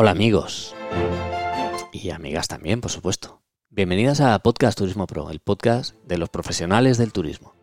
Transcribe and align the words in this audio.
Hola 0.00 0.12
amigos 0.12 0.76
y 1.90 2.10
amigas 2.10 2.46
también, 2.46 2.80
por 2.80 2.92
supuesto. 2.92 3.42
Bienvenidas 3.68 4.20
a 4.20 4.38
Podcast 4.38 4.78
Turismo 4.78 5.08
Pro, 5.08 5.28
el 5.28 5.40
podcast 5.40 5.96
de 6.04 6.18
los 6.18 6.28
profesionales 6.28 6.98
del 6.98 7.12
turismo. 7.12 7.56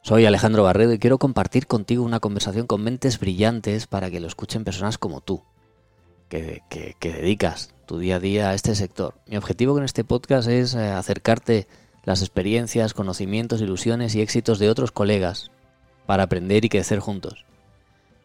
Soy 0.00 0.24
Alejandro 0.24 0.62
Barredo 0.62 0.92
y 0.92 1.00
quiero 1.00 1.18
compartir 1.18 1.66
contigo 1.66 2.04
una 2.04 2.20
conversación 2.20 2.68
con 2.68 2.84
mentes 2.84 3.18
brillantes 3.18 3.88
para 3.88 4.08
que 4.08 4.20
lo 4.20 4.28
escuchen 4.28 4.62
personas 4.62 4.98
como 4.98 5.20
tú, 5.20 5.42
que, 6.28 6.62
dedicas 7.00 7.74
tu 7.86 7.98
día 7.98 8.14
a 8.14 8.20
día 8.20 8.50
a 8.50 8.54
este 8.54 8.76
sector. 8.76 9.16
Mi 9.26 9.36
objetivo 9.36 9.74
con 9.74 9.82
este 9.82 10.04
podcast 10.04 10.48
es 10.48 10.76
eh, 10.76 10.92
acercarte 10.92 11.66
las 12.04 12.20
experiencias, 12.20 12.94
conocimientos, 12.94 13.62
ilusiones 13.62 14.14
y 14.14 14.20
éxitos 14.20 14.60
de 14.60 14.70
otros 14.70 14.92
colegas 14.92 15.50
para 16.06 16.22
aprender 16.22 16.64
y 16.64 16.68
crecer 16.68 17.00
juntos. 17.00 17.44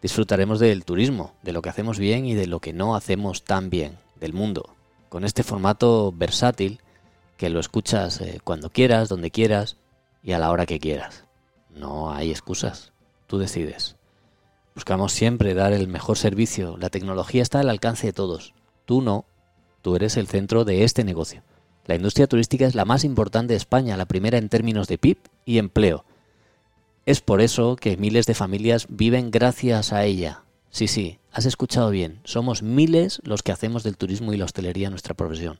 Disfrutaremos 0.06 0.60
del 0.60 0.86
turismo, 0.86 1.34
de 1.42 1.52
lo 1.52 1.64
que 1.64 1.70
hacemos 1.70 1.98
bien 1.98 2.28
y 2.28 2.36
de 2.36 2.46
lo 2.46 2.60
que 2.60 2.74
no 2.74 2.96
hacemos 2.96 3.44
tan 3.44 3.72
bien, 3.72 3.98
del 4.20 4.34
mundo, 4.34 4.76
con 5.10 5.26
este 5.26 5.42
formato 5.42 6.14
versátil 6.16 6.80
que 7.38 7.50
lo 7.50 7.60
escuchas 7.60 8.22
eh, 8.22 8.40
cuando 8.44 8.70
quieras, 8.70 9.10
donde 9.10 9.32
quieras 9.32 9.78
y 10.22 10.34
a 10.34 10.38
la 10.38 10.52
hora 10.52 10.68
que 10.68 10.80
quieras. 10.80 11.24
No 11.72 12.12
hay 12.12 12.30
excusas, 12.30 12.94
tú 13.26 13.40
decides. 13.40 13.96
Buscamos 14.76 15.12
siempre 15.12 15.56
dar 15.56 15.74
el 15.74 15.88
mejor 15.88 16.20
servicio, 16.20 16.78
la 16.78 16.92
tecnología 16.92 17.42
está 17.42 17.62
al 17.62 17.70
alcance 17.72 18.06
de 18.06 18.14
todos, 18.14 18.54
tú 18.86 19.02
no, 19.02 19.26
tú 19.82 19.96
eres 19.96 20.18
el 20.18 20.28
centro 20.28 20.66
de 20.66 20.84
este 20.84 21.04
negocio. 21.04 21.42
La 21.88 21.96
industria 21.96 22.28
turística 22.28 22.68
es 22.68 22.76
la 22.76 22.86
más 22.86 23.06
importante 23.06 23.54
de 23.54 23.58
España, 23.58 23.98
la 23.98 24.06
primera 24.06 24.38
en 24.38 24.50
términos 24.50 24.88
de 24.88 25.00
PIB 25.00 25.18
y 25.46 25.58
empleo. 25.58 26.06
Es 27.06 27.22
por 27.22 27.42
eso 27.42 27.76
que 27.76 27.98
miles 27.98 28.26
de 28.26 28.34
familias 28.34 28.88
viven 28.90 29.30
gracias 29.30 29.94
a 29.94 30.06
ella. 30.06 30.44
Sí, 30.72 30.88
sí, 30.88 31.20
has 31.32 31.46
escuchado 31.46 31.92
bien, 31.92 32.20
somos 32.24 32.64
miles 32.64 33.22
los 33.24 33.44
que 33.44 33.52
hacemos 33.52 33.84
del 33.84 33.96
turismo 33.96 34.34
y 34.34 34.38
la 34.38 34.46
hostelería 34.46 34.90
nuestra 34.90 35.14
profesión. 35.14 35.60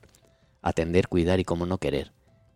Atender, 0.60 1.06
cuidar 1.06 1.38
y 1.38 1.44
cómo 1.44 1.64
no 1.64 1.78
querer. 1.78 2.12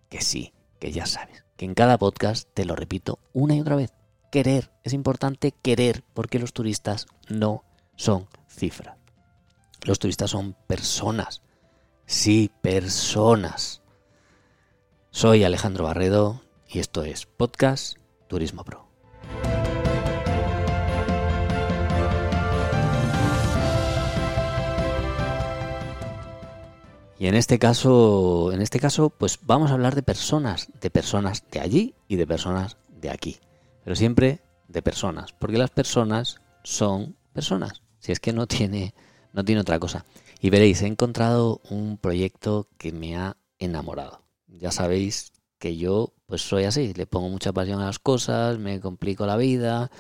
Que 0.09 0.21
sí, 0.21 0.55
que 0.81 0.91
ya 0.91 1.07
sabes, 1.07 1.45
que 1.57 1.67
en 1.67 1.75
cada 1.75 1.99
podcast 1.99 2.49
te 2.53 2.65
lo 2.65 2.75
repito 2.75 3.21
una 3.33 3.55
y 3.55 3.61
otra 3.61 3.77
vez. 3.77 3.93
Querer, 4.33 4.73
es 4.83 4.93
importante 4.93 5.53
querer, 5.53 6.03
porque 6.13 6.41
los 6.41 6.53
turistas 6.53 7.07
no 7.29 7.63
son 7.95 8.27
cifras. 8.49 8.97
Los 9.85 10.01
turistas 10.01 10.33
son 10.33 10.57
personas. 10.67 11.43
Sí, 12.07 12.51
personas. 12.61 13.83
Soy 15.13 15.45
Alejandro 15.45 15.85
Barredo 15.85 16.43
y 16.69 16.81
esto 16.81 17.05
es 17.05 17.27
Podcast 17.27 18.00
Turismo 18.31 18.63
Pro. 18.65 18.87
Y 27.19 27.27
en 27.27 27.35
este 27.35 27.59
caso, 27.59 28.51
en 28.53 28.63
este 28.63 28.79
caso, 28.79 29.11
pues 29.11 29.41
vamos 29.43 29.71
a 29.71 29.75
hablar 29.75 29.95
de 29.95 30.03
personas, 30.03 30.69
de 30.81 30.91
personas 30.91 31.45
de 31.51 31.61
allí 31.61 31.95
y 32.09 32.17
de 32.17 32.27
personas 32.27 32.79
de 32.89 33.11
aquí. 33.11 33.41
Pero 33.85 33.97
siempre 33.97 34.41
de 34.69 34.81
personas, 34.81 35.33
porque 35.33 35.59
las 35.59 35.71
personas 35.71 36.41
son 36.63 37.17
personas. 37.35 37.83
Si 37.99 38.13
es 38.13 38.21
que 38.21 38.33
no 38.33 38.47
tiene, 38.47 38.95
no 39.33 39.45
tiene 39.45 39.61
otra 39.61 39.79
cosa. 39.79 40.07
Y 40.41 40.49
veréis, 40.49 40.81
he 40.81 40.87
encontrado 40.87 41.61
un 41.69 41.99
proyecto 41.99 42.69
que 42.79 42.93
me 42.93 43.17
ha 43.17 43.37
enamorado. 43.59 44.23
Ya 44.47 44.71
sabéis 44.71 45.33
que 45.61 45.77
yo 45.77 46.13
pues 46.27 46.43
soy 46.43 46.65
así, 46.65 46.93
le 46.95 47.07
pongo 47.07 47.29
mucha 47.29 47.53
pasión 47.53 47.81
a 47.81 47.87
las 47.87 47.99
cosas, 47.99 48.59
me 48.59 48.81
complico 48.81 49.27
la 49.27 49.37
vida, 49.37 49.91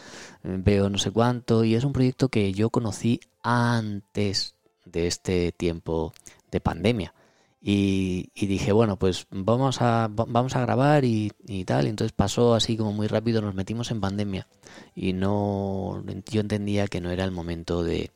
veo 0.42 0.88
no 0.88 0.98
sé 0.98 1.10
cuánto 1.10 1.64
y 1.64 1.74
es 1.74 1.84
un 1.84 1.92
proyecto 1.92 2.28
que 2.28 2.52
yo 2.52 2.70
conocí 2.70 3.20
antes 3.42 4.54
de 4.84 5.06
este 5.06 5.52
tiempo 5.52 6.12
de 6.50 6.60
pandemia. 6.60 7.14
Y, 7.62 8.30
dije, 8.34 8.72
bueno, 8.72 8.98
pues 8.98 9.26
vamos 9.30 9.82
a, 9.82 10.08
vamos 10.10 10.56
a 10.56 10.62
grabar 10.62 11.04
y, 11.04 11.30
y, 11.46 11.66
tal. 11.66 11.86
Y 11.86 11.90
entonces 11.90 12.12
pasó 12.12 12.54
así 12.54 12.74
como 12.74 12.94
muy 12.94 13.06
rápido, 13.06 13.42
nos 13.42 13.54
metimos 13.54 13.90
en 13.90 14.00
pandemia. 14.00 14.48
Y 14.94 15.12
no, 15.12 16.02
yo 16.30 16.40
entendía 16.40 16.86
que 16.86 17.02
no 17.02 17.10
era 17.10 17.24
el 17.24 17.32
momento 17.32 17.84
de, 17.84 18.12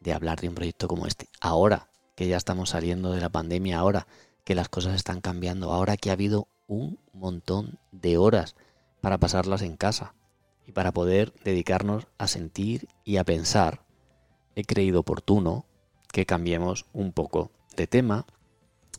de 0.00 0.12
hablar 0.12 0.40
de 0.40 0.48
un 0.50 0.54
proyecto 0.54 0.88
como 0.88 1.06
este. 1.06 1.28
Ahora 1.40 1.88
que 2.14 2.28
ya 2.28 2.36
estamos 2.36 2.70
saliendo 2.70 3.12
de 3.12 3.22
la 3.22 3.30
pandemia, 3.30 3.78
ahora 3.78 4.06
que 4.44 4.54
las 4.54 4.68
cosas 4.68 4.94
están 4.94 5.22
cambiando, 5.22 5.72
ahora 5.72 5.96
que 5.96 6.10
ha 6.10 6.14
habido 6.14 6.48
un 6.72 6.98
montón 7.12 7.78
de 7.92 8.16
horas 8.16 8.56
para 9.00 9.18
pasarlas 9.18 9.62
en 9.62 9.76
casa 9.76 10.14
y 10.66 10.72
para 10.72 10.92
poder 10.92 11.32
dedicarnos 11.44 12.06
a 12.18 12.26
sentir 12.26 12.88
y 13.04 13.18
a 13.18 13.24
pensar, 13.24 13.84
he 14.54 14.64
creído 14.64 15.00
oportuno 15.00 15.66
que 16.12 16.26
cambiemos 16.26 16.86
un 16.92 17.12
poco 17.12 17.50
de 17.76 17.86
tema 17.86 18.26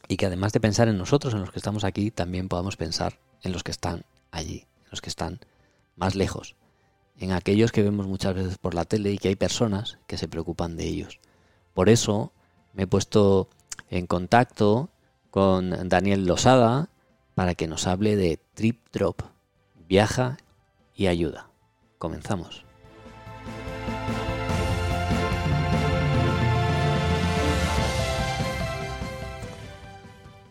y 0.07 0.17
que 0.17 0.25
además 0.25 0.53
de 0.53 0.59
pensar 0.59 0.87
en 0.87 0.97
nosotros, 0.97 1.33
en 1.33 1.41
los 1.41 1.51
que 1.51 1.59
estamos 1.59 1.83
aquí, 1.83 2.11
también 2.11 2.49
podamos 2.49 2.77
pensar 2.77 3.19
en 3.41 3.51
los 3.51 3.63
que 3.63 3.71
están 3.71 4.05
allí, 4.31 4.67
en 4.83 4.89
los 4.91 5.01
que 5.01 5.09
están 5.09 5.39
más 5.95 6.15
lejos, 6.15 6.55
en 7.17 7.31
aquellos 7.31 7.71
que 7.71 7.83
vemos 7.83 8.07
muchas 8.07 8.35
veces 8.35 8.57
por 8.57 8.73
la 8.73 8.85
tele 8.85 9.11
y 9.11 9.17
que 9.17 9.29
hay 9.29 9.35
personas 9.35 9.97
que 10.07 10.17
se 10.17 10.27
preocupan 10.27 10.75
de 10.75 10.85
ellos. 10.85 11.19
Por 11.73 11.89
eso 11.89 12.33
me 12.73 12.83
he 12.83 12.87
puesto 12.87 13.49
en 13.89 14.05
contacto 14.05 14.89
con 15.31 15.89
Daniel 15.89 16.25
Losada, 16.25 16.89
para 17.35 17.55
que 17.55 17.67
nos 17.67 17.87
hable 17.87 18.15
de 18.15 18.39
Trip 18.53 18.79
Drop, 18.91 19.21
viaja 19.87 20.37
y 20.95 21.07
ayuda. 21.07 21.49
Comenzamos. 21.97 22.65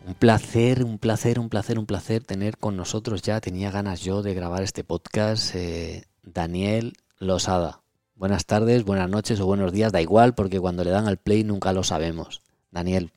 Un 0.05 0.15
placer, 0.15 0.83
un 0.83 0.97
placer, 0.97 1.39
un 1.39 1.49
placer, 1.49 1.79
un 1.79 1.85
placer 1.85 2.23
tener 2.23 2.57
con 2.57 2.75
nosotros 2.75 3.21
ya. 3.21 3.39
Tenía 3.39 3.71
ganas 3.71 4.01
yo 4.01 4.21
de 4.21 4.33
grabar 4.33 4.63
este 4.63 4.83
podcast. 4.83 5.55
Eh, 5.55 6.03
Daniel 6.23 6.93
Losada. 7.19 7.81
Buenas 8.15 8.45
tardes, 8.45 8.83
buenas 8.83 9.09
noches 9.09 9.39
o 9.39 9.45
buenos 9.45 9.71
días, 9.71 9.91
da 9.91 10.01
igual 10.01 10.35
porque 10.35 10.59
cuando 10.59 10.83
le 10.83 10.91
dan 10.91 11.07
al 11.07 11.17
play 11.17 11.43
nunca 11.43 11.73
lo 11.73 11.83
sabemos. 11.83 12.41
Daniel, 12.71 13.11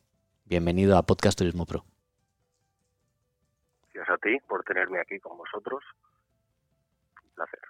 bienvenido 0.46 0.96
a 0.96 1.04
Podcast 1.04 1.38
Turismo 1.38 1.66
Pro 1.66 1.84
a 4.16 4.18
ti 4.18 4.38
por 4.48 4.64
tenerme 4.64 5.00
aquí 5.00 5.18
con 5.20 5.36
vosotros. 5.38 5.82
Un 7.22 7.34
placer. 7.34 7.60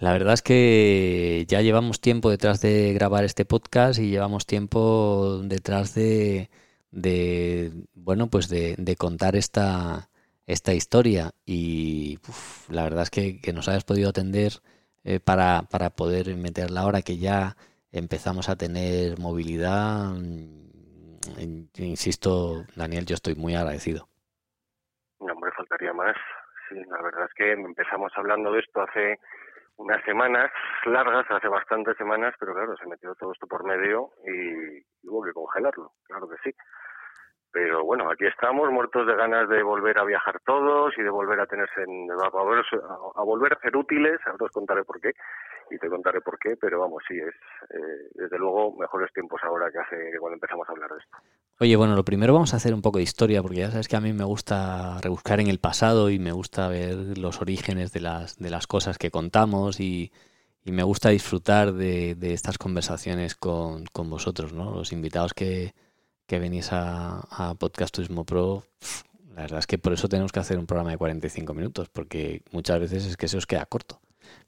La 0.00 0.12
verdad 0.12 0.34
es 0.34 0.42
que 0.42 1.44
ya 1.48 1.60
llevamos 1.60 2.00
tiempo 2.00 2.30
detrás 2.30 2.60
de 2.60 2.92
grabar 2.94 3.24
este 3.24 3.44
podcast 3.44 4.00
y 4.00 4.10
llevamos 4.10 4.46
tiempo 4.46 5.40
detrás 5.44 5.94
de, 5.94 6.50
de 6.90 7.72
bueno, 7.94 8.28
pues 8.28 8.48
de, 8.48 8.96
contar 8.96 9.36
esta, 9.36 10.10
esta 10.46 10.74
historia 10.74 11.32
y 11.44 12.18
la 12.68 12.84
verdad 12.84 13.02
es 13.04 13.10
que, 13.10 13.52
nos 13.52 13.68
hayas 13.68 13.84
podido 13.84 14.08
atender 14.08 14.62
eh, 15.04 15.20
para, 15.20 15.68
para 15.70 15.90
poder 15.90 16.34
meter 16.36 16.70
la 16.70 16.86
hora 16.86 17.02
que 17.02 17.18
ya 17.18 17.56
empezamos 17.92 18.48
a 18.48 18.56
tener 18.56 19.18
movilidad. 19.18 20.10
Mm, 20.14 21.66
insisto, 21.78 22.64
Daniel, 22.74 23.06
yo 23.06 23.14
estoy 23.14 23.34
muy 23.34 23.54
agradecido. 23.54 24.08
Sí, 26.72 26.82
la 26.88 27.02
verdad 27.02 27.26
es 27.26 27.34
que 27.34 27.52
empezamos 27.52 28.12
hablando 28.16 28.52
de 28.52 28.60
esto 28.60 28.80
hace 28.80 29.18
unas 29.76 30.02
semanas 30.04 30.50
largas, 30.86 31.26
hace 31.30 31.48
bastantes 31.48 31.96
semanas, 31.96 32.34
pero 32.38 32.54
claro, 32.54 32.74
se 32.76 32.86
metió 32.86 33.14
todo 33.14 33.32
esto 33.32 33.46
por 33.46 33.64
medio 33.64 34.10
y 34.26 34.80
hubo 35.06 35.22
que 35.22 35.32
congelarlo, 35.32 35.92
claro 36.04 36.28
que 36.28 36.36
sí. 36.42 36.56
Pero 37.52 37.84
bueno, 37.84 38.10
aquí 38.10 38.24
estamos 38.26 38.70
muertos 38.70 39.06
de 39.06 39.14
ganas 39.14 39.48
de 39.50 39.62
volver 39.62 39.98
a 39.98 40.04
viajar 40.04 40.40
todos 40.46 40.96
y 40.96 41.02
de 41.02 41.10
volver 41.10 41.40
a 41.40 41.46
tenerse, 41.46 41.82
a 41.82 42.28
volver 42.30 42.64
a, 43.14 43.22
volver 43.22 43.52
a 43.52 43.60
ser 43.60 43.76
útiles, 43.76 44.18
ahora 44.24 44.46
os 44.46 44.52
contaré 44.52 44.84
por 44.84 44.98
qué 45.00 45.12
y 45.72 45.78
te 45.78 45.88
contaré 45.88 46.20
por 46.20 46.38
qué, 46.38 46.56
pero 46.60 46.80
vamos, 46.80 47.02
sí, 47.08 47.14
es 47.16 47.34
eh, 47.70 48.10
desde 48.14 48.38
luego 48.38 48.76
mejores 48.76 49.12
tiempos 49.12 49.40
ahora 49.44 49.70
que 49.70 49.78
hace 49.78 50.18
cuando 50.18 50.34
empezamos 50.34 50.68
a 50.68 50.72
hablar 50.72 50.90
de 50.90 50.98
esto. 50.98 51.16
Oye, 51.60 51.76
bueno, 51.76 51.94
lo 51.94 52.04
primero 52.04 52.32
vamos 52.32 52.52
a 52.54 52.56
hacer 52.56 52.74
un 52.74 52.82
poco 52.82 52.98
de 52.98 53.04
historia, 53.04 53.42
porque 53.42 53.58
ya 53.58 53.70
sabes 53.70 53.88
que 53.88 53.96
a 53.96 54.00
mí 54.00 54.12
me 54.12 54.24
gusta 54.24 54.98
rebuscar 55.00 55.40
en 55.40 55.48
el 55.48 55.58
pasado 55.58 56.10
y 56.10 56.18
me 56.18 56.32
gusta 56.32 56.68
ver 56.68 57.18
los 57.18 57.40
orígenes 57.40 57.92
de 57.92 58.00
las, 58.00 58.38
de 58.38 58.50
las 58.50 58.66
cosas 58.66 58.98
que 58.98 59.10
contamos 59.10 59.80
y, 59.80 60.12
me 60.64 60.84
gusta 60.84 61.08
disfrutar 61.08 61.72
de, 61.72 62.16
estas 62.20 62.56
conversaciones 62.56 63.34
con, 63.34 63.84
con, 63.86 64.08
vosotros, 64.08 64.52
¿no? 64.52 64.70
Los 64.70 64.92
invitados 64.92 65.34
que, 65.34 65.74
que 66.26 66.38
venís 66.38 66.72
a, 66.72 67.20
a 67.30 67.54
Podcast 67.54 67.92
Turismo 67.92 68.24
Pro, 68.24 68.62
la 69.34 69.42
verdad 69.42 69.58
es 69.58 69.66
que 69.66 69.78
por 69.78 69.92
eso 69.92 70.08
tenemos 70.08 70.30
que 70.30 70.38
hacer 70.38 70.58
un 70.58 70.66
programa 70.66 70.90
de 70.90 70.98
45 70.98 71.52
minutos, 71.54 71.88
porque 71.88 72.42
muchas 72.52 72.78
veces 72.78 73.06
es 73.06 73.16
que 73.16 73.26
se 73.26 73.36
os 73.36 73.46
queda 73.46 73.66
corto. 73.66 74.00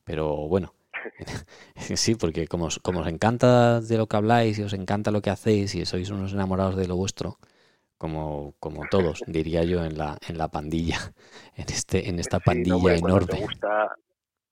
Pero 0.04 0.48
bueno, 0.48 0.72
sí, 1.76 2.14
porque 2.14 2.46
como, 2.46 2.68
como 2.82 3.00
os 3.00 3.08
encanta 3.08 3.80
de 3.80 3.98
lo 3.98 4.06
que 4.06 4.16
habláis 4.16 4.58
y 4.58 4.62
os 4.62 4.72
encanta 4.72 5.10
lo 5.10 5.20
que 5.20 5.30
hacéis 5.30 5.74
y 5.74 5.84
sois 5.84 6.10
unos 6.10 6.32
enamorados 6.32 6.76
de 6.76 6.88
lo 6.88 6.96
vuestro, 6.96 7.38
como, 7.98 8.54
como 8.60 8.86
todos, 8.90 9.22
diría 9.26 9.64
yo, 9.64 9.84
en 9.84 9.98
la, 9.98 10.18
en 10.28 10.38
la 10.38 10.48
pandilla, 10.48 10.98
en 11.56 11.66
este, 11.68 12.08
en 12.08 12.18
esta 12.18 12.40
pandilla 12.40 12.96
enorme. 12.96 13.00
Cuando 13.00 13.26
te, 13.26 13.40
gusta, 13.40 13.96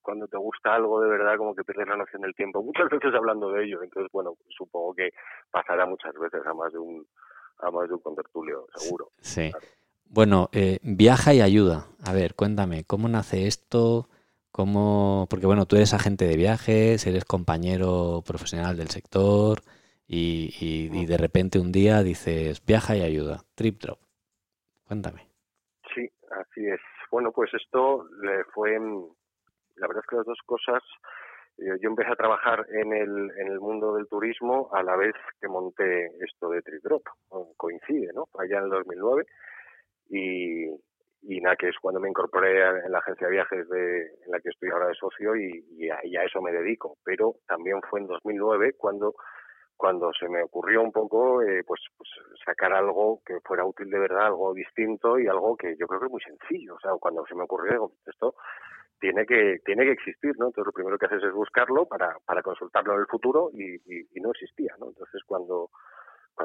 cuando 0.02 0.26
te 0.28 0.36
gusta 0.38 0.74
algo 0.74 1.00
de 1.00 1.10
verdad 1.10 1.36
como 1.36 1.54
que 1.54 1.64
pierdes 1.64 1.88
la 1.88 1.96
noción 1.96 2.22
del 2.22 2.34
tiempo, 2.34 2.62
muchas 2.62 2.88
veces 2.90 3.14
hablando 3.14 3.50
de 3.50 3.64
ello, 3.64 3.82
entonces 3.82 4.10
bueno, 4.12 4.36
supongo 4.48 4.94
que 4.94 5.10
pasará 5.50 5.86
muchas 5.86 6.14
veces 6.14 6.40
a 6.46 6.54
más 6.54 6.72
de 6.72 6.78
un 6.78 7.06
a 7.58 7.70
más 7.70 7.88
de 7.88 7.94
un 7.94 8.00
contertulio, 8.00 8.66
seguro. 8.74 9.12
Sí. 9.20 9.52
Bueno, 10.06 10.50
eh, 10.52 10.78
viaja 10.82 11.32
y 11.32 11.40
ayuda. 11.40 11.86
A 12.04 12.12
ver, 12.12 12.34
cuéntame, 12.34 12.84
¿cómo 12.84 13.08
nace 13.08 13.46
esto? 13.46 14.08
¿Cómo? 14.52 15.26
Porque 15.30 15.46
bueno, 15.46 15.64
tú 15.64 15.76
eres 15.76 15.94
agente 15.94 16.26
de 16.26 16.36
viajes, 16.36 17.06
eres 17.06 17.24
compañero 17.24 18.22
profesional 18.26 18.76
del 18.76 18.88
sector 18.88 19.62
y, 20.06 21.06
de 21.06 21.16
repente 21.16 21.58
un 21.58 21.72
día 21.72 22.02
dices 22.02 22.62
viaja 22.64 22.94
y 22.94 23.00
ayuda, 23.00 23.40
trip 23.54 23.80
drop. 23.80 23.98
Cuéntame. 24.86 25.26
Sí, 25.94 26.06
así 26.30 26.66
es. 26.66 26.80
Bueno, 27.10 27.32
pues 27.32 27.50
esto 27.54 28.06
le 28.22 28.44
fue 28.52 28.78
la 29.76 29.86
verdad 29.86 30.02
es 30.04 30.10
que 30.10 30.16
las 30.16 30.26
dos 30.26 30.38
cosas, 30.44 30.82
eh, 31.56 31.78
yo 31.80 31.88
empecé 31.88 32.12
a 32.12 32.16
trabajar 32.16 32.66
en 32.70 32.92
el, 32.92 33.30
en 33.38 33.48
el 33.48 33.58
mundo 33.58 33.94
del 33.94 34.06
turismo 34.06 34.68
a 34.74 34.82
la 34.82 34.96
vez 34.96 35.14
que 35.40 35.48
monté 35.48 36.06
esto 36.22 36.50
de 36.50 36.60
Tridrop, 36.60 37.02
coincide, 37.56 38.12
¿no? 38.12 38.28
Allá 38.38 38.58
en 38.58 38.64
el 38.64 38.70
2009 38.70 39.26
y, 40.10 40.68
y 41.22 41.40
nada, 41.40 41.56
que 41.56 41.68
es 41.68 41.76
cuando 41.80 42.00
me 42.00 42.08
incorporé 42.08 42.60
en 42.84 42.90
la 42.90 42.98
agencia 42.98 43.26
de 43.26 43.32
viajes 43.32 43.68
de, 43.68 44.00
en 44.02 44.30
la 44.30 44.40
que 44.40 44.48
estoy 44.48 44.70
ahora 44.70 44.88
de 44.88 44.94
socio 44.94 45.36
y, 45.36 45.64
y, 45.70 45.88
a, 45.88 46.24
eso 46.24 46.42
me 46.42 46.52
dedico. 46.52 46.96
Pero 47.04 47.36
también 47.46 47.80
fue 47.88 48.00
en 48.00 48.06
2009 48.08 48.74
cuando 48.76 49.14
cuando 49.76 50.12
se 50.12 50.28
me 50.28 50.42
ocurrió 50.44 50.80
un 50.80 50.92
poco 50.92 51.42
eh, 51.42 51.64
pues, 51.66 51.80
pues 51.96 52.08
sacar 52.44 52.72
algo 52.72 53.20
que 53.26 53.40
fuera 53.40 53.64
útil 53.64 53.90
de 53.90 53.98
verdad, 53.98 54.26
algo 54.26 54.54
distinto 54.54 55.18
y 55.18 55.26
algo 55.26 55.56
que 55.56 55.76
yo 55.76 55.88
creo 55.88 55.98
que 55.98 56.06
es 56.06 56.12
muy 56.12 56.20
sencillo. 56.20 56.76
O 56.76 56.80
sea, 56.80 56.92
cuando 57.00 57.26
se 57.26 57.34
me 57.34 57.42
ocurrió, 57.42 57.90
esto 58.06 58.34
tiene 59.00 59.26
que 59.26 59.58
tiene 59.64 59.84
que 59.84 59.92
existir, 59.92 60.34
¿no? 60.38 60.46
Entonces 60.46 60.66
lo 60.66 60.72
primero 60.72 60.98
que 60.98 61.06
haces 61.06 61.24
es 61.24 61.32
buscarlo 61.32 61.86
para, 61.86 62.16
para 62.24 62.42
consultarlo 62.42 62.94
en 62.94 63.00
el 63.00 63.06
futuro 63.06 63.50
y, 63.52 63.74
y, 63.84 64.20
no 64.20 64.30
existía, 64.30 64.74
¿no? 64.78 64.86
Entonces 64.88 65.20
cuando 65.26 65.70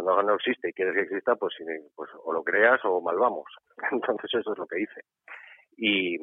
cuando 0.04 0.24
no 0.24 0.36
existe 0.36 0.70
y 0.70 0.74
quieres 0.74 0.96
que 0.96 1.02
exista, 1.02 1.36
pues, 1.36 1.54
pues 1.96 2.10
o 2.24 2.34
lo 2.34 2.44
creas 2.44 2.80
o 2.84 3.02
mal 3.02 3.18
vamos. 3.18 3.46
Entonces 3.92 4.30
eso 4.34 4.52
es 4.52 4.58
lo 4.58 4.68
que 4.68 4.82
hice. 4.82 5.02
Y, 5.78 6.18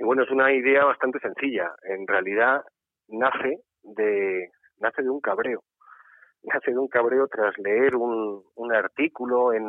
bueno, 0.00 0.22
es 0.22 0.30
una 0.30 0.52
idea 0.52 0.84
bastante 0.84 1.18
sencilla. 1.20 1.74
En 1.82 2.06
realidad 2.06 2.62
nace 3.08 3.60
de 3.82 4.50
nace 4.78 5.02
de 5.02 5.10
un 5.10 5.20
cabreo. 5.20 5.62
Nace 6.46 6.72
de 6.72 6.78
un 6.78 6.88
cabreo 6.88 7.26
tras 7.26 7.56
leer 7.56 7.96
un, 7.96 8.42
un 8.56 8.74
artículo 8.74 9.54
en, 9.54 9.64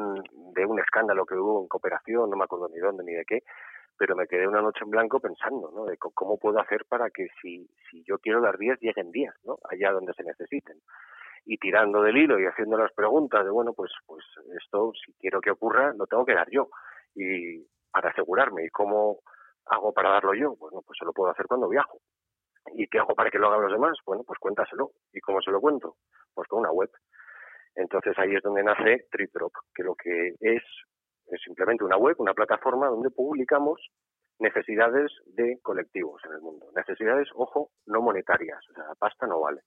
de 0.54 0.66
un 0.66 0.78
escándalo 0.78 1.26
que 1.26 1.36
hubo 1.36 1.62
en 1.62 1.70
cooperación, 1.70 2.30
no 2.30 2.36
me 2.36 2.44
acuerdo 2.44 2.68
ni 2.68 2.80
dónde 2.80 3.06
ni 3.06 3.14
de 3.14 3.24
qué, 3.24 3.44
pero 3.98 4.14
me 4.14 4.28
quedé 4.28 4.46
una 4.46 4.62
noche 4.62 4.84
en 4.84 4.90
blanco 4.90 5.22
pensando, 5.22 5.72
¿no? 5.74 5.86
De 5.86 5.96
cómo 5.98 6.38
puedo 6.38 6.60
hacer 6.60 6.84
para 6.84 7.10
que 7.12 7.28
si, 7.42 7.66
si 7.90 8.04
yo 8.04 8.18
quiero 8.20 8.42
dar 8.42 8.58
días, 8.58 8.78
lleguen 8.82 9.10
días, 9.12 9.34
¿no? 9.46 9.58
Allá 9.70 9.94
donde 9.94 10.12
se 10.16 10.24
necesiten. 10.24 10.78
Y 11.46 11.58
tirando 11.58 12.02
del 12.02 12.18
hilo 12.18 12.40
y 12.40 12.46
haciendo 12.46 12.78
las 12.78 12.92
preguntas 12.94 13.44
de, 13.46 13.52
bueno, 13.52 13.74
pues, 13.74 13.92
pues 14.06 14.26
esto, 14.60 14.92
si 15.06 15.14
quiero 15.14 15.40
que 15.42 15.52
ocurra, 15.52 15.94
lo 15.94 16.08
tengo 16.08 16.26
que 16.26 16.34
dar 16.34 16.50
yo. 16.50 16.70
Y 17.14 17.64
para 17.92 18.10
asegurarme, 18.10 18.66
¿y 18.66 18.70
cómo 18.70 19.20
hago 19.68 19.94
para 19.94 20.10
darlo 20.10 20.34
yo? 20.34 20.56
Bueno, 20.56 20.82
pues 20.86 20.98
se 21.00 21.06
lo 21.06 21.14
puedo 21.14 21.32
hacer 21.32 21.46
cuando 21.48 21.70
viajo. 21.70 22.00
¿Y 22.74 22.88
qué 22.88 23.00
hago 23.00 23.14
para 23.14 23.30
que 23.30 23.38
lo 23.38 23.48
hagan 23.48 23.62
los 23.62 23.72
demás? 23.72 23.98
Bueno, 24.06 24.24
pues 24.26 24.40
cuéntaselo. 24.40 24.92
¿Y 25.14 25.20
cómo 25.20 25.40
se 25.42 25.52
lo 25.52 25.62
cuento? 25.62 25.98
Pues 26.34 26.48
con 26.48 26.60
una 26.60 26.72
web. 26.72 26.90
Entonces 27.76 28.18
ahí 28.18 28.34
es 28.36 28.42
donde 28.42 28.64
nace 28.64 29.06
TripDrop, 29.12 29.54
que 29.74 29.84
lo 29.84 29.96
que 29.96 30.34
es 30.40 30.64
es 31.28 31.42
simplemente 31.44 31.84
una 31.84 31.98
web, 31.98 32.16
una 32.20 32.34
plataforma 32.34 32.88
donde 32.88 33.10
publicamos 33.10 33.82
necesidades 34.40 35.12
de 35.26 35.60
colectivos 35.62 36.22
en 36.26 36.34
el 36.34 36.42
mundo. 36.42 36.68
Necesidades, 36.76 37.30
ojo, 37.34 37.72
no 37.86 38.02
monetarias, 38.02 38.60
o 38.70 38.74
sea, 38.74 38.86
pasta 39.00 39.26
no 39.26 39.42
vale. 39.42 39.62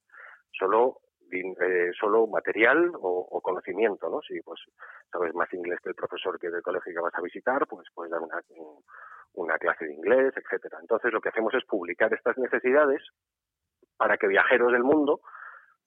Solo 0.51 0.99
eh, 1.31 1.91
solo 1.99 2.27
material 2.27 2.91
o, 2.95 3.41
conocimiento, 3.41 4.09
¿no? 4.09 4.21
Si 4.21 4.39
pues 4.41 4.59
sabes 5.11 5.33
más 5.33 5.51
inglés 5.53 5.79
que 5.81 5.89
el 5.89 5.95
profesor 5.95 6.39
que 6.39 6.49
del 6.49 6.61
colegio 6.61 6.93
que 6.93 6.99
vas 6.99 7.15
a 7.15 7.21
visitar, 7.21 7.65
pues 7.67 7.87
puedes 7.93 8.11
dar 8.11 8.21
una, 8.21 8.39
una 9.33 9.57
clase 9.57 9.85
de 9.85 9.93
inglés, 9.93 10.33
etcétera. 10.35 10.77
Entonces 10.81 11.11
lo 11.11 11.21
que 11.21 11.29
hacemos 11.29 11.53
es 11.53 11.65
publicar 11.65 12.13
estas 12.13 12.37
necesidades 12.37 13.01
para 13.97 14.17
que 14.17 14.27
viajeros 14.27 14.71
del 14.71 14.83
mundo, 14.83 15.21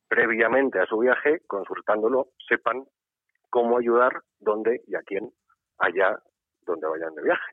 previamente 0.08 0.78
a 0.80 0.86
su 0.86 0.98
viaje, 0.98 1.40
consultándolo, 1.46 2.28
sepan 2.48 2.84
cómo 3.48 3.78
ayudar, 3.78 4.22
dónde 4.38 4.82
y 4.86 4.94
a 4.94 5.02
quién 5.02 5.32
allá 5.78 6.18
donde 6.62 6.86
vayan 6.86 7.14
de 7.14 7.22
viaje. 7.22 7.52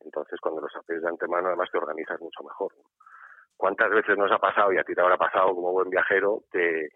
Entonces, 0.00 0.38
cuando 0.40 0.60
lo 0.60 0.68
sabes 0.68 1.02
de 1.02 1.08
antemano, 1.08 1.48
además 1.48 1.70
te 1.70 1.78
organizas 1.78 2.20
mucho 2.20 2.42
mejor. 2.42 2.72
¿Cuántas 3.56 3.90
veces 3.90 4.18
nos 4.18 4.30
ha 4.30 4.38
pasado, 4.38 4.72
y 4.72 4.78
a 4.78 4.84
ti 4.84 4.94
te 4.94 5.00
habrá 5.00 5.16
pasado 5.16 5.54
como 5.54 5.72
buen 5.72 5.88
viajero, 5.88 6.42
que, 6.50 6.88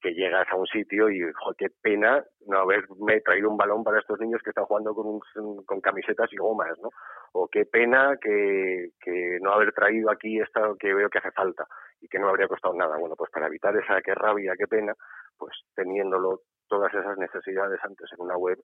que 0.00 0.12
llegas 0.12 0.46
a 0.50 0.56
un 0.56 0.66
sitio 0.66 1.10
y, 1.10 1.20
joder, 1.32 1.56
qué 1.56 1.66
pena 1.80 2.24
no 2.46 2.58
haberme 2.58 3.20
traído 3.22 3.50
un 3.50 3.56
balón 3.56 3.82
para 3.82 3.98
estos 3.98 4.20
niños 4.20 4.42
que 4.42 4.50
están 4.50 4.66
jugando 4.66 4.94
con, 4.94 5.20
con 5.64 5.80
camisetas 5.80 6.32
y 6.32 6.36
gomas, 6.36 6.78
¿no? 6.80 6.90
O 7.32 7.48
qué 7.48 7.64
pena 7.64 8.16
que, 8.20 8.90
que 9.00 9.38
no 9.40 9.52
haber 9.52 9.72
traído 9.72 10.10
aquí 10.10 10.38
esto 10.38 10.76
que 10.78 10.94
veo 10.94 11.08
que 11.08 11.18
hace 11.18 11.32
falta 11.32 11.66
y 12.00 12.08
que 12.08 12.18
no 12.18 12.28
habría 12.28 12.48
costado 12.48 12.74
nada. 12.74 12.96
Bueno, 12.98 13.16
pues 13.16 13.30
para 13.30 13.46
evitar 13.46 13.76
esa 13.76 14.00
qué 14.02 14.14
rabia, 14.14 14.54
qué 14.58 14.66
pena, 14.66 14.94
pues 15.36 15.52
teniéndolo 15.74 16.42
todas 16.68 16.92
esas 16.92 17.16
necesidades 17.18 17.80
antes 17.82 18.10
en 18.12 18.24
una 18.24 18.36
web, 18.36 18.58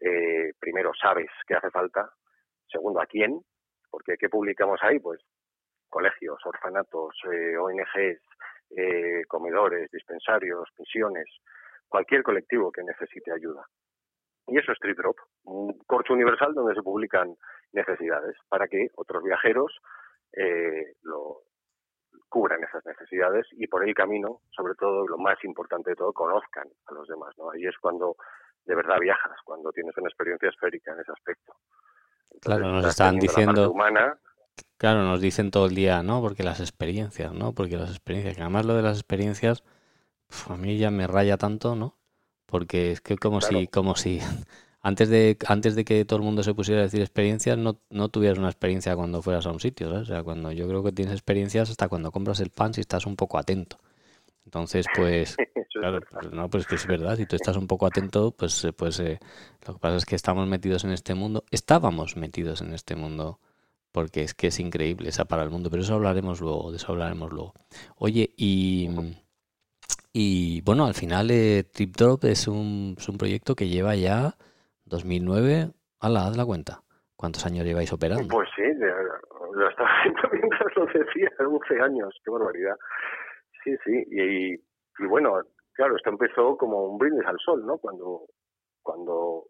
eh, 0.00 0.52
primero 0.60 0.92
sabes 1.00 1.30
qué 1.46 1.54
hace 1.54 1.70
falta, 1.70 2.10
segundo 2.70 3.00
a 3.00 3.06
quién, 3.06 3.40
porque 3.90 4.16
¿qué 4.18 4.28
publicamos 4.28 4.78
ahí? 4.82 4.98
Pues 4.98 5.20
colegios, 5.88 6.38
orfanatos, 6.44 7.16
eh, 7.32 7.56
ONGs, 7.56 8.20
eh, 8.76 9.22
comedores, 9.26 9.90
dispensarios, 9.90 10.68
pensiones, 10.76 11.26
cualquier 11.88 12.22
colectivo 12.22 12.70
que 12.70 12.82
necesite 12.82 13.32
ayuda. 13.32 13.64
Y 14.46 14.58
eso 14.58 14.72
es 14.72 14.76
Street 14.76 14.96
Drop, 14.96 15.16
un 15.44 15.78
corcho 15.86 16.14
universal 16.14 16.54
donde 16.54 16.74
se 16.74 16.82
publican 16.82 17.34
necesidades 17.72 18.36
para 18.48 18.66
que 18.66 18.88
otros 18.96 19.22
viajeros 19.22 19.78
eh, 20.32 20.94
lo 21.02 21.42
cubran 22.28 22.62
esas 22.62 22.84
necesidades 22.84 23.46
y 23.52 23.66
por 23.66 23.86
el 23.86 23.94
camino, 23.94 24.40
sobre 24.50 24.74
todo, 24.74 25.06
lo 25.06 25.18
más 25.18 25.42
importante 25.44 25.90
de 25.90 25.96
todo, 25.96 26.12
conozcan 26.12 26.68
a 26.86 26.94
los 26.94 27.08
demás. 27.08 27.34
¿no? 27.38 27.50
Ahí 27.50 27.66
es 27.66 27.76
cuando 27.78 28.16
de 28.64 28.74
verdad 28.74 28.98
viajas, 29.00 29.38
cuando 29.44 29.72
tienes 29.72 29.96
una 29.96 30.08
experiencia 30.08 30.50
esférica 30.50 30.92
en 30.92 31.00
ese 31.00 31.12
aspecto. 31.12 31.54
claro, 32.42 32.66
nos 32.66 32.86
están 32.86 33.18
diciendo... 33.18 33.72
Claro, 34.76 35.04
nos 35.04 35.20
dicen 35.20 35.50
todo 35.50 35.66
el 35.66 35.74
día, 35.74 36.02
¿no? 36.02 36.20
Porque 36.20 36.42
las 36.42 36.60
experiencias, 36.60 37.32
¿no? 37.32 37.52
Porque 37.52 37.76
las 37.76 37.90
experiencias, 37.90 38.36
que 38.36 38.42
además 38.42 38.66
lo 38.66 38.74
de 38.74 38.82
las 38.82 38.96
experiencias, 38.96 39.64
a 40.48 40.56
mí 40.56 40.78
ya 40.78 40.90
me 40.90 41.06
raya 41.06 41.36
tanto, 41.36 41.74
¿no? 41.74 41.96
Porque 42.46 42.92
es 42.92 43.00
que 43.00 43.16
como 43.16 43.40
si, 43.40 43.66
como 43.66 43.96
si 43.96 44.20
antes 44.80 45.08
de, 45.08 45.36
antes 45.46 45.74
de 45.74 45.84
que 45.84 46.04
todo 46.04 46.18
el 46.18 46.24
mundo 46.24 46.42
se 46.42 46.54
pusiera 46.54 46.80
a 46.80 46.84
decir 46.84 47.00
experiencias, 47.00 47.58
no, 47.58 47.80
no 47.90 48.08
tuvieras 48.08 48.38
una 48.38 48.48
experiencia 48.48 48.96
cuando 48.96 49.22
fueras 49.22 49.46
a 49.46 49.50
un 49.50 49.60
sitio, 49.60 49.88
¿sabes? 49.90 50.02
O 50.02 50.12
sea, 50.12 50.22
cuando 50.22 50.52
yo 50.52 50.68
creo 50.68 50.82
que 50.82 50.92
tienes 50.92 51.14
experiencias 51.14 51.70
hasta 51.70 51.88
cuando 51.88 52.10
compras 52.10 52.40
el 52.40 52.50
pan 52.50 52.74
si 52.74 52.80
estás 52.80 53.06
un 53.06 53.16
poco 53.16 53.38
atento. 53.38 53.78
Entonces, 54.48 54.86
pues, 54.96 55.36
claro, 55.74 56.00
pues, 56.10 56.32
no, 56.32 56.48
pues 56.48 56.66
que 56.66 56.76
es 56.76 56.86
verdad, 56.86 57.16
si 57.16 57.26
tú 57.26 57.36
estás 57.36 57.56
un 57.58 57.66
poco 57.66 57.84
atento, 57.84 58.30
pues, 58.30 58.64
eh, 58.64 58.72
pues 58.72 58.98
eh, 59.00 59.18
lo 59.66 59.74
que 59.74 59.78
pasa 59.78 59.96
es 59.96 60.06
que 60.06 60.16
estamos 60.16 60.48
metidos 60.48 60.84
en 60.84 60.92
este 60.92 61.14
mundo, 61.14 61.44
estábamos 61.50 62.16
metidos 62.16 62.62
en 62.62 62.72
este 62.72 62.96
mundo, 62.96 63.40
porque 63.98 64.22
es 64.22 64.32
que 64.32 64.46
es 64.46 64.60
increíble, 64.60 65.08
esa 65.08 65.24
para 65.24 65.42
el 65.42 65.50
mundo, 65.50 65.70
pero 65.70 65.82
eso 65.82 65.94
hablaremos 65.94 66.40
luego, 66.40 66.70
de 66.70 66.76
eso 66.76 66.92
hablaremos 66.92 67.32
luego. 67.32 67.52
Oye, 67.96 68.30
y, 68.36 68.88
y 70.12 70.60
bueno, 70.60 70.86
al 70.86 70.94
final 70.94 71.32
eh, 71.32 71.64
Trip 71.64 71.96
Drop 71.96 72.22
es 72.22 72.46
un, 72.46 72.94
es 72.96 73.08
un 73.08 73.18
proyecto 73.18 73.56
que 73.56 73.66
lleva 73.66 73.96
ya 73.96 74.34
2009, 74.84 75.72
ala, 75.98 76.28
haz 76.28 76.36
la 76.36 76.46
cuenta. 76.46 76.82
¿Cuántos 77.16 77.44
años 77.44 77.64
lleváis 77.64 77.92
operando? 77.92 78.28
Pues 78.28 78.48
sí, 78.54 78.62
lo 78.62 79.68
estaba 79.68 79.88
haciendo 79.88 80.22
mientras 80.32 80.76
lo 80.76 80.86
decía, 80.86 81.30
11 81.40 81.80
años, 81.82 82.14
qué 82.24 82.30
barbaridad. 82.30 82.76
Sí, 83.64 83.74
sí, 83.84 84.04
y, 84.12 84.54
y, 84.54 85.06
bueno, 85.08 85.40
claro, 85.72 85.96
esto 85.96 86.10
empezó 86.10 86.56
como 86.56 86.84
un 86.84 86.98
brindis 86.98 87.26
al 87.26 87.38
sol, 87.44 87.66
¿no? 87.66 87.78
Cuando, 87.78 88.26
cuando 88.80 89.46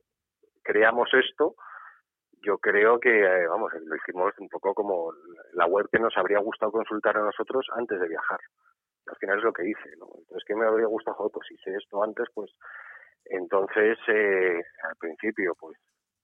creamos 0.63 1.11
esto, 1.13 1.55
yo 2.43 2.59
creo 2.59 2.99
que, 3.01 3.11
eh, 3.11 3.47
vamos, 3.49 3.73
lo 3.85 3.97
hicimos 3.97 4.33
un 4.39 4.49
poco 4.49 4.75
como 4.75 5.13
la 5.55 5.67
web 5.67 5.89
que 5.91 5.99
nos 5.99 6.17
habría 6.17 6.39
gustado 6.39 6.73
consultar 6.73 7.17
a 7.17 7.25
nosotros 7.25 7.67
antes 7.77 8.01
de 8.01 8.09
viajar. 8.09 8.41
Al 9.07 9.17
final 9.17 9.39
es 9.39 9.45
lo 9.45 9.53
que 9.53 9.69
hice, 9.69 9.97
¿no? 9.99 10.07
Entonces, 10.19 10.45
¿qué 10.47 10.55
me 10.55 10.67
habría 10.67 10.87
gustado? 10.87 11.17
Joder, 11.17 11.33
pues 11.33 11.51
hice 11.51 11.75
esto 11.77 12.03
antes, 12.03 12.27
pues 12.35 12.51
entonces, 13.29 13.99
eh, 14.09 14.63
al 14.83 14.97
principio, 14.97 15.55
pues 15.59 15.79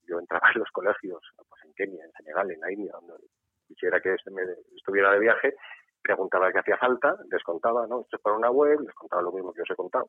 yo 0.06 0.18
entraba 0.18 0.48
en 0.54 0.60
los 0.60 0.70
colegios, 0.70 1.20
pues 1.36 1.64
en 1.64 1.74
Kenia, 1.74 2.04
en 2.04 2.12
Senegal, 2.12 2.50
en 2.50 2.60
la 2.60 2.72
India, 2.72 2.92
donde 2.92 3.24
quisiera 3.66 4.00
que 4.00 4.16
me 4.30 4.42
estuviera 4.76 5.12
de 5.12 5.20
viaje, 5.20 5.54
preguntaba 6.02 6.52
qué 6.52 6.58
hacía 6.58 6.76
falta, 6.76 7.16
les 7.30 7.42
contaba, 7.42 7.86
¿no? 7.86 8.02
Esto 8.02 8.16
es 8.16 8.22
para 8.22 8.36
una 8.36 8.50
web, 8.50 8.80
les 8.80 8.94
contaba 8.94 9.22
lo 9.22 9.32
mismo 9.32 9.52
que 9.52 9.62
os 9.62 9.70
he 9.70 9.74
contado. 9.74 10.06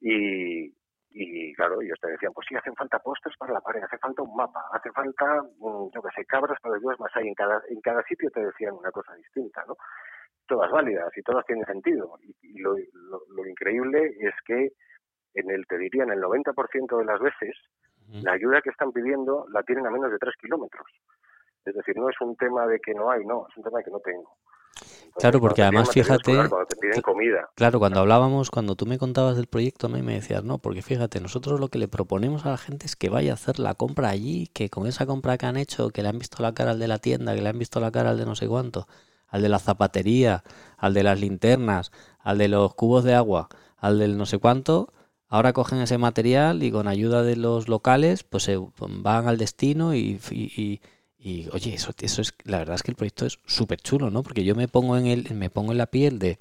y, 0.00 0.72
Y 1.20 1.52
claro, 1.54 1.82
ellos 1.82 1.98
te 2.00 2.12
decían, 2.12 2.32
pues 2.32 2.46
sí, 2.48 2.54
hacen 2.54 2.76
falta 2.76 3.00
postes 3.00 3.34
para 3.36 3.54
la 3.54 3.60
pared, 3.60 3.82
hace 3.82 3.98
falta 3.98 4.22
un 4.22 4.36
mapa, 4.36 4.62
hace 4.72 4.88
falta, 4.92 5.42
mm, 5.42 5.90
yo 5.92 6.00
qué 6.00 6.10
sé, 6.14 6.24
cabras 6.24 6.56
para 6.62 6.76
los 6.76 7.00
más 7.00 7.10
hay. 7.16 7.26
En 7.26 7.34
cada, 7.34 7.60
en 7.68 7.80
cada 7.80 8.04
sitio 8.04 8.30
te 8.30 8.38
decían 8.38 8.74
una 8.74 8.92
cosa 8.92 9.14
distinta, 9.16 9.64
¿no? 9.66 9.76
Todas 10.46 10.70
válidas 10.70 11.10
y 11.16 11.22
todas 11.22 11.44
tienen 11.44 11.66
sentido. 11.66 12.14
Y, 12.22 12.60
lo, 12.60 12.76
lo, 13.30 13.46
increíble 13.46 14.14
es 14.20 14.34
que 14.46 14.70
en 15.34 15.50
el, 15.50 15.66
te 15.66 15.76
diría, 15.76 16.04
en 16.04 16.12
el 16.12 16.20
90% 16.20 16.98
de 16.98 17.04
las 17.04 17.20
veces, 17.20 17.56
la 18.22 18.32
ayuda 18.32 18.62
que 18.62 18.70
están 18.70 18.92
pidiendo 18.92 19.44
la 19.50 19.64
tienen 19.64 19.86
a 19.86 19.90
menos 19.90 20.12
de 20.12 20.18
3 20.18 20.34
kilómetros. 20.40 20.86
Es 21.64 21.74
decir, 21.74 21.96
no 21.96 22.08
es 22.08 22.20
un 22.20 22.36
tema 22.36 22.64
de 22.68 22.78
que 22.78 22.94
no 22.94 23.10
hay, 23.10 23.24
no, 23.26 23.46
es 23.48 23.56
un 23.56 23.64
tema 23.64 23.78
de 23.78 23.84
que 23.84 23.90
no 23.90 24.00
tengo. 24.00 24.36
Claro, 25.16 25.40
porque 25.40 25.62
además 25.62 25.90
fíjate, 25.90 26.34
cuando 26.34 26.66
te 26.66 26.76
piden 26.76 27.00
comida. 27.02 27.48
claro, 27.54 27.78
cuando 27.78 28.00
hablábamos, 28.00 28.50
cuando 28.50 28.76
tú 28.76 28.86
me 28.86 28.98
contabas 28.98 29.36
del 29.36 29.46
proyecto, 29.46 29.88
¿no? 29.88 29.98
y 29.98 30.02
me 30.02 30.14
decías, 30.14 30.44
no, 30.44 30.58
porque 30.58 30.82
fíjate, 30.82 31.20
nosotros 31.20 31.60
lo 31.60 31.68
que 31.68 31.78
le 31.78 31.88
proponemos 31.88 32.46
a 32.46 32.50
la 32.50 32.58
gente 32.58 32.86
es 32.86 32.96
que 32.96 33.08
vaya 33.08 33.32
a 33.32 33.34
hacer 33.34 33.58
la 33.58 33.74
compra 33.74 34.08
allí, 34.08 34.48
que 34.52 34.70
con 34.70 34.86
esa 34.86 35.06
compra 35.06 35.38
que 35.38 35.46
han 35.46 35.56
hecho, 35.56 35.90
que 35.90 36.02
le 36.02 36.08
han 36.08 36.18
visto 36.18 36.42
la 36.42 36.54
cara 36.54 36.72
al 36.72 36.78
de 36.78 36.88
la 36.88 36.98
tienda, 36.98 37.34
que 37.34 37.42
le 37.42 37.48
han 37.48 37.58
visto 37.58 37.80
la 37.80 37.90
cara 37.90 38.10
al 38.10 38.18
de 38.18 38.26
no 38.26 38.34
sé 38.34 38.46
cuánto, 38.48 38.86
al 39.28 39.42
de 39.42 39.48
la 39.48 39.58
zapatería, 39.58 40.44
al 40.76 40.94
de 40.94 41.02
las 41.02 41.20
linternas, 41.20 41.92
al 42.20 42.38
de 42.38 42.48
los 42.48 42.74
cubos 42.74 43.04
de 43.04 43.14
agua, 43.14 43.48
al 43.76 43.98
del 43.98 44.16
no 44.16 44.26
sé 44.26 44.38
cuánto, 44.38 44.92
ahora 45.28 45.52
cogen 45.52 45.80
ese 45.80 45.98
material 45.98 46.62
y 46.62 46.70
con 46.70 46.88
ayuda 46.88 47.22
de 47.22 47.36
los 47.36 47.68
locales, 47.68 48.24
pues 48.24 48.44
se 48.44 48.58
van 48.78 49.28
al 49.28 49.38
destino 49.38 49.94
y 49.94 50.18
y 50.30 50.80
oye, 51.20 51.74
eso, 51.74 51.92
eso 52.00 52.22
es, 52.22 52.34
la 52.44 52.58
verdad 52.58 52.76
es 52.76 52.82
que 52.82 52.90
el 52.90 52.96
proyecto 52.96 53.26
es 53.26 53.38
súper 53.46 53.80
chulo, 53.80 54.10
¿no? 54.10 54.22
Porque 54.22 54.44
yo 54.44 54.54
me 54.54 54.68
pongo 54.68 54.96
en 54.96 55.06
el, 55.06 55.34
me 55.34 55.50
pongo 55.50 55.72
en 55.72 55.78
la 55.78 55.86
piel 55.86 56.18
de, 56.18 56.38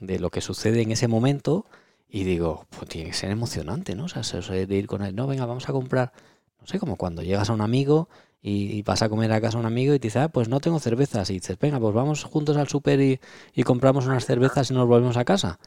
de 0.00 0.18
lo 0.18 0.30
que 0.30 0.40
sucede 0.40 0.82
en 0.82 0.92
ese 0.92 1.08
momento 1.08 1.66
y 2.08 2.24
digo, 2.24 2.66
pues 2.70 2.88
tiene 2.88 3.10
que 3.10 3.14
ser 3.14 3.30
emocionante, 3.30 3.94
¿no? 3.94 4.04
O 4.04 4.08
sea, 4.08 4.22
eso 4.22 4.52
de 4.52 4.74
ir 4.74 4.86
con 4.86 5.02
él, 5.02 5.14
no, 5.14 5.26
venga, 5.26 5.46
vamos 5.46 5.68
a 5.68 5.72
comprar, 5.72 6.12
no 6.60 6.66
sé, 6.66 6.78
como 6.78 6.96
cuando 6.96 7.22
llegas 7.22 7.50
a 7.50 7.52
un 7.52 7.60
amigo 7.60 8.08
y, 8.40 8.82
vas 8.82 9.02
a 9.02 9.08
comer 9.08 9.32
a 9.32 9.40
casa 9.40 9.58
a 9.58 9.60
un 9.60 9.66
amigo 9.66 9.94
y 9.94 9.98
te 9.98 10.08
dice, 10.08 10.20
ah, 10.20 10.28
pues 10.28 10.48
no 10.48 10.60
tengo 10.60 10.78
cervezas. 10.78 11.28
Y 11.30 11.34
dices, 11.34 11.58
venga, 11.58 11.78
pues 11.80 11.94
vamos 11.94 12.24
juntos 12.24 12.56
al 12.56 12.68
súper 12.68 13.00
y, 13.00 13.20
y, 13.54 13.62
compramos 13.62 14.06
unas 14.06 14.24
cervezas 14.24 14.70
y 14.70 14.74
nos 14.74 14.86
volvemos 14.86 15.16
a 15.16 15.24
casa. 15.24 15.58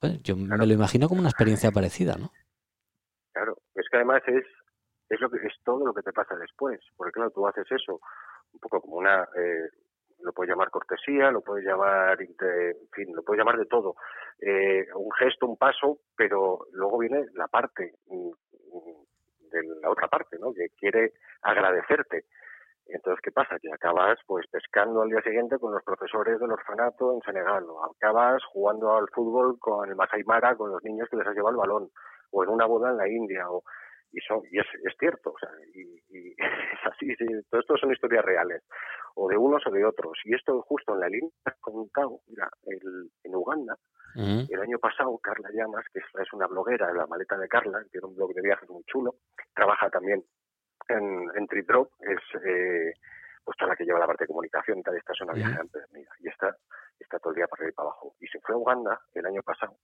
Pues 0.00 0.22
yo 0.22 0.36
me 0.36 0.56
lo 0.56 0.72
imagino 0.72 1.08
como 1.08 1.20
una 1.20 1.28
experiencia 1.28 1.70
parecida, 1.70 2.16
¿no? 2.16 2.32
Claro, 3.32 3.58
es 3.74 3.86
que 3.90 3.96
además 3.98 4.22
es 4.26 4.44
es 5.10 5.20
lo 5.20 5.28
que 5.30 5.38
es 5.46 5.54
todo 5.64 5.86
lo 5.86 5.92
que 5.92 6.02
te 6.02 6.12
pasa 6.12 6.34
después 6.36 6.80
porque 6.96 7.12
claro 7.12 7.30
tú 7.30 7.46
haces 7.46 7.70
eso 7.70 8.00
un 8.52 8.60
poco 8.60 8.80
como 8.80 8.96
una 8.96 9.24
eh, 9.36 9.68
lo 10.22 10.32
puedes 10.32 10.50
llamar 10.50 10.70
cortesía 10.70 11.30
lo 11.30 11.42
puedes 11.42 11.64
llamar 11.64 12.20
en 12.20 12.34
fin 12.92 13.14
lo 13.14 13.22
puedes 13.22 13.38
llamar 13.38 13.58
de 13.58 13.66
todo 13.66 13.96
eh, 14.40 14.86
un 14.94 15.12
gesto 15.12 15.46
un 15.46 15.56
paso 15.56 15.98
pero 16.16 16.66
luego 16.72 16.98
viene 16.98 17.26
la 17.34 17.48
parte 17.48 17.94
mm, 18.06 18.30
de 19.50 19.62
la 19.82 19.90
otra 19.90 20.08
parte 20.08 20.38
no 20.38 20.52
que 20.52 20.68
quiere 20.78 21.12
agradecerte 21.42 22.24
entonces, 22.92 23.20
¿qué 23.22 23.30
pasa? 23.30 23.58
Que 23.60 23.72
acabas 23.72 24.18
pues 24.26 24.46
pescando 24.48 25.02
al 25.02 25.08
día 25.08 25.22
siguiente 25.22 25.58
con 25.58 25.72
los 25.72 25.82
profesores 25.84 26.40
del 26.40 26.50
orfanato 26.50 27.14
en 27.14 27.20
Senegal, 27.22 27.64
o 27.68 27.84
acabas 27.84 28.42
jugando 28.44 28.96
al 28.96 29.08
fútbol 29.10 29.58
con 29.58 29.88
el 29.88 29.94
Masai 29.94 30.24
Mara, 30.24 30.56
con 30.56 30.70
los 30.70 30.82
niños 30.82 31.08
que 31.08 31.16
les 31.16 31.26
has 31.26 31.34
llevado 31.34 31.52
el 31.52 31.60
balón, 31.60 31.90
o 32.32 32.42
en 32.42 32.50
una 32.50 32.66
boda 32.66 32.90
en 32.90 32.96
la 32.96 33.08
India, 33.08 33.50
o 33.50 33.62
y, 34.12 34.18
y 34.18 34.58
es, 34.58 34.66
es 34.84 34.94
cierto, 34.98 35.32
o 35.32 35.38
sea, 35.38 35.50
y, 35.74 35.80
y 36.08 36.30
es 36.38 36.92
así, 36.92 37.14
todo 37.48 37.60
esto 37.60 37.76
son 37.76 37.92
historias 37.92 38.24
reales, 38.24 38.62
o 39.14 39.28
de 39.28 39.36
unos 39.36 39.66
o 39.66 39.70
de 39.70 39.84
otros. 39.84 40.18
Y 40.24 40.34
esto 40.34 40.60
justo 40.62 40.94
en 40.94 41.00
la 41.00 41.08
línea 41.08 41.30
que 41.44 41.50
has 41.50 41.58
contado, 41.60 42.20
mira, 42.28 42.48
el, 42.66 43.10
en 43.24 43.34
Uganda, 43.34 43.76
el 44.16 44.60
año 44.60 44.78
pasado, 44.80 45.16
Carla 45.18 45.50
Llamas, 45.52 45.84
que 45.92 46.00
es 46.00 46.32
una 46.32 46.48
bloguera, 46.48 46.92
la 46.92 47.06
maleta 47.06 47.38
de 47.38 47.46
Carla, 47.46 47.80
tiene 47.92 48.08
un 48.08 48.16
blog 48.16 48.34
de 48.34 48.42
viajes 48.42 48.68
muy 48.68 48.82
chulo, 48.84 49.14
trabaja 49.54 49.88
también 49.88 50.24
en, 50.88 51.30
en 51.36 51.46
Drop, 51.64 51.92
es 52.00 52.18
eh, 52.44 52.92
pues 53.44 53.56
toda 53.56 53.70
la 53.70 53.76
que 53.76 53.84
lleva 53.84 54.00
la 54.00 54.08
parte 54.08 54.24
de 54.24 54.28
comunicación 54.28 54.80
y 54.80 54.82
tal, 54.82 54.96
esta 54.96 55.12
es 55.12 55.20
una 55.20 55.32
viajante 55.32 55.78
y 56.18 56.28
está, 56.28 56.56
está 56.98 57.20
todo 57.20 57.30
el 57.30 57.36
día 57.36 57.46
para 57.46 57.60
arriba 57.60 57.70
y 57.70 57.74
para 57.74 57.88
abajo. 57.90 58.16
Y 58.18 58.26
se 58.26 58.40
fue 58.40 58.56
a 58.56 58.58
Uganda 58.58 59.00
el 59.14 59.26
año 59.26 59.42
pasado 59.42 59.76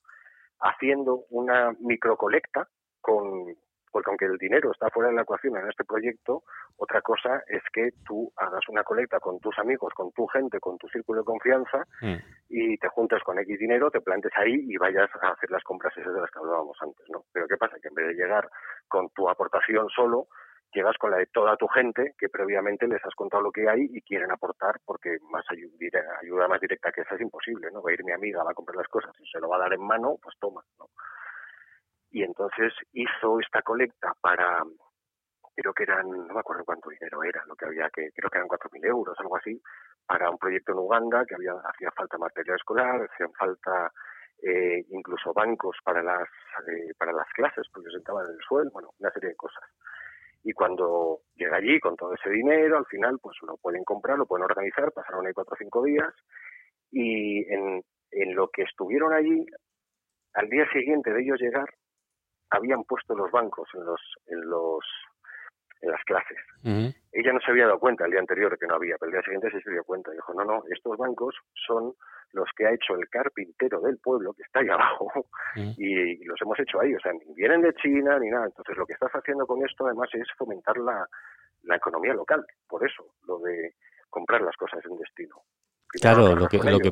haciendo 0.61 1.25
una 1.31 1.73
microcolecta 1.81 2.69
con, 3.01 3.55
porque 3.97 4.11
aunque 4.11 4.27
el 4.27 4.37
dinero 4.37 4.73
está 4.73 4.91
fuera 4.91 5.09
de 5.09 5.17
la 5.17 5.23
ecuación 5.23 5.57
en 5.57 5.71
este 5.71 5.83
proyecto, 5.83 6.43
otra 6.77 7.01
cosa 7.01 7.43
es 7.49 7.63
que 7.73 7.93
tú 8.05 8.31
hagas 8.37 8.69
una 8.69 8.85
colecta 8.85 9.21
con 9.21 9.41
tus 9.41 9.59
amigos, 9.59 9.95
con 9.95 10.13
tu 10.13 10.27
gente, 10.27 10.61
con 10.61 10.77
tu 10.77 10.87
círculo 10.89 11.21
de 11.21 11.25
confianza 11.25 11.83
mm. 12.03 12.17
y 12.51 12.77
te 12.77 12.89
juntes 12.89 13.23
con 13.23 13.39
X 13.39 13.59
dinero, 13.59 13.91
te 13.91 14.03
plantes 14.03 14.33
ahí 14.37 14.67
y 14.69 14.77
vayas 14.77 15.09
a 15.23 15.31
hacer 15.31 15.51
las 15.51 15.65
compras 15.65 15.97
esas 15.97 16.13
de 16.13 16.21
las 16.21 16.31
que 16.31 16.39
hablábamos 16.41 16.77
antes, 16.83 17.09
¿no? 17.09 17.25
Pero 17.33 17.49
¿qué 17.49 17.57
pasa? 17.57 17.79
Que 17.81 17.89
en 17.89 17.95
vez 17.95 18.09
de 18.09 18.23
llegar 18.23 18.51
con 18.87 19.09
tu 19.15 19.31
aportación 19.31 19.89
solo, 19.89 20.29
llegas 20.75 20.99
con 20.99 21.11
la 21.11 21.17
de 21.17 21.29
toda 21.29 21.57
tu 21.57 21.67
gente 21.67 22.13
que 22.19 22.29
previamente 22.29 22.87
les 22.87 23.03
has 23.03 23.15
contado 23.15 23.45
lo 23.45 23.51
que 23.51 23.67
hay 23.67 23.89
y 23.95 24.03
quieren 24.03 24.31
aportar 24.31 24.79
porque 24.85 25.17
más 25.31 25.47
ayuda, 25.51 25.73
ayuda 26.21 26.49
más 26.49 26.61
directa 26.61 26.93
que 26.93 27.01
esa 27.01 27.15
es 27.15 27.23
imposible, 27.23 27.71
¿no? 27.73 27.81
Va 27.81 27.93
a 27.93 27.95
ir 27.95 28.05
mi 28.05 28.13
amiga, 28.13 28.45
va 28.45 28.51
a 28.51 28.55
comprar 28.55 28.77
las 28.77 28.89
cosas 28.89 29.19
y 29.19 29.27
se 29.27 29.41
lo 29.41 29.49
va 29.49 29.57
a 29.57 29.61
dar 29.61 29.73
en 29.73 29.81
mano, 29.83 30.19
pues 30.23 30.37
toma, 30.39 30.63
¿no? 30.79 30.91
Y 32.17 32.23
entonces 32.23 32.73
hizo 32.95 33.41
esta 33.41 33.61
colecta 33.61 34.15
para, 34.23 34.63
creo 35.55 35.75
que 35.75 35.83
eran, 35.83 36.09
no 36.09 36.33
me 36.33 36.41
acuerdo 36.41 36.65
cuánto 36.65 36.89
dinero 36.89 37.23
era, 37.23 37.45
lo 37.45 37.55
que 37.55 37.67
había 37.67 37.91
que, 37.91 38.09
creo 38.15 38.31
que 38.31 38.39
eran 38.39 38.49
4.000 38.49 38.87
euros, 38.87 39.15
algo 39.21 39.37
así, 39.37 39.61
para 40.07 40.31
un 40.31 40.39
proyecto 40.39 40.73
en 40.73 40.79
Uganda 40.79 41.27
que 41.27 41.35
había 41.35 41.53
hacía 41.53 41.91
falta 41.91 42.17
material 42.17 42.57
escolar, 42.57 43.03
hacían 43.03 43.35
falta 43.35 43.93
eh, 44.43 44.83
incluso 44.89 45.35
bancos 45.35 45.77
para 45.85 46.03
las 46.03 46.27
eh, 46.67 46.95
para 46.97 47.13
las 47.13 47.29
clases 47.35 47.67
porque 47.71 47.91
sentaban 47.91 48.25
en 48.25 48.33
el 48.33 48.41
suelo, 48.49 48.71
bueno, 48.71 48.95
una 48.99 49.11
serie 49.11 49.29
de 49.29 49.37
cosas. 49.37 49.69
Y 50.43 50.53
cuando 50.53 51.21
llega 51.35 51.59
allí 51.59 51.79
con 51.81 51.97
todo 51.97 52.15
ese 52.15 52.31
dinero, 52.31 52.79
al 52.79 52.87
final 52.87 53.19
pues 53.21 53.37
lo 53.43 53.59
pueden 53.59 53.85
comprar, 53.85 54.17
lo 54.17 54.25
pueden 54.25 54.45
organizar, 54.45 54.91
pasaron 54.91 55.27
ahí 55.27 55.35
cuatro 55.35 55.53
o 55.53 55.59
cinco 55.59 55.83
días 55.83 56.15
y 56.91 57.45
en, 57.53 57.85
en 58.11 58.35
lo 58.35 58.49
que 58.49 58.63
estuvieron 58.63 59.13
allí, 59.13 59.45
al 60.33 60.49
día 60.49 60.67
siguiente 60.73 61.13
de 61.13 61.21
ellos 61.21 61.39
llegar, 61.39 61.69
habían 62.51 62.85
puesto 62.85 63.15
los 63.15 63.31
bancos 63.31 63.69
en 63.75 63.85
los 63.85 64.01
en 64.27 64.41
los 64.49 64.85
en 65.83 65.91
las 65.91 66.03
clases. 66.05 66.39
Ella 67.13 67.33
no 67.33 67.41
se 67.41 67.51
había 67.51 67.67
dado 67.67 67.79
cuenta 67.79 68.05
el 68.05 68.11
día 68.11 68.21
anterior 68.21 68.59
que 68.59 68.67
no 68.67 68.75
había, 68.75 68.97
pero 68.99 69.11
el 69.11 69.13
día 69.13 69.23
siguiente 69.23 69.51
se 69.63 69.71
dio 69.71 69.85
cuenta. 69.85 70.11
Dijo, 70.11 70.33
no, 70.35 70.45
no, 70.45 70.63
estos 70.71 70.97
bancos 70.97 71.35
son 71.67 71.93
los 72.33 72.49
que 72.57 72.67
ha 72.67 72.73
hecho 72.73 72.95
el 72.95 73.09
carpintero 73.09 73.81
del 73.81 73.99
pueblo, 73.99 74.33
que 74.35 74.43
está 74.43 74.61
ahí 74.61 74.69
abajo, 74.69 75.27
y, 75.77 76.25
los 76.25 76.41
hemos 76.43 76.59
hecho 76.61 76.81
ahí. 76.81 76.95
O 76.95 77.01
sea, 77.01 77.13
ni 77.13 77.35
vienen 77.35 77.63
de 77.63 77.75
China 77.75 78.19
ni 78.19 78.31
nada. 78.31 78.47
Entonces, 78.47 78.77
lo 78.77 78.87
que 78.87 78.95
estás 78.95 79.13
haciendo 79.13 79.47
con 79.47 79.65
esto, 79.65 79.87
además, 79.87 80.09
es 80.13 80.27
fomentar 80.37 80.77
la, 80.79 81.07
la 81.63 81.77
economía 81.77 82.15
local. 82.15 82.45
Por 82.69 82.87
eso, 82.87 83.07
lo 83.27 83.39
de 83.41 83.75
comprar 84.11 84.43
las 84.43 84.57
cosas 84.57 84.85
en 84.85 84.97
destino. 84.97 85.37
claro, 86.01 86.35
lo 86.35 86.49
que, 86.49 86.59
lo 86.59 86.79
que, 86.79 86.91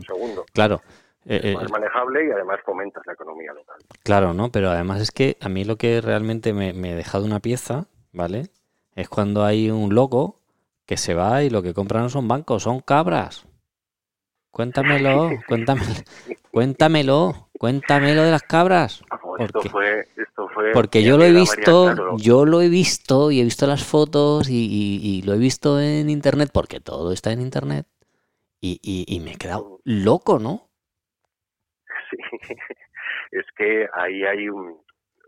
claro, 0.53 0.81
es 1.25 1.55
más 1.55 1.65
eh, 1.65 1.69
manejable 1.71 2.27
y 2.27 2.31
además 2.31 2.61
fomentas 2.65 3.03
la 3.07 3.15
economía 3.15 3.53
local. 3.53 3.77
Claro, 4.03 4.35
¿no? 4.35 4.51
Pero 4.51 4.71
además 4.71 5.01
es 5.01 5.11
que 5.11 5.37
a 5.41 5.49
mí 5.49 5.65
lo 5.65 5.77
que 5.77 6.01
realmente 6.01 6.53
me, 6.53 6.73
me 6.73 6.93
ha 6.93 6.97
dejado 6.97 7.25
una 7.25 7.41
pieza, 7.41 7.87
¿vale? 8.13 8.51
Es 8.95 9.09
cuando 9.09 9.45
hay 9.45 9.71
un 9.71 9.95
loco 9.95 10.41
que 10.87 10.97
se 10.97 11.15
va 11.15 11.43
y 11.43 11.51
lo 11.51 11.63
que 11.63 11.75
compran 11.75 12.05
no 12.05 12.09
son 12.09 12.29
bancos, 12.29 12.63
son 12.63 12.81
cabras. 12.81 13.47
Cuéntamelo, 14.51 15.31
cuéntamelo, 15.49 15.95
cuéntamelo, 16.53 17.49
cuéntamelo 17.59 18.23
de 18.23 18.31
las 18.31 18.43
cabras. 18.43 19.03
Ah, 19.11 19.19
porque, 19.21 19.45
esto 19.45 19.61
fue, 19.63 20.01
esto 20.17 20.49
fue 20.49 20.73
porque 20.73 21.03
yo 21.03 21.19
lo 21.19 21.25
he 21.25 21.33
visto, 21.33 22.17
yo 22.19 22.45
lo 22.45 22.63
he 22.63 22.69
visto 22.69 23.33
y 23.33 23.41
he 23.41 23.45
visto 23.45 23.67
las 23.67 23.83
fotos 23.83 24.49
y, 24.49 25.01
y, 25.03 25.23
lo 25.23 25.35
he 25.35 25.39
visto 25.39 25.81
en 25.81 26.09
internet, 26.09 26.51
porque 26.53 26.79
todo 26.79 27.11
está 27.11 27.33
en 27.33 27.41
internet. 27.41 27.87
Y, 28.61 28.79
y, 28.83 29.21
me 29.21 29.33
he 29.33 29.37
quedado 29.37 29.81
loco, 29.85 30.39
¿no? 30.39 30.69
es 33.31 33.47
que 33.57 33.89
ahí 33.93 34.25
hay 34.25 34.49
un, 34.49 34.85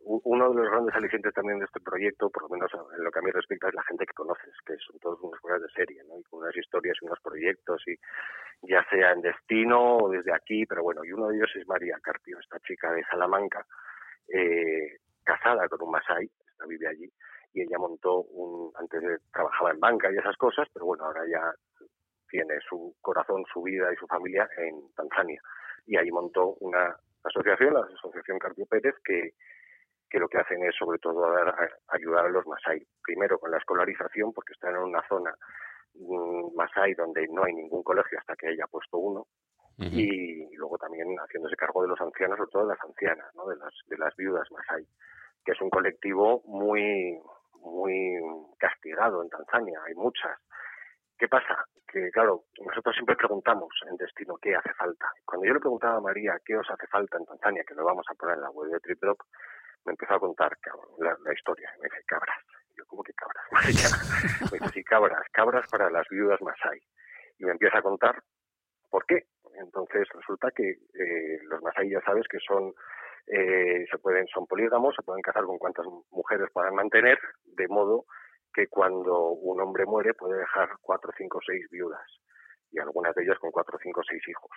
uno 0.06 0.50
de 0.50 0.62
los 0.62 0.70
grandes 0.70 0.94
alicientes 0.94 1.34
también 1.34 1.58
de 1.58 1.64
este 1.64 1.80
proyecto, 1.80 2.30
por 2.30 2.44
lo 2.44 2.48
menos 2.48 2.70
en 2.96 3.02
lo 3.02 3.10
que 3.10 3.18
a 3.18 3.22
mí 3.22 3.30
respecta, 3.32 3.68
es 3.68 3.74
la 3.74 3.82
gente 3.82 4.06
que 4.06 4.14
conoces, 4.14 4.54
que 4.64 4.76
son 4.78 4.98
todos 5.00 5.20
unos 5.20 5.40
fuera 5.40 5.58
de 5.58 5.68
serie, 5.74 6.02
¿no? 6.04 6.14
Con 6.30 6.40
unas 6.42 6.56
historias 6.56 6.96
y 7.00 7.06
unos 7.06 7.18
proyectos, 7.20 7.82
y 7.88 7.96
ya 8.62 8.86
sea 8.88 9.12
en 9.12 9.20
destino 9.20 9.96
o 9.96 10.08
desde 10.08 10.32
aquí, 10.32 10.64
pero 10.64 10.84
bueno, 10.84 11.04
y 11.04 11.10
uno 11.10 11.28
de 11.28 11.36
ellos 11.36 11.50
es 11.56 11.66
María 11.66 11.98
Carpio, 12.00 12.38
esta 12.38 12.60
chica 12.60 12.92
de 12.92 13.02
Salamanca, 13.10 13.66
eh, 14.32 14.98
casada 15.24 15.68
con 15.68 15.82
un 15.82 15.90
Masai, 15.90 16.30
esta 16.50 16.66
vive 16.66 16.86
allí, 16.86 17.10
y 17.52 17.62
ella 17.62 17.78
montó 17.78 18.20
un, 18.20 18.70
antes 18.76 19.02
trabajaba 19.32 19.72
en 19.72 19.80
banca 19.80 20.12
y 20.12 20.16
esas 20.16 20.36
cosas, 20.36 20.68
pero 20.72 20.86
bueno, 20.86 21.04
ahora 21.04 21.22
ya 21.28 21.52
tiene 22.28 22.54
su 22.68 22.94
corazón, 23.00 23.44
su 23.52 23.62
vida 23.62 23.92
y 23.92 23.96
su 23.96 24.06
familia 24.06 24.48
en 24.56 24.92
Tanzania 24.94 25.40
y 25.86 25.96
ahí 25.96 26.10
montó 26.10 26.54
una 26.60 26.96
asociación, 27.24 27.74
la 27.74 27.80
Asociación 27.80 28.38
Carpio 28.38 28.66
Pérez, 28.66 28.94
que, 29.04 29.34
que 30.08 30.18
lo 30.18 30.28
que 30.28 30.38
hacen 30.38 30.62
es 30.64 30.74
sobre 30.76 30.98
todo 30.98 31.24
ayudar 31.88 32.26
a 32.26 32.28
los 32.28 32.46
Masai. 32.46 32.86
Primero 33.02 33.38
con 33.38 33.50
la 33.50 33.58
escolarización, 33.58 34.32
porque 34.32 34.52
están 34.52 34.74
en 34.74 34.82
una 34.82 35.02
zona 35.08 35.34
mm, 35.94 36.54
Masai 36.54 36.94
donde 36.94 37.26
no 37.28 37.44
hay 37.44 37.54
ningún 37.54 37.82
colegio 37.82 38.18
hasta 38.18 38.36
que 38.36 38.48
haya 38.48 38.66
puesto 38.66 38.98
uno, 38.98 39.26
y 39.78 40.56
luego 40.56 40.78
también 40.78 41.14
haciéndose 41.18 41.54
cargo 41.54 41.82
de 41.82 41.88
los 41.88 42.00
ancianos, 42.00 42.38
sobre 42.38 42.50
todo 42.50 42.62
de 42.62 42.74
las 42.74 42.82
ancianas, 42.82 43.26
¿no? 43.34 43.46
de, 43.46 43.56
las, 43.56 43.74
de 43.86 43.98
las 43.98 44.16
viudas 44.16 44.50
Masai 44.50 44.86
que 45.46 45.52
es 45.52 45.60
un 45.60 45.70
colectivo 45.70 46.42
muy, 46.44 47.18
muy 47.62 48.18
castigado 48.58 49.22
en 49.22 49.30
Tanzania, 49.30 49.80
hay 49.86 49.94
muchas. 49.94 50.36
¿Qué 51.18 51.28
pasa? 51.28 51.64
Que, 51.88 52.10
claro, 52.10 52.44
nosotros 52.64 52.94
siempre 52.94 53.16
preguntamos 53.16 53.72
en 53.88 53.96
Destino 53.96 54.36
qué 54.36 54.54
hace 54.54 54.72
falta. 54.74 55.10
Cuando 55.24 55.46
yo 55.46 55.54
le 55.54 55.60
preguntaba 55.60 55.96
a 55.96 56.00
María 56.00 56.38
qué 56.44 56.56
os 56.56 56.70
hace 56.70 56.86
falta 56.88 57.16
en 57.16 57.24
Tanzania, 57.24 57.64
que 57.66 57.74
lo 57.74 57.84
vamos 57.84 58.04
a 58.10 58.14
poner 58.14 58.36
en 58.36 58.42
la 58.42 58.50
web 58.50 58.70
de 58.70 58.80
TripDrop, 58.80 59.18
me 59.86 59.92
empezó 59.92 60.14
a 60.14 60.20
contar 60.20 60.52
la, 60.98 61.16
la, 61.24 61.32
historia. 61.32 61.70
Me 61.80 61.88
dice, 61.88 62.02
cabras. 62.06 62.36
yo, 62.76 62.84
¿cómo 62.86 63.02
que 63.02 63.14
cabras? 63.14 63.44
me 64.52 64.58
dice, 64.58 64.72
sí, 64.74 64.84
cabras, 64.84 65.22
cabras 65.32 65.66
para 65.70 65.88
las 65.90 66.06
viudas 66.08 66.42
Masai. 66.42 66.80
Y 67.38 67.44
me 67.44 67.52
empieza 67.52 67.78
a 67.78 67.82
contar 67.82 68.22
por 68.90 69.06
qué. 69.06 69.26
Entonces 69.54 70.06
resulta 70.12 70.50
que 70.50 70.68
eh, 70.68 71.38
los 71.44 71.62
Masai 71.62 71.88
ya 71.88 72.00
sabes 72.02 72.26
que 72.28 72.38
son 72.40 72.74
eh, 73.26 73.86
se 73.90 73.98
pueden 73.98 74.26
son 74.28 74.46
polígamos, 74.46 74.94
se 74.94 75.02
pueden 75.02 75.22
casar 75.22 75.44
con 75.44 75.58
cuantas 75.58 75.86
mujeres 76.10 76.48
puedan 76.52 76.74
mantener, 76.74 77.18
de 77.44 77.66
modo 77.68 78.04
que 78.56 78.68
cuando 78.68 79.32
un 79.32 79.60
hombre 79.60 79.84
muere 79.84 80.14
puede 80.14 80.38
dejar 80.38 80.70
cuatro, 80.80 81.12
cinco, 81.18 81.40
seis 81.46 81.68
viudas 81.70 82.00
y 82.70 82.78
algunas 82.78 83.14
de 83.14 83.22
ellas 83.22 83.38
con 83.38 83.50
cuatro, 83.50 83.78
cinco, 83.82 84.00
seis 84.08 84.22
hijos. 84.26 84.50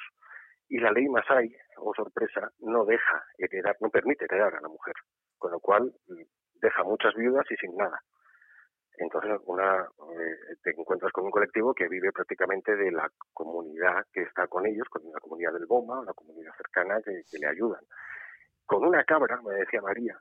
Y 0.70 0.80
la 0.80 0.92
ley 0.92 1.10
Masai, 1.10 1.54
o 1.78 1.90
oh 1.90 1.94
sorpresa, 1.94 2.50
no 2.60 2.86
deja 2.86 3.26
heredar, 3.38 3.76
no 3.82 3.90
permite 3.90 4.24
heredar 4.24 4.56
a 4.56 4.62
la 4.62 4.70
mujer, 4.70 4.94
con 5.38 5.52
lo 5.52 5.60
cual 5.60 5.94
mm, 6.08 6.22
deja 6.62 6.84
muchas 6.86 7.14
viudas 7.16 7.46
y 7.52 7.56
sin 7.58 7.76
nada. 7.76 8.00
Entonces, 9.00 9.32
eh, 9.32 10.56
te 10.64 10.72
encuentras 10.72 11.12
con 11.12 11.26
un 11.26 11.32
colectivo 11.32 11.74
que 11.74 11.90
vive 11.90 12.14
prácticamente 12.14 12.78
de 12.78 12.92
la 12.92 13.10
comunidad 13.34 14.06
que 14.14 14.22
está 14.22 14.48
con 14.48 14.66
ellos, 14.66 14.88
con 14.90 15.02
la 15.12 15.20
comunidad 15.20 15.54
del 15.54 15.66
Boma, 15.66 16.04
la 16.06 16.14
comunidad 16.14 16.54
cercana 16.56 17.02
que, 17.04 17.38
le 17.38 17.48
ayudan. 17.48 17.82
Con 18.66 18.86
una 18.86 19.04
cabra, 19.04 19.42
me 19.42 19.56
decía 19.56 19.82
María, 19.82 20.18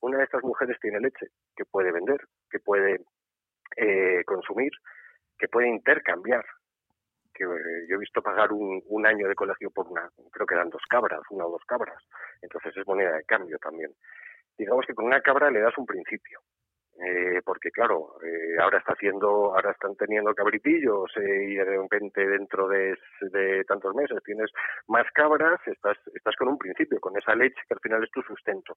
una 0.00 0.18
de 0.18 0.24
estas 0.24 0.42
mujeres 0.42 0.78
tiene 0.80 1.00
leche 1.00 1.26
que 1.56 1.64
puede 1.64 1.92
vender, 1.92 2.20
que 2.50 2.60
puede 2.60 3.00
eh, 3.76 4.22
consumir, 4.24 4.72
que 5.38 5.48
puede 5.48 5.68
intercambiar. 5.68 6.44
Que 7.34 7.44
eh, 7.44 7.86
yo 7.88 7.96
he 7.96 7.98
visto 7.98 8.22
pagar 8.22 8.52
un, 8.52 8.82
un, 8.86 9.06
año 9.06 9.28
de 9.28 9.34
colegio 9.34 9.70
por 9.70 9.86
una, 9.88 10.08
creo 10.32 10.46
que 10.46 10.54
eran 10.54 10.70
dos 10.70 10.82
cabras, 10.88 11.20
una 11.30 11.46
o 11.46 11.50
dos 11.50 11.64
cabras. 11.66 12.02
Entonces 12.42 12.76
es 12.76 12.86
moneda 12.86 13.16
de 13.16 13.24
cambio 13.24 13.58
también. 13.58 13.92
Digamos 14.56 14.84
que 14.86 14.94
con 14.94 15.06
una 15.06 15.20
cabra 15.20 15.50
le 15.50 15.60
das 15.60 15.76
un 15.78 15.86
principio 15.86 16.40
eh, 17.00 17.42
porque 17.44 17.70
claro, 17.70 18.16
eh, 18.24 18.58
ahora 18.60 18.78
está 18.78 18.92
haciendo, 18.92 19.54
ahora 19.54 19.70
están 19.70 19.94
teniendo 19.94 20.34
cabritillos 20.34 21.08
eh, 21.16 21.44
y 21.50 21.54
de 21.54 21.64
repente 21.64 22.26
dentro 22.26 22.66
de, 22.66 22.96
de, 23.20 23.64
tantos 23.64 23.94
meses 23.94 24.18
tienes 24.24 24.50
más 24.88 25.06
cabras, 25.12 25.60
estás, 25.66 25.96
estás 26.12 26.34
con 26.34 26.48
un 26.48 26.58
principio, 26.58 26.98
con 26.98 27.16
esa 27.16 27.36
leche 27.36 27.60
que 27.68 27.74
al 27.74 27.80
final 27.80 28.02
es 28.02 28.10
tu 28.10 28.20
sustento. 28.22 28.74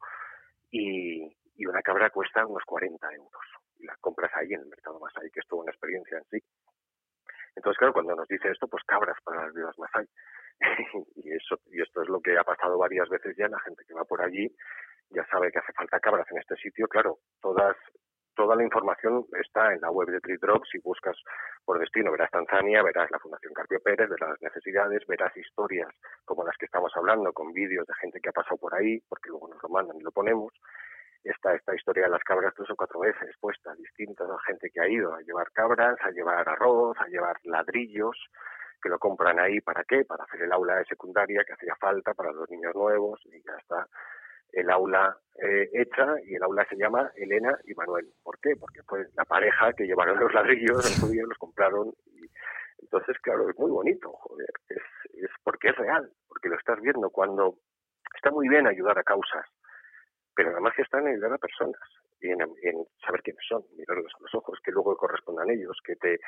Y, 0.71 1.37
y 1.55 1.65
una 1.65 1.81
cabra 1.81 2.09
cuesta 2.09 2.45
unos 2.45 2.63
40 2.65 3.13
euros. 3.13 3.45
Y 3.77 3.85
la 3.85 3.95
compras 3.97 4.31
ahí 4.35 4.53
en 4.53 4.61
el 4.61 4.67
mercado 4.67 4.99
más 4.99 5.13
ahí, 5.17 5.29
que 5.31 5.39
es 5.39 5.47
toda 5.47 5.63
una 5.63 5.71
experiencia 5.71 6.17
en 6.17 6.25
sí. 6.25 6.45
Entonces, 7.55 7.77
claro, 7.77 7.93
cuando 7.93 8.15
nos 8.15 8.27
dice 8.27 8.49
esto, 8.49 8.67
pues 8.67 8.83
cabras 8.85 9.17
para 9.23 9.45
las 9.45 9.53
vidas 9.53 9.77
más 9.77 9.89
hay. 9.93 10.05
y, 11.15 11.33
eso, 11.33 11.59
y 11.67 11.81
esto 11.81 12.01
es 12.01 12.09
lo 12.09 12.21
que 12.21 12.37
ha 12.37 12.43
pasado 12.43 12.77
varias 12.77 13.09
veces 13.09 13.35
ya, 13.37 13.47
la 13.47 13.59
gente 13.59 13.83
que 13.85 13.93
va 13.93 14.05
por 14.05 14.21
allí 14.21 14.47
ya 15.09 15.25
sabe 15.25 15.51
que 15.51 15.59
hace 15.59 15.73
falta 15.73 15.99
cabras 15.99 16.29
en 16.31 16.37
este 16.37 16.55
sitio. 16.55 16.87
Claro, 16.87 17.19
todas 17.41 17.75
toda 18.35 18.55
la 18.55 18.63
información 18.63 19.25
está 19.39 19.73
en 19.73 19.81
la 19.81 19.91
web 19.91 20.09
de 20.09 20.19
TreeDrop. 20.19 20.63
Si 20.71 20.79
buscas 20.79 21.17
por 21.65 21.79
destino, 21.79 22.11
verás 22.11 22.31
Tanzania, 22.31 22.83
verás 22.83 23.09
la 23.11 23.19
Fundación 23.19 23.53
Carpio 23.53 23.79
Pérez, 23.81 24.09
verás 24.09 24.31
las 24.31 24.41
necesidades, 24.41 25.05
verás 25.07 25.35
historias 25.35 25.89
como 26.25 26.43
las 26.43 26.57
que 26.57 26.65
estamos 26.65 26.91
hablando, 26.95 27.33
con 27.33 27.53
vídeos 27.53 27.85
de 27.87 27.93
gente 27.95 28.19
que 28.21 28.29
ha 28.29 28.33
pasado 28.33 28.57
por 28.57 28.73
ahí, 28.75 28.99
porque 29.09 29.29
luego 29.29 29.49
nos 29.49 29.61
lo 29.61 29.69
mandan 29.69 29.97
y 29.97 30.03
lo 30.03 30.11
ponemos. 30.11 30.53
Está 31.23 31.53
esta 31.53 31.75
historia 31.75 32.03
de 32.03 32.09
las 32.09 32.23
cabras 32.23 32.53
tres 32.55 32.69
o 32.71 32.75
cuatro 32.75 32.99
veces 32.99 33.35
puestas, 33.39 33.77
distintas, 33.77 34.27
a 34.29 34.39
gente 34.47 34.71
que 34.71 34.81
ha 34.81 34.87
ido 34.87 35.13
a 35.13 35.21
llevar 35.21 35.51
cabras, 35.51 35.97
a 36.01 36.09
llevar 36.09 36.49
arroz, 36.49 36.97
a 36.99 37.07
llevar 37.07 37.37
ladrillos, 37.43 38.17
que 38.81 38.89
lo 38.89 38.97
compran 38.97 39.39
ahí, 39.39 39.61
¿para 39.61 39.83
qué? 39.83 40.03
Para 40.03 40.23
hacer 40.23 40.41
el 40.41 40.51
aula 40.51 40.77
de 40.77 40.85
secundaria 40.85 41.43
que 41.45 41.53
hacía 41.53 41.75
falta 41.75 42.13
para 42.15 42.31
los 42.31 42.49
niños 42.49 42.73
nuevos 42.73 43.21
y 43.25 43.41
ya 43.43 43.55
está 43.59 43.87
el 44.51 44.69
aula 44.69 45.17
eh, 45.41 45.69
hecha 45.73 46.15
y 46.25 46.35
el 46.35 46.43
aula 46.43 46.65
se 46.69 46.75
llama 46.75 47.11
Elena 47.15 47.57
y 47.65 47.73
Manuel. 47.73 48.07
¿Por 48.23 48.39
qué? 48.39 48.55
Porque 48.59 48.83
fue 48.83 49.07
la 49.15 49.25
pareja 49.25 49.73
que 49.73 49.85
llevaron 49.85 50.19
los 50.19 50.33
ladrillos, 50.33 50.77
los 50.77 50.99
judíos 50.99 51.27
los 51.27 51.37
compraron. 51.37 51.93
Y, 52.05 52.29
entonces, 52.81 53.17
claro, 53.19 53.49
es 53.49 53.57
muy 53.57 53.71
bonito, 53.71 54.11
joder, 54.11 54.49
es, 54.69 54.81
es 55.13 55.29
porque 55.43 55.69
es 55.69 55.75
real, 55.77 56.11
porque 56.27 56.49
lo 56.49 56.57
estás 56.57 56.79
viendo 56.81 57.09
cuando 57.09 57.55
está 58.15 58.31
muy 58.31 58.49
bien 58.49 58.67
ayudar 58.67 58.97
a 58.97 59.03
causas, 59.03 59.45
pero 60.35 60.51
además 60.51 60.73
que 60.75 60.81
está 60.81 60.99
en 60.99 61.07
ayudar 61.07 61.33
a 61.33 61.37
personas 61.37 61.81
y 62.19 62.29
en, 62.29 62.41
en 62.41 62.85
saber 63.05 63.21
quiénes 63.21 63.45
son, 63.47 63.63
mirarlos 63.77 64.11
a 64.15 64.23
los 64.23 64.35
ojos, 64.35 64.59
que 64.63 64.71
luego 64.71 64.95
correspondan 64.97 65.49
ellos, 65.49 65.77
que 65.83 65.95
te 65.95 66.19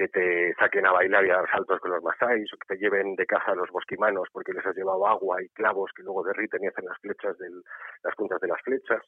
que 0.00 0.08
te 0.08 0.54
saquen 0.54 0.86
a 0.86 0.92
bailar 0.92 1.26
y 1.26 1.30
a 1.30 1.36
dar 1.36 1.50
saltos 1.50 1.78
con 1.78 1.90
los 1.90 2.02
masáis, 2.02 2.50
o 2.54 2.56
que 2.56 2.74
te 2.74 2.80
lleven 2.80 3.16
de 3.16 3.26
caza 3.26 3.52
a 3.52 3.54
los 3.54 3.68
bosquimanos 3.68 4.28
porque 4.32 4.54
les 4.54 4.64
has 4.64 4.74
llevado 4.74 5.06
agua 5.06 5.42
y 5.42 5.48
clavos 5.50 5.90
que 5.94 6.02
luego 6.02 6.24
derriten 6.24 6.64
y 6.64 6.68
hacen 6.68 6.86
las 6.86 6.98
flechas, 7.00 7.36
del, 7.36 7.62
las 8.02 8.14
puntas 8.16 8.40
de 8.40 8.48
las 8.48 8.62
flechas, 8.62 9.02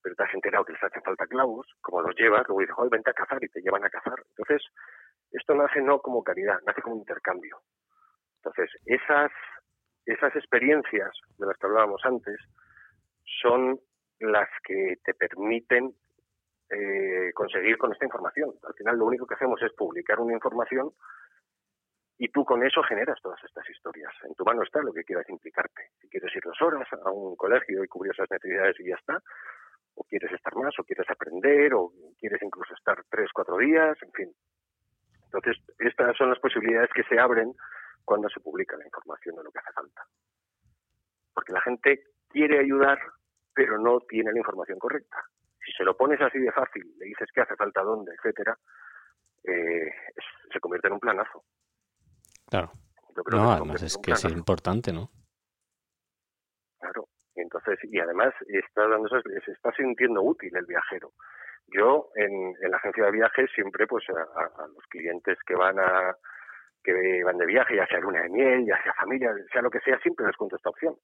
pero 0.00 0.14
te 0.14 0.22
has 0.22 0.32
enterado 0.34 0.64
que 0.64 0.74
les 0.74 0.84
hacen 0.84 1.02
falta 1.02 1.26
clavos, 1.26 1.66
como 1.80 2.00
los 2.00 2.14
llevas, 2.14 2.46
luego 2.46 2.60
dices, 2.60 2.76
joder, 2.76 2.90
vente 2.92 3.10
a 3.10 3.14
cazar 3.14 3.42
y 3.42 3.48
te 3.48 3.60
llevan 3.60 3.84
a 3.84 3.90
cazar. 3.90 4.22
Entonces, 4.36 4.62
esto 5.32 5.52
nace 5.56 5.80
no 5.80 5.98
como 5.98 6.22
caridad, 6.22 6.60
nace 6.64 6.80
como 6.80 6.94
intercambio. 6.94 7.58
Entonces, 8.36 8.70
esas, 8.84 9.32
esas 10.04 10.36
experiencias 10.36 11.10
de 11.38 11.46
las 11.46 11.56
que 11.58 11.66
hablábamos 11.66 12.02
antes 12.04 12.38
son 13.42 13.80
las 14.20 14.48
que 14.62 14.94
te 15.02 15.12
permiten 15.12 15.92
eh, 16.70 17.32
conseguir 17.34 17.78
con 17.78 17.92
esta 17.92 18.04
información. 18.04 18.52
Al 18.66 18.74
final 18.74 18.98
lo 18.98 19.06
único 19.06 19.26
que 19.26 19.34
hacemos 19.34 19.60
es 19.62 19.72
publicar 19.74 20.18
una 20.18 20.34
información 20.34 20.90
y 22.18 22.28
tú 22.28 22.44
con 22.44 22.64
eso 22.64 22.82
generas 22.82 23.20
todas 23.22 23.42
estas 23.44 23.68
historias. 23.68 24.12
En 24.24 24.34
tu 24.34 24.44
mano 24.44 24.62
está 24.62 24.80
lo 24.80 24.92
que 24.92 25.04
quieras 25.04 25.28
implicarte. 25.28 25.90
Si 26.00 26.08
quieres 26.08 26.34
ir 26.34 26.42
dos 26.44 26.60
horas 26.62 26.88
a 26.92 27.10
un 27.10 27.36
colegio 27.36 27.84
y 27.84 27.88
cubrir 27.88 28.12
esas 28.12 28.30
necesidades 28.30 28.80
y 28.80 28.88
ya 28.88 28.96
está, 28.96 29.22
o 29.94 30.04
quieres 30.04 30.32
estar 30.32 30.54
más, 30.56 30.76
o 30.78 30.84
quieres 30.84 31.08
aprender, 31.10 31.74
o 31.74 31.92
quieres 32.18 32.42
incluso 32.42 32.74
estar 32.74 33.02
tres, 33.10 33.30
cuatro 33.32 33.58
días, 33.58 33.96
en 34.02 34.12
fin. 34.12 34.32
Entonces, 35.24 35.56
estas 35.78 36.16
son 36.16 36.30
las 36.30 36.38
posibilidades 36.38 36.90
que 36.94 37.04
se 37.04 37.18
abren 37.18 37.52
cuando 38.04 38.28
se 38.28 38.40
publica 38.40 38.76
la 38.76 38.86
información 38.86 39.36
de 39.36 39.44
lo 39.44 39.50
que 39.50 39.58
hace 39.58 39.72
falta. 39.72 40.02
Porque 41.34 41.52
la 41.52 41.60
gente 41.60 42.04
quiere 42.28 42.58
ayudar, 42.60 42.98
pero 43.54 43.78
no 43.78 44.00
tiene 44.00 44.32
la 44.32 44.38
información 44.38 44.78
correcta 44.78 45.22
se 45.76 45.84
lo 45.84 45.96
pones 45.96 46.20
así 46.20 46.38
de 46.38 46.52
fácil, 46.52 46.84
le 46.98 47.06
dices 47.06 47.28
qué 47.34 47.42
hace 47.42 47.56
falta 47.56 47.82
dónde, 47.82 48.12
etcétera, 48.14 48.56
eh, 49.44 49.90
se 50.52 50.60
convierte 50.60 50.88
en 50.88 50.94
un 50.94 51.00
planazo. 51.00 51.44
Claro. 52.48 52.70
no, 53.30 53.52
además 53.52 53.82
es 53.82 53.98
que 53.98 54.12
es 54.12 54.24
importante, 54.24 54.92
¿no? 54.92 55.10
Claro. 56.78 57.08
Y 57.34 57.40
entonces, 57.40 57.78
y 57.84 57.98
además 57.98 58.32
está 58.48 58.88
dando, 58.88 59.08
se 59.08 59.52
está 59.52 59.72
sintiendo 59.72 60.22
útil 60.22 60.56
el 60.56 60.66
viajero. 60.66 61.12
Yo 61.68 62.10
en, 62.14 62.54
la 62.70 62.76
agencia 62.76 63.04
de 63.04 63.10
viajes 63.10 63.50
siempre, 63.54 63.86
pues 63.86 64.04
a, 64.10 64.66
los 64.68 64.86
clientes 64.88 65.36
que 65.46 65.54
van 65.54 65.78
a 65.78 66.16
que 66.82 67.24
van 67.24 67.36
de 67.36 67.46
viaje, 67.46 67.74
ya 67.74 67.86
sea 67.88 67.98
luna 67.98 68.22
de 68.22 68.28
miel, 68.28 68.64
ya 68.64 68.80
sea 68.80 68.94
familia, 68.94 69.34
sea 69.50 69.60
lo 69.60 69.70
que 69.70 69.80
sea, 69.80 69.98
siempre 69.98 70.24
les 70.24 70.36
cuento 70.36 70.54
esta 70.54 70.70
opción 70.70 70.96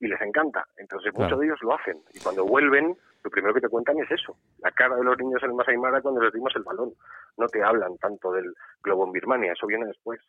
y 0.00 0.08
les 0.08 0.20
encanta. 0.20 0.64
Entonces 0.76 1.12
muchos 1.14 1.38
de 1.38 1.46
ellos 1.46 1.58
lo 1.62 1.74
hacen 1.74 1.96
y 2.12 2.20
cuando 2.20 2.44
vuelven 2.44 2.96
lo 3.24 3.30
primero 3.30 3.54
que 3.54 3.62
te 3.62 3.68
cuentan 3.68 3.98
es 3.98 4.10
eso, 4.10 4.36
la 4.58 4.70
cara 4.70 4.96
de 4.96 5.02
los 5.02 5.16
niños 5.18 5.42
en 5.42 5.50
el 5.50 5.56
Masai 5.56 5.78
Mara 5.78 6.02
cuando 6.02 6.20
les 6.20 6.32
dimos 6.32 6.54
el 6.56 6.62
balón. 6.62 6.92
No 7.38 7.46
te 7.46 7.62
hablan 7.62 7.96
tanto 7.96 8.30
del 8.32 8.52
globo 8.82 9.06
en 9.06 9.12
Birmania, 9.12 9.52
eso 9.52 9.66
viene 9.66 9.86
después. 9.86 10.20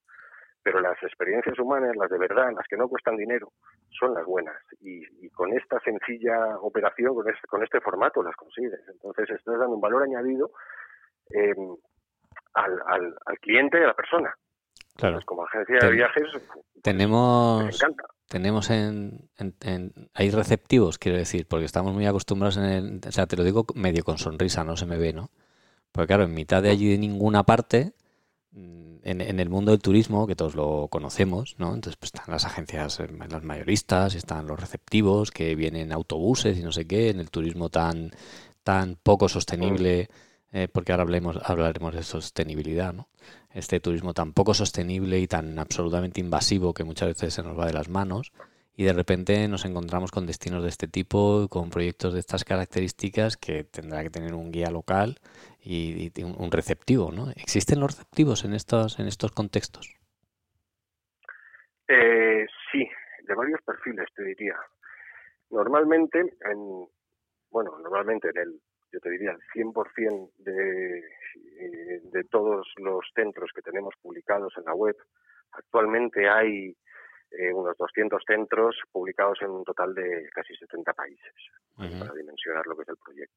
Pero 0.63 0.80
las 0.80 0.97
experiencias 1.04 1.60
humanas, 1.60 1.95
las 1.95 2.10
de 2.10 2.17
verdad, 2.17 2.51
las 2.56 2.65
que 2.67 2.78
no 2.78 2.88
cuestan 2.88 3.17
dinero, 3.17 3.51
son 3.99 4.13
las 4.13 4.25
buenas. 4.25 4.56
Y, 4.80 5.30
con 5.30 5.54
esta 5.54 5.80
sencilla 5.82 6.58
operación, 6.62 7.13
con 7.13 7.30
este, 7.30 7.47
con 7.47 7.63
este 7.63 7.82
formato, 7.82 8.23
las 8.23 8.36
consigues. 8.36 8.80
Entonces 8.88 9.30
estás 9.30 9.60
dando 9.60 9.75
un 9.75 9.82
valor 9.82 10.04
añadido 10.04 10.51
em, 11.30 11.75
al, 12.54 12.82
al, 12.88 13.15
al 13.25 13.39
cliente 13.39 13.78
y 13.80 13.84
a 13.84 13.88
la 13.88 13.93
persona. 13.93 14.34
Claro. 14.95 15.19
como 15.25 15.43
agencia 15.43 15.78
de 15.80 15.91
viajes, 15.91 16.23
tenemos, 16.82 17.65
tenemos 18.27 18.69
en, 18.69 19.29
hay 20.13 20.31
receptivos, 20.31 20.97
quiero 20.97 21.17
decir, 21.17 21.47
porque 21.47 21.65
estamos 21.65 21.93
muy 21.93 22.05
acostumbrados 22.05 22.57
en 22.57 22.63
el, 22.65 23.01
o 23.07 23.11
sea, 23.11 23.27
te 23.27 23.38
lo 23.38 23.43
digo 23.43 23.65
medio 23.75 24.03
con 24.03 24.17
sonrisa, 24.17 24.63
no 24.63 24.77
se 24.77 24.85
me 24.85 24.97
ve, 24.97 25.13
¿no? 25.13 25.31
Porque 25.91 26.07
claro, 26.07 26.23
en 26.23 26.33
mitad 26.33 26.61
de 26.63 26.69
allí 26.69 26.89
de 26.89 26.97
ninguna 26.97 27.43
parte, 27.43 27.93
mm, 28.51 28.97
en, 29.03 29.39
el 29.39 29.49
mundo 29.49 29.71
del 29.71 29.81
turismo, 29.81 30.27
que 30.27 30.35
todos 30.35 30.55
lo 30.55 30.88
conocemos, 30.89 31.55
¿no? 31.59 31.73
Entonces 31.73 31.97
pues, 31.97 32.11
están 32.13 32.33
las 32.33 32.45
agencias, 32.45 32.99
eh, 32.99 33.07
las 33.29 33.43
mayoristas, 33.43 34.15
están 34.15 34.47
los 34.47 34.59
receptivos 34.59 35.31
que 35.31 35.55
vienen 35.55 35.91
autobuses 35.91 36.57
y 36.57 36.63
no 36.63 36.71
sé 36.71 36.88
qué, 36.88 37.09
en 37.09 37.19
el 37.19 37.29
turismo 37.29 37.69
tan, 37.69 38.11
tan 38.63 38.97
poco 39.01 39.29
sostenible, 39.29 40.09
eh, 40.51 40.67
porque 40.71 40.91
ahora 40.91 41.03
hablemos, 41.03 41.38
hablaremos 41.43 41.93
de 41.93 42.03
sostenibilidad, 42.03 42.93
¿no? 42.93 43.10
Este 43.53 43.79
turismo 43.79 44.13
tan 44.13 44.34
poco 44.34 44.53
sostenible 44.53 45.19
y 45.19 45.27
tan 45.27 45.58
absolutamente 45.60 46.19
invasivo 46.21 46.73
que 46.73 46.84
muchas 46.84 47.10
veces 47.10 47.34
se 47.34 47.43
nos 47.43 47.58
va 47.58 47.65
de 47.67 47.73
las 47.73 47.89
manos. 47.89 48.31
y 48.77 48.84
de 48.84 48.91
repente 48.91 49.47
nos 49.47 49.63
encontramos 49.63 50.12
con 50.12 50.25
destinos 50.25 50.62
de 50.62 50.67
este 50.67 50.89
tipo, 50.89 51.47
con 51.49 51.69
proyectos 51.69 52.13
de 52.13 52.19
estas 52.19 52.43
características 52.43 53.38
que 53.38 53.63
tendrá 53.63 54.03
que 54.03 54.10
tener 54.10 54.34
un 54.34 54.51
guía 54.51 54.69
local 54.69 55.15
y, 55.63 56.12
un 56.21 56.51
receptivo, 56.51 57.10
¿no? 57.12 57.31
¿Existen 57.31 57.79
los 57.79 57.91
receptivos 57.91 58.43
en 58.43 58.53
estos, 58.53 58.99
en 58.99 59.08
estos 59.08 59.31
contextos? 59.31 59.95
Eh, 61.88 62.45
sí, 62.71 62.88
de 63.23 63.36
varios 63.36 63.62
perfiles, 63.62 64.08
te 64.15 64.23
diría. 64.23 64.55
Normalmente, 65.49 66.19
en, 66.19 66.88
bueno, 67.49 67.77
normalmente 67.79 68.29
en 68.29 68.38
el, 68.38 68.62
yo 68.95 69.01
te 69.01 69.10
diría, 69.10 69.31
el 69.31 69.41
100% 69.53 70.31
de, 70.38 70.99
eh, 70.99 72.01
de 72.01 72.23
todos 72.31 72.65
los 72.77 73.05
centros 73.13 73.51
que 73.53 73.62
tenemos 73.62 73.93
publicados 74.01 74.53
en 74.58 74.63
la 74.63 74.73
web, 74.73 74.95
actualmente 75.51 76.29
hay 76.29 76.73
eh, 77.31 77.53
unos 77.53 77.75
200 77.77 78.23
centros 78.25 78.77
publicados 78.93 79.41
en 79.41 79.49
un 79.49 79.65
total 79.65 79.93
de 79.93 80.29
casi 80.34 80.55
70 80.55 80.93
países, 80.93 81.34
para 81.75 82.13
dimensionar 82.13 82.65
lo 82.67 82.77
que 82.77 82.84
es 82.84 82.89
el 82.89 82.97
proyecto. 83.03 83.36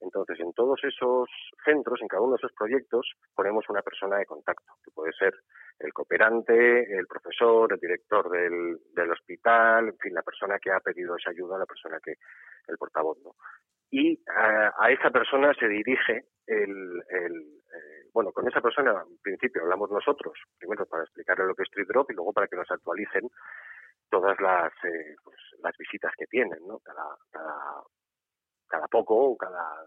Entonces, 0.00 0.40
en 0.40 0.52
todos 0.52 0.78
esos 0.84 1.30
centros, 1.64 2.02
en 2.02 2.08
cada 2.08 2.22
uno 2.22 2.32
de 2.32 2.40
esos 2.44 2.52
proyectos, 2.52 3.12
ponemos 3.34 3.64
una 3.70 3.80
persona 3.80 4.18
de 4.18 4.26
contacto, 4.26 4.74
que 4.84 4.90
puede 4.90 5.12
ser 5.12 5.32
el 5.78 5.92
cooperante, 5.94 6.98
el 6.98 7.06
profesor, 7.06 7.72
el 7.72 7.80
director 7.80 8.28
del, 8.28 8.78
del 8.92 9.10
hospital, 9.10 9.88
en 9.88 9.98
fin, 9.98 10.12
la 10.12 10.22
persona 10.22 10.58
que 10.58 10.70
ha 10.70 10.80
pedido 10.80 11.16
esa 11.16 11.30
ayuda, 11.30 11.56
la 11.56 11.66
persona 11.66 11.98
que, 12.04 12.16
el 12.66 12.76
portavoz, 12.76 13.16
¿no? 13.24 13.36
Y 13.92 14.18
a, 14.26 14.72
a 14.76 14.90
esa 14.90 15.10
persona 15.10 15.52
se 15.54 15.68
dirige 15.68 16.24
el, 16.46 17.02
el, 17.10 17.62
bueno, 18.12 18.32
con 18.32 18.46
esa 18.48 18.60
persona, 18.60 19.04
en 19.08 19.18
principio, 19.22 19.62
hablamos 19.62 19.90
nosotros, 19.90 20.32
primero 20.58 20.86
para 20.86 21.04
explicarle 21.04 21.46
lo 21.46 21.54
que 21.54 21.62
es 21.62 21.68
Street 21.68 21.86
Drop 21.88 22.10
y 22.10 22.14
luego 22.14 22.32
para 22.32 22.46
que 22.46 22.56
nos 22.56 22.70
actualicen 22.70 23.28
todas 24.10 24.38
las, 24.40 24.72
eh, 24.84 25.16
pues, 25.24 25.36
las 25.62 25.76
visitas 25.78 26.12
que 26.18 26.26
tienen, 26.26 26.58
¿no? 26.66 26.78
Cada, 26.80 27.04
cada, 27.30 27.82
cada 28.68 28.86
poco, 28.88 29.36
cada, 29.36 29.86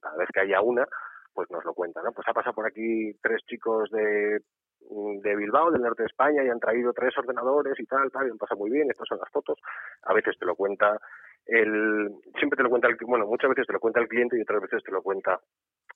cada 0.00 0.16
vez 0.16 0.28
que 0.32 0.40
haya 0.40 0.60
una, 0.60 0.86
pues 1.32 1.50
nos 1.50 1.64
lo 1.64 1.72
cuentan, 1.72 2.04
¿no? 2.04 2.12
Pues 2.12 2.28
ha 2.28 2.34
pasado 2.34 2.54
por 2.54 2.66
aquí 2.66 3.12
tres 3.22 3.42
chicos 3.46 3.90
de, 3.90 4.40
de 4.90 5.36
Bilbao, 5.36 5.70
del 5.70 5.82
norte 5.82 6.02
de 6.02 6.08
España, 6.08 6.44
y 6.44 6.48
han 6.48 6.60
traído 6.60 6.92
tres 6.92 7.16
ordenadores 7.16 7.78
y 7.78 7.86
tal, 7.86 8.10
tal, 8.10 8.26
y 8.26 8.30
han 8.30 8.38
pasado 8.38 8.58
muy 8.58 8.70
bien, 8.70 8.90
estas 8.90 9.08
son 9.08 9.18
las 9.18 9.30
fotos. 9.30 9.58
A 10.02 10.12
veces 10.12 10.36
te 10.38 10.46
lo 10.46 10.54
cuenta 10.54 10.98
el, 11.46 12.10
siempre 12.38 12.56
te 12.56 12.62
lo 12.62 12.70
cuenta 12.70 12.88
el, 12.88 12.96
bueno, 13.06 13.26
muchas 13.26 13.50
veces 13.50 13.66
te 13.66 13.72
lo 13.72 13.80
cuenta 13.80 14.00
el 14.00 14.08
cliente 14.08 14.38
y 14.38 14.42
otras 14.42 14.62
veces 14.62 14.82
te 14.82 14.92
lo 14.92 15.02
cuenta 15.02 15.40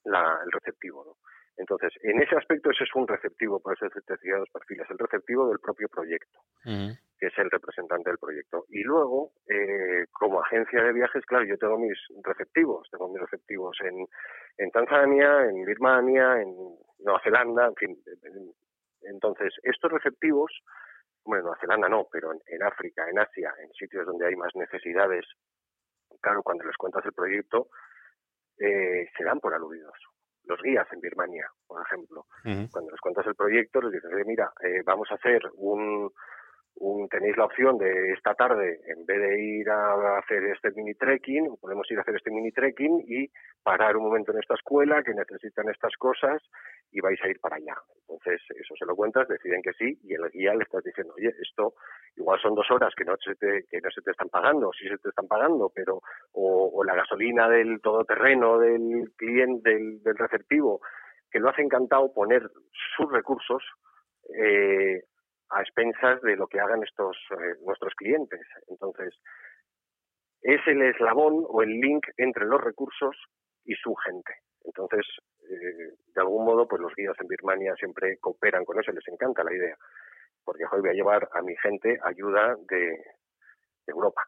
la, 0.05 0.41
el 0.45 0.53
receptivo, 0.53 1.05
¿no? 1.05 1.13
Entonces, 1.59 1.91
en 2.03 2.21
ese 2.21 2.37
aspecto 2.37 2.71
ese 2.71 2.85
es 2.85 2.95
un 2.95 3.09
receptivo, 3.09 3.61
por 3.61 3.73
eso 3.73 3.87
te 3.89 4.13
decía 4.13 4.37
dos 4.37 4.51
perfiles, 4.53 4.87
el 4.91 4.99
receptivo 4.99 5.49
del 5.49 5.59
propio 5.59 5.89
proyecto, 5.89 6.41
que 6.63 7.27
es 7.29 7.39
el 7.39 7.51
representante 7.51 8.11
del 8.11 8.19
proyecto. 8.19 8.67
Y 8.69 8.83
luego, 8.83 9.33
eh, 9.49 10.05
como 10.13 10.43
agencia 10.43 10.83
de 10.83 10.93
viajes, 10.93 11.25
claro, 11.25 11.47
yo 11.47 11.57
tengo 11.57 11.79
mis 11.79 11.97
receptivos, 12.23 12.87
tengo 12.91 13.09
mis 13.09 13.23
receptivos 13.23 13.75
en, 13.81 14.07
en 14.59 14.71
Tanzania, 14.71 15.47
en 15.47 15.65
Birmania, 15.65 16.43
en 16.43 16.55
Nueva 16.99 17.21
Zelanda, 17.25 17.69
en 17.69 17.75
fin. 17.75 17.97
Entonces, 19.03 19.53
estos 19.63 19.91
receptivos, 19.91 20.53
bueno, 21.25 21.41
en 21.41 21.45
Nueva 21.45 21.61
Zelanda 21.61 21.89
no, 21.89 22.07
pero 22.11 22.33
en, 22.33 22.41
en 22.47 22.63
África, 22.63 23.09
en 23.09 23.19
Asia, 23.19 23.53
en 23.63 23.73
sitios 23.73 24.07
donde 24.07 24.27
hay 24.27 24.37
más 24.37 24.55
necesidades, 24.55 25.25
claro, 26.21 26.43
cuando 26.43 26.65
les 26.65 26.77
cuentas 26.77 27.05
el 27.05 27.13
proyecto, 27.13 27.69
eh, 28.59 29.07
se 29.17 29.25
dan 29.25 29.41
por 29.41 29.55
aludidos 29.55 29.95
los 30.47 30.63
guías 30.63 30.87
en 30.93 31.01
Birmania, 31.01 31.49
por 31.67 31.83
ejemplo. 31.83 32.27
Cuando 32.71 32.91
les 32.91 33.01
cuentas 33.01 33.27
el 33.27 33.35
proyecto, 33.35 33.81
les 33.81 33.93
dices, 33.93 34.27
mira, 34.27 34.53
eh, 34.63 34.83
vamos 34.85 35.11
a 35.11 35.17
hacer 35.17 35.43
un, 35.55 36.11
tenéis 37.11 37.37
la 37.37 37.47
opción 37.47 37.79
de 37.79 38.13
esta 38.13 38.35
tarde, 38.35 38.81
en 38.87 39.07
vez 39.07 39.19
de 39.19 39.41
ir 39.41 39.71
a 39.71 40.19
hacer 40.19 40.45
este 40.45 40.71
mini 40.73 40.95
trekking, 40.95 41.57
podemos 41.61 41.91
ir 41.91 41.99
a 41.99 42.03
hacer 42.03 42.17
este 42.17 42.31
mini 42.31 42.53
trekking 42.53 43.05
y 43.07 43.31
parar 43.63 43.97
un 43.97 44.05
momento 44.05 44.33
en 44.33 44.39
esta 44.39 44.55
escuela 44.55 45.03
que 45.03 45.15
necesitan 45.15 45.69
estas 45.71 45.95
cosas 45.97 46.43
y 46.93 47.01
vais 47.01 47.19
a 47.23 47.29
ir 47.29 47.41
para 47.41 47.57
allá. 47.57 47.75
Entonces, 48.03 48.41
eso 48.55 48.75
se 48.79 48.85
lo 48.85 48.95
cuentas, 48.95 49.29
deciden 49.29 49.63
que 49.63 49.73
sí 49.73 49.99
y 50.05 50.15
el 50.15 50.29
guía 50.31 50.55
le 50.55 50.65
estás 50.65 50.85
diciendo, 50.85 51.15
oye, 51.17 51.33
esto 51.41 51.75
igual 52.17 52.39
son 52.41 52.55
dos 52.55 52.71
horas 52.71 52.95
que 52.95 53.05
no 53.05 53.15
se 53.25 53.35
te, 53.37 53.65
que 53.71 53.81
no 53.81 53.91
se 53.91 54.03
te 54.03 54.11
están 54.11 54.29
pagando, 54.29 54.71
sí 54.73 54.87
se 54.89 54.99
te 54.99 55.09
están 55.09 55.27
pagando, 55.27 55.73
pero 55.75 56.03
o, 56.33 56.85
la 56.85 56.95
gasolina 56.95 57.49
del 57.49 57.81
todoterreno 57.81 58.59
del 58.59 59.13
cliente, 59.17 59.71
del, 59.71 60.03
del 60.03 60.17
receptivo, 60.17 60.81
que 61.31 61.41
lo 61.41 61.49
hace 61.49 61.63
encantado 61.63 62.13
poner 62.13 62.49
sus 62.97 63.11
recursos 63.11 63.63
eh, 64.39 65.03
a 65.51 65.61
expensas 65.61 66.21
de 66.23 66.37
lo 66.37 66.47
que 66.47 66.61
hagan 66.61 66.83
estos 66.83 67.17
eh, 67.31 67.55
nuestros 67.65 67.95
clientes. 67.95 68.41
Entonces, 68.69 69.15
es 70.43 70.61
el 70.67 70.83
eslabón 70.83 71.45
o 71.49 71.63
el 71.63 71.81
link 71.81 72.07
entre 72.17 72.45
los 72.45 72.61
recursos 72.61 73.17
y 73.65 73.75
su 73.75 73.95
gente. 73.95 74.33
Entonces, 74.65 75.07
eh, 75.49 75.95
de 76.15 76.21
algún 76.21 76.45
modo, 76.45 76.67
pues 76.67 76.81
los 76.81 76.95
guías 76.95 77.17
en 77.21 77.29
Birmania 77.29 77.75
siempre 77.77 78.19
cooperan 78.19 78.65
con 78.65 78.79
eso, 78.81 78.93
les 78.93 79.07
encanta 79.09 79.45
la 79.45 79.55
idea, 79.55 79.77
porque 80.45 80.65
hoy 80.71 80.81
voy 80.81 80.91
a 80.91 80.95
llevar 80.95 81.29
a 81.33 81.43
mi 81.43 81.57
gente 81.57 81.99
ayuda 82.03 82.57
de, 82.69 83.01
Europa, 83.87 84.23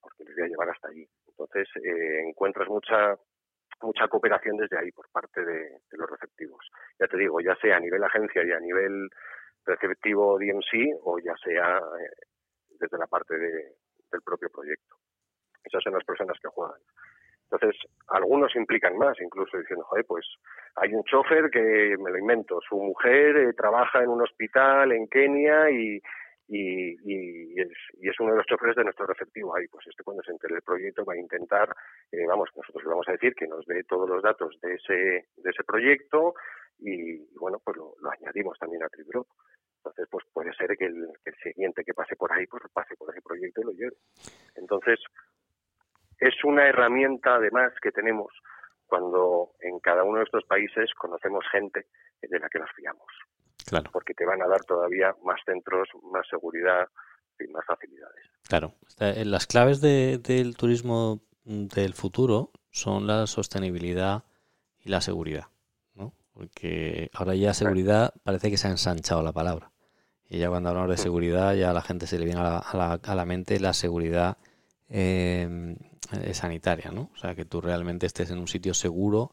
porque 0.00 0.22
les 0.24 0.36
voy 0.36 0.44
a 0.44 0.48
llevar 0.48 0.70
hasta 0.70 0.88
allí. 0.88 1.04
Entonces, 1.26 1.68
eh, 1.82 2.28
encuentras 2.28 2.68
mucha 2.68 3.16
mucha 3.82 4.08
cooperación 4.08 4.56
desde 4.56 4.78
ahí 4.78 4.92
por 4.92 5.08
parte 5.10 5.44
de, 5.44 5.80
los 5.92 6.10
receptivos. 6.10 6.64
Ya 6.98 7.06
te 7.06 7.16
digo, 7.16 7.40
ya 7.40 7.56
sea 7.56 7.76
a 7.76 7.80
nivel 7.80 8.02
agencia 8.04 8.44
y 8.44 8.52
a 8.52 8.60
nivel 8.60 9.08
receptivo 9.64 10.38
DMC 10.38 11.00
o 11.04 11.18
ya 11.18 11.34
sea 11.44 11.78
eh, 11.78 12.26
desde 12.78 12.98
la 12.98 13.06
parte 13.06 13.36
del 13.38 14.22
propio 14.24 14.48
proyecto. 14.50 14.96
Esas 15.64 15.82
son 15.82 15.94
las 15.94 16.04
personas 16.04 16.36
que 16.40 16.48
juegan. 16.48 16.80
Entonces, 17.50 17.80
algunos 18.08 18.54
implican 18.54 18.96
más, 18.96 19.20
incluso 19.20 19.58
diciendo, 19.58 19.84
pues 20.06 20.24
hay 20.76 20.94
un 20.94 21.02
chofer 21.04 21.50
que 21.50 21.96
me 21.98 22.10
lo 22.10 22.18
invento, 22.18 22.60
su 22.68 22.76
mujer 22.76 23.36
eh, 23.36 23.52
trabaja 23.54 24.02
en 24.02 24.08
un 24.08 24.22
hospital 24.22 24.92
en 24.92 25.08
Kenia 25.08 25.68
y, 25.70 26.00
y, 26.50 26.96
y, 27.04 27.60
es, 27.60 27.68
y, 28.00 28.08
es, 28.08 28.18
uno 28.18 28.32
de 28.32 28.38
los 28.38 28.46
choferes 28.46 28.74
de 28.74 28.82
nuestro 28.82 29.06
receptivo 29.06 29.54
ahí. 29.54 29.68
Pues 29.68 29.86
este 29.86 30.02
cuando 30.02 30.22
se 30.24 30.32
entere 30.32 30.56
el 30.56 30.62
proyecto 30.62 31.04
va 31.04 31.14
a 31.14 31.18
intentar, 31.18 31.72
eh, 32.10 32.26
vamos, 32.26 32.50
nosotros 32.56 32.82
le 32.82 32.90
vamos 32.90 33.08
a 33.08 33.12
decir 33.12 33.34
que 33.34 33.46
nos 33.46 33.64
dé 33.66 33.84
todos 33.84 34.08
los 34.08 34.20
datos 34.20 34.58
de 34.60 34.74
ese, 34.74 35.28
de 35.36 35.50
ese 35.50 35.62
proyecto 35.62 36.34
y, 36.80 37.24
bueno, 37.38 37.60
pues 37.64 37.76
lo, 37.76 37.94
añadimos 38.10 38.58
también 38.58 38.82
a 38.82 38.88
Tribro. 38.88 39.26
Entonces, 39.76 40.08
pues 40.10 40.26
puede 40.32 40.52
ser 40.54 40.76
que 40.76 40.86
el, 40.86 41.08
el, 41.24 41.34
siguiente 41.42 41.84
que 41.84 41.94
pase 41.94 42.16
por 42.16 42.32
ahí, 42.32 42.46
pues 42.46 42.64
pase 42.72 42.96
por 42.96 43.10
ese 43.10 43.22
proyecto 43.22 43.60
y 43.60 43.64
lo 43.64 43.72
lleve. 43.72 43.96
Entonces, 44.56 44.98
es 46.18 46.34
una 46.44 46.68
herramienta 46.68 47.36
además 47.36 47.72
que 47.80 47.92
tenemos 47.92 48.30
cuando 48.86 49.52
en 49.60 49.78
cada 49.78 50.02
uno 50.02 50.18
de 50.18 50.24
estos 50.24 50.44
países 50.44 50.92
conocemos 50.94 51.44
gente 51.52 51.86
de 52.20 52.38
la 52.40 52.48
que 52.48 52.58
nos 52.58 52.70
fiamos. 52.72 53.06
Claro. 53.70 53.90
Porque 53.92 54.14
te 54.14 54.26
van 54.26 54.42
a 54.42 54.48
dar 54.48 54.64
todavía 54.64 55.14
más 55.24 55.40
centros, 55.46 55.88
más 56.12 56.26
seguridad 56.28 56.88
y 57.38 57.46
más 57.48 57.64
facilidades. 57.64 58.26
Claro. 58.48 58.74
Las 58.98 59.46
claves 59.46 59.80
del 59.80 60.56
turismo 60.56 61.20
del 61.44 61.94
futuro 61.94 62.50
son 62.70 63.06
la 63.06 63.26
sostenibilidad 63.26 64.24
y 64.80 64.90
la 64.90 65.00
seguridad. 65.00 65.46
¿no? 65.94 66.12
Porque 66.32 67.10
ahora 67.14 67.34
ya 67.34 67.54
seguridad 67.54 68.12
parece 68.24 68.50
que 68.50 68.56
se 68.56 68.68
ha 68.68 68.70
ensanchado 68.70 69.22
la 69.22 69.32
palabra. 69.32 69.70
Y 70.28 70.38
ya 70.38 70.48
cuando 70.48 70.68
hablamos 70.68 70.90
de 70.90 70.96
seguridad, 70.96 71.54
ya 71.54 71.70
a 71.70 71.72
la 71.72 71.82
gente 71.82 72.06
se 72.06 72.18
le 72.18 72.24
viene 72.24 72.40
a 72.40 72.62
la, 72.74 73.00
a 73.02 73.14
la 73.14 73.24
mente 73.24 73.58
la 73.58 73.72
seguridad 73.72 74.36
eh, 74.88 75.76
sanitaria, 76.32 76.90
¿no? 76.90 77.10
O 77.14 77.16
sea, 77.16 77.34
que 77.34 77.44
tú 77.44 77.60
realmente 77.60 78.06
estés 78.06 78.30
en 78.30 78.38
un 78.38 78.48
sitio 78.48 78.74
seguro 78.74 79.32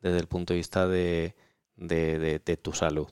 desde 0.00 0.18
el 0.18 0.26
punto 0.26 0.52
de 0.52 0.58
vista 0.58 0.86
de, 0.86 1.34
de, 1.76 2.58
tu 2.62 2.72
salud. 2.72 3.08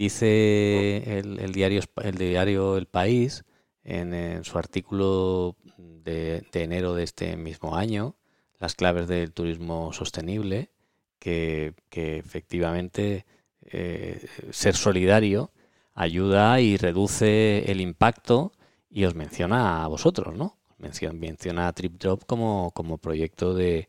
Dice 0.00 1.18
el, 1.18 1.52
diario, 1.52 1.82
el 2.02 2.16
diario 2.16 2.78
El 2.78 2.86
País, 2.86 3.44
en, 3.84 4.42
su 4.44 4.56
artículo 4.56 5.56
de, 5.76 6.42
enero 6.54 6.94
de 6.94 7.02
este 7.02 7.36
mismo 7.36 7.76
año, 7.76 8.16
las 8.58 8.74
claves 8.74 9.08
del 9.08 9.34
turismo 9.34 9.92
sostenible, 9.92 10.70
que, 11.18 11.74
efectivamente 11.90 13.26
eh, 13.60 14.24
ser 14.48 14.74
solidario 14.74 15.52
ayuda 15.92 16.62
y 16.62 16.78
reduce 16.78 17.70
el 17.70 17.82
impacto 17.82 18.52
y 18.88 19.04
os 19.04 19.14
menciona 19.14 19.84
a 19.84 19.88
vosotros, 19.88 20.34
¿no? 20.34 20.56
menciona 20.78 21.68
a 21.68 21.74
TripDrop 21.74 22.24
como, 22.24 22.70
como 22.70 22.96
proyecto 22.96 23.52
de, 23.52 23.86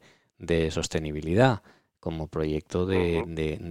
sostenibilidad, 0.71 1.61
como 2.01 2.27
proyecto 2.27 2.85
de, 2.85 3.19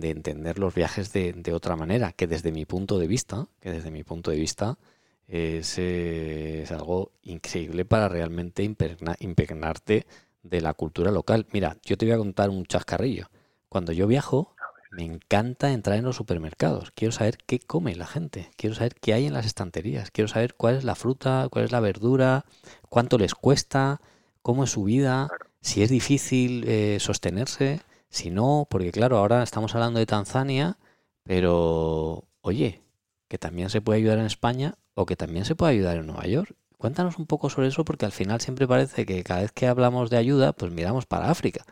entender 0.03 0.59
los 0.59 0.75
viajes 0.75 1.12
de, 1.12 1.53
otra 1.53 1.77
manera, 1.77 2.12
que 2.12 2.27
desde 2.27 2.53
mi 2.53 2.64
punto 2.64 2.99
de 2.99 3.09
vista, 3.09 3.49
que 3.61 3.71
desde 3.71 3.90
mi 3.90 4.05
punto 4.05 4.31
de 4.31 4.38
vista 4.38 4.79
es, 5.27 5.79
es 5.79 6.71
algo 6.71 7.11
increíble 7.23 7.85
para 7.85 8.09
realmente 8.09 8.62
impregnarte 8.62 10.07
de 10.45 10.61
la 10.61 10.75
cultura 10.75 11.11
local. 11.11 11.47
Mira, 11.53 11.77
yo 11.85 11.99
te 11.99 12.07
voy 12.07 12.14
a 12.14 12.19
contar 12.19 12.51
un 12.51 12.64
chascarrillo. 12.64 13.29
Cuando 13.69 13.93
yo 13.93 14.07
viajo, 14.07 14.55
me 14.93 15.05
encanta 15.05 15.73
entrar 15.73 15.99
en 15.99 16.05
los 16.05 16.16
supermercados. 16.16 16.93
Quiero 16.93 17.11
saber 17.11 17.37
qué 17.47 17.59
come 17.59 17.97
la 17.97 18.07
gente. 18.07 18.51
Quiero 18.57 18.77
saber 18.77 18.95
qué 18.95 19.12
hay 19.12 19.27
en 19.27 19.33
las 19.33 19.45
estanterías. 19.45 20.12
Quiero 20.12 20.29
saber 20.29 20.55
cuál 20.55 20.77
es 20.77 20.85
la 20.85 20.95
fruta, 20.95 21.49
cuál 21.51 21.64
es 21.64 21.73
la 21.73 21.81
verdura, 21.81 22.45
cuánto 22.88 23.19
les 23.19 23.35
cuesta, 23.35 24.01
cómo 24.40 24.64
es 24.64 24.71
su 24.71 24.85
vida, 24.85 25.29
si 25.61 25.83
es 25.83 25.90
difícil 25.90 26.64
eh, 26.66 26.99
sostenerse, 27.01 27.81
si 28.11 28.31
no, 28.31 28.66
porque 28.68 28.92
claro, 28.92 29.18
ahora 29.18 29.42
estamos 29.42 29.75
hablando 29.75 29.99
de 29.99 30.07
Tanzania, 30.07 30.79
pero 31.23 32.25
oye, 32.42 32.83
que 33.29 33.38
también 33.38 33.70
se 33.70 33.81
puede 33.81 34.01
ayudar 34.01 34.18
en 34.18 34.27
España 34.27 34.75
o 34.94 35.07
que 35.07 35.16
también 35.16 35.44
se 35.44 35.55
puede 35.55 35.73
ayudar 35.73 35.96
en 35.96 36.07
Nueva 36.07 36.27
York. 36.27 36.55
Cuéntanos 36.77 37.18
un 37.18 37.27
poco 37.27 37.51
sobre 37.51 37.68
eso 37.68 37.85
porque 37.85 38.07
al 38.07 38.12
final 38.12 38.40
siempre 38.40 38.66
parece 38.66 39.07
que 39.07 39.23
cada 39.23 39.42
vez 39.42 39.53
que 39.53 39.66
hablamos 39.66 40.11
de 40.11 40.16
ayuda, 40.16 40.53
pues 40.53 40.73
miramos 40.73 41.07
para 41.07 41.31
África 41.31 41.64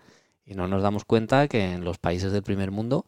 y 0.45 0.55
no 0.55 0.69
nos 0.69 0.83
damos 0.83 1.05
cuenta 1.05 1.49
que 1.49 1.73
en 1.73 1.85
los 1.85 1.99
países 1.99 2.33
del 2.33 2.43
primer 2.43 2.71
mundo, 2.71 3.05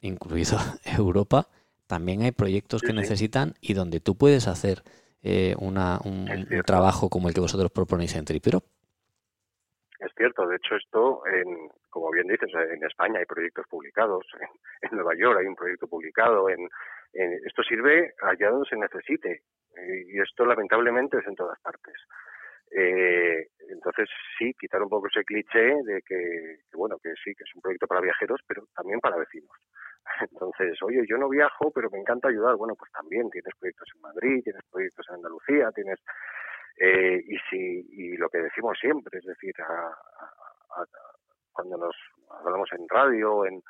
incluido 0.00 0.58
Europa, 0.84 1.48
también 1.86 2.22
hay 2.22 2.32
proyectos 2.32 2.82
que 2.82 2.92
necesitan 2.92 3.54
y 3.60 3.74
donde 3.74 4.00
tú 4.00 4.16
puedes 4.16 4.48
hacer 4.48 4.82
eh, 5.22 5.54
una, 5.58 6.00
un, 6.04 6.28
trabajo 6.64 7.08
como 7.08 7.28
el 7.28 7.34
que 7.34 7.40
vosotros 7.40 7.70
proponéis 7.70 8.14
en 8.14 8.24
Tripero. 8.24 8.62
Es 10.00 10.12
cierto, 10.16 10.46
de 10.46 10.56
hecho 10.56 10.76
esto, 10.76 11.22
en, 11.26 11.68
como 11.90 12.10
bien 12.10 12.26
dices, 12.26 12.48
en 12.54 12.82
España 12.84 13.18
hay 13.18 13.26
proyectos 13.26 13.66
publicados, 13.68 14.26
en 14.82 14.96
Nueva 14.96 15.14
York 15.14 15.38
hay 15.40 15.46
un 15.46 15.56
proyecto 15.56 15.86
publicado, 15.86 16.48
en, 16.48 16.68
esto 17.12 17.62
sirve 17.64 18.14
allá 18.22 18.50
donde 18.50 18.68
se 18.68 18.76
necesite 18.76 19.42
y 20.06 20.20
esto 20.20 20.46
lamentablemente 20.46 21.18
es 21.18 21.26
en 21.26 21.34
todas 21.34 21.58
partes. 21.60 21.94
Eh, 22.70 23.48
entonces 23.68 24.08
sí, 24.38 24.54
quitar 24.54 24.80
un 24.80 24.88
poco 24.88 25.08
ese 25.08 25.24
cliché 25.24 25.74
de 25.84 26.02
que, 26.06 26.60
bueno, 26.72 26.98
que 27.02 27.12
sí, 27.24 27.34
que 27.34 27.42
es 27.42 27.54
un 27.54 27.62
proyecto 27.62 27.88
para 27.88 28.00
viajeros, 28.00 28.40
pero 28.46 28.64
también 28.74 29.00
para 29.00 29.16
vecinos. 29.16 29.50
Entonces, 30.30 30.80
oye, 30.82 31.04
yo 31.08 31.18
no 31.18 31.28
viajo, 31.28 31.72
pero 31.72 31.90
me 31.90 31.98
encanta 31.98 32.28
ayudar. 32.28 32.56
Bueno, 32.56 32.74
pues 32.76 32.90
también 32.92 33.28
tienes 33.30 33.52
proyectos 33.58 33.88
en 33.94 34.00
Madrid, 34.00 34.42
tienes 34.44 34.62
proyectos 34.70 35.06
en 35.08 35.16
Andalucía, 35.16 35.72
tienes 35.72 35.98
eh, 36.80 37.22
y 37.24 37.36
si 37.48 37.86
y 37.92 38.16
lo 38.16 38.28
que 38.28 38.38
decimos 38.38 38.76
siempre, 38.80 39.18
es 39.18 39.24
decir, 39.24 39.54
cuando 41.52 41.76
nos 41.76 41.94
hablamos 42.42 42.72
en 42.72 42.88
radio, 42.88 43.44
en 43.46 43.62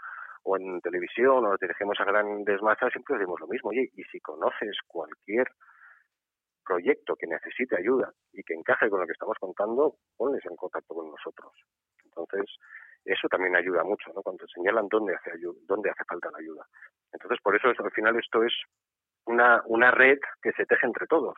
o 0.43 0.57
en 0.57 0.81
televisión 0.81 1.45
o 1.45 1.51
nos 1.51 1.61
dirigimos 1.61 1.99
a 2.01 2.05
grandes 2.05 2.63
masas, 2.63 2.93
siempre 2.93 3.17
decimos 3.17 3.41
lo 3.41 3.47
mismo. 3.47 3.71
Oye, 3.71 3.91
y 3.95 4.03
si 4.05 4.21
conoces 4.21 4.77
cualquier 4.87 5.49
proyecto 6.65 7.17
que 7.17 7.27
necesite 7.27 7.77
ayuda 7.77 8.13
y 8.33 8.43
que 8.43 8.55
encaje 8.55 8.89
con 8.89 9.01
lo 9.01 9.07
que 9.07 9.13
estamos 9.13 9.37
contando, 9.39 9.97
ponles 10.17 10.45
en 10.47 10.57
contacto 10.57 10.95
con 10.95 11.11
nosotros. 11.11 11.53
Entonces, 12.05 12.47
eso 13.05 13.29
también 13.29 13.57
ayuda 13.57 13.83
mucho, 13.83 14.13
¿no? 14.15 14.23
Cuando 14.23 14.47
señalan 14.47 14.89
dónde 14.89 15.15
hace, 15.15 15.33
dónde 15.67 15.91
hace 15.91 16.05
falta 16.05 16.31
la 16.31 16.39
ayuda. 16.39 16.67
Entonces, 17.13 17.39
por 17.43 17.57
eso 17.57 17.69
al 17.69 17.93
final 17.93 18.17
esto 18.17 18.45
es 18.45 18.53
una, 19.27 19.63
una 19.67 19.91
red 19.91 20.19
que 20.43 20.53
se 20.53 20.67
teje 20.67 20.87
entre 20.87 21.07
todos. 21.07 21.35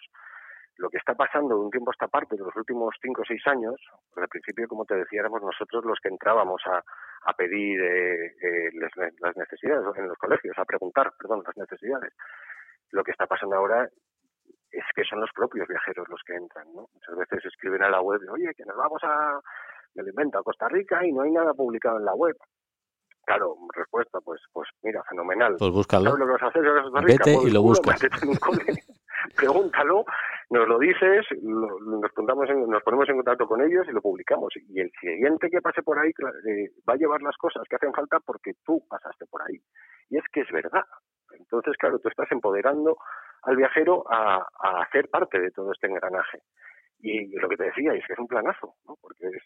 Lo 0.82 0.90
que 0.90 0.98
está 0.98 1.14
pasando 1.14 1.54
de 1.54 1.62
un 1.62 1.70
tiempo 1.70 1.92
a 1.92 1.94
esta 1.94 2.08
parte, 2.08 2.34
de 2.34 2.42
los 2.42 2.56
últimos 2.56 2.92
cinco 3.00 3.22
o 3.22 3.24
seis 3.24 3.40
años, 3.46 3.78
pues 4.12 4.24
al 4.24 4.28
principio, 4.28 4.66
como 4.66 4.84
te 4.84 4.96
decía, 4.96 5.20
éramos 5.20 5.40
nosotros 5.40 5.84
los 5.84 6.00
que 6.02 6.08
entrábamos 6.08 6.60
a, 6.66 6.82
pedir 7.34 7.80
eh, 7.80 8.26
eh, 8.42 8.70
las 8.74 9.36
necesidades 9.36 9.86
en 9.96 10.08
los 10.08 10.18
colegios, 10.18 10.58
a 10.58 10.64
preguntar, 10.64 11.12
perdón, 11.16 11.44
las 11.46 11.56
necesidades. 11.56 12.12
Lo 12.90 13.04
que 13.04 13.12
está 13.12 13.28
pasando 13.28 13.54
ahora 13.54 13.88
es 14.72 14.84
que 14.96 15.04
son 15.04 15.20
los 15.20 15.30
propios 15.32 15.68
viajeros 15.68 16.08
los 16.08 16.20
que 16.26 16.34
entran, 16.34 16.66
¿no? 16.74 16.88
Muchas 16.92 17.16
veces 17.16 17.44
escriben 17.44 17.84
a 17.84 17.88
la 17.88 18.02
web, 18.02 18.20
oye, 18.28 18.52
que 18.56 18.64
nos 18.64 18.76
vamos 18.76 19.00
a, 19.04 19.38
me 19.94 20.02
invento, 20.02 20.40
a 20.40 20.42
Costa 20.42 20.68
Rica 20.68 21.06
y 21.06 21.12
no 21.12 21.22
hay 21.22 21.30
nada 21.30 21.54
publicado 21.54 21.98
en 21.98 22.06
la 22.06 22.14
web. 22.14 22.34
Claro, 23.32 23.56
respuesta, 23.74 24.20
pues, 24.20 24.40
pues 24.52 24.68
mira, 24.82 25.02
fenomenal. 25.08 25.56
Pues 25.58 25.72
búscalo. 25.72 26.04
¿Sabes 26.04 26.20
lo 26.20 26.26
que 26.26 26.32
vas 26.32 26.42
a 26.42 26.46
hacer 26.48 26.82
Costa 26.82 27.00
Rica? 27.00 27.24
Vete 27.24 27.32
y 27.32 27.40
pues 27.40 27.52
lo 27.52 27.62
buscas. 27.62 28.00
pregúntalo, 29.36 30.04
nos 30.50 30.68
lo 30.68 30.78
dices, 30.78 31.24
nos, 31.42 31.80
nos 31.80 32.82
ponemos 32.82 33.08
en 33.08 33.16
contacto 33.16 33.46
con 33.46 33.62
ellos 33.62 33.86
y 33.88 33.92
lo 33.92 34.02
publicamos. 34.02 34.52
Y 34.68 34.80
el 34.80 34.90
siguiente 35.00 35.48
que 35.48 35.62
pase 35.62 35.82
por 35.82 35.98
ahí 35.98 36.10
eh, 36.10 36.70
va 36.88 36.94
a 36.94 36.96
llevar 36.96 37.22
las 37.22 37.36
cosas 37.36 37.62
que 37.68 37.76
hacen 37.76 37.94
falta 37.94 38.18
porque 38.20 38.52
tú 38.64 38.84
pasaste 38.88 39.26
por 39.26 39.42
ahí. 39.42 39.60
Y 40.10 40.18
es 40.18 40.24
que 40.32 40.40
es 40.40 40.50
verdad. 40.50 40.84
Entonces, 41.38 41.74
claro, 41.78 41.98
tú 41.98 42.08
estás 42.08 42.30
empoderando 42.30 42.98
al 43.44 43.56
viajero 43.56 44.04
a, 44.10 44.36
a 44.36 44.82
hacer 44.82 45.08
parte 45.08 45.40
de 45.40 45.50
todo 45.50 45.72
este 45.72 45.86
engranaje. 45.86 46.42
Y 47.00 47.34
lo 47.36 47.48
que 47.48 47.56
te 47.56 47.64
decía 47.64 47.94
es 47.94 48.06
que 48.06 48.12
es 48.12 48.18
un 48.18 48.28
planazo, 48.28 48.74
¿no? 48.86 48.96
porque 49.00 49.26
es, 49.26 49.42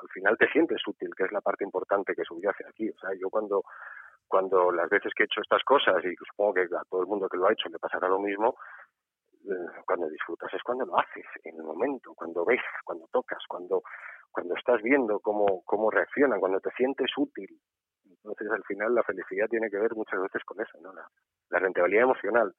al 0.00 0.08
final 0.08 0.36
te 0.38 0.48
sientes 0.48 0.80
útil, 0.86 1.10
que 1.16 1.24
es 1.24 1.32
la 1.32 1.40
parte 1.40 1.64
importante 1.64 2.14
que 2.14 2.24
subyace 2.24 2.64
aquí. 2.68 2.88
O 2.90 2.98
sea, 2.98 3.10
yo 3.18 3.28
cuando, 3.30 3.62
cuando 4.26 4.70
las 4.72 4.88
veces 4.88 5.12
que 5.14 5.24
he 5.24 5.26
hecho 5.26 5.40
estas 5.40 5.62
cosas, 5.64 6.04
y 6.04 6.14
supongo 6.16 6.54
que 6.54 6.62
a 6.62 6.84
todo 6.88 7.02
el 7.02 7.06
mundo 7.06 7.28
que 7.28 7.36
lo 7.36 7.46
ha 7.46 7.52
hecho 7.52 7.68
le 7.68 7.78
pasará 7.78 8.08
lo 8.08 8.18
mismo, 8.18 8.56
eh, 9.44 9.82
cuando 9.84 10.08
disfrutas 10.08 10.52
es 10.54 10.62
cuando 10.62 10.86
lo 10.86 10.98
haces, 10.98 11.26
en 11.44 11.56
el 11.56 11.64
momento, 11.64 12.14
cuando 12.14 12.44
ves, 12.44 12.60
cuando 12.84 13.08
tocas, 13.10 13.42
cuando, 13.48 13.82
cuando 14.30 14.54
estás 14.54 14.80
viendo 14.82 15.20
cómo, 15.20 15.62
cómo 15.64 15.90
reaccionan, 15.90 16.40
cuando 16.40 16.60
te 16.60 16.70
sientes 16.72 17.10
útil. 17.16 17.60
Entonces, 18.04 18.48
al 18.52 18.62
final, 18.64 18.94
la 18.94 19.02
felicidad 19.02 19.48
tiene 19.48 19.68
que 19.68 19.78
ver 19.78 19.94
muchas 19.94 20.20
veces 20.22 20.44
con 20.44 20.60
eso, 20.60 20.78
¿no? 20.80 20.92
La, 20.92 21.08
rentabilidad 21.58 22.04
emocional 22.04 22.54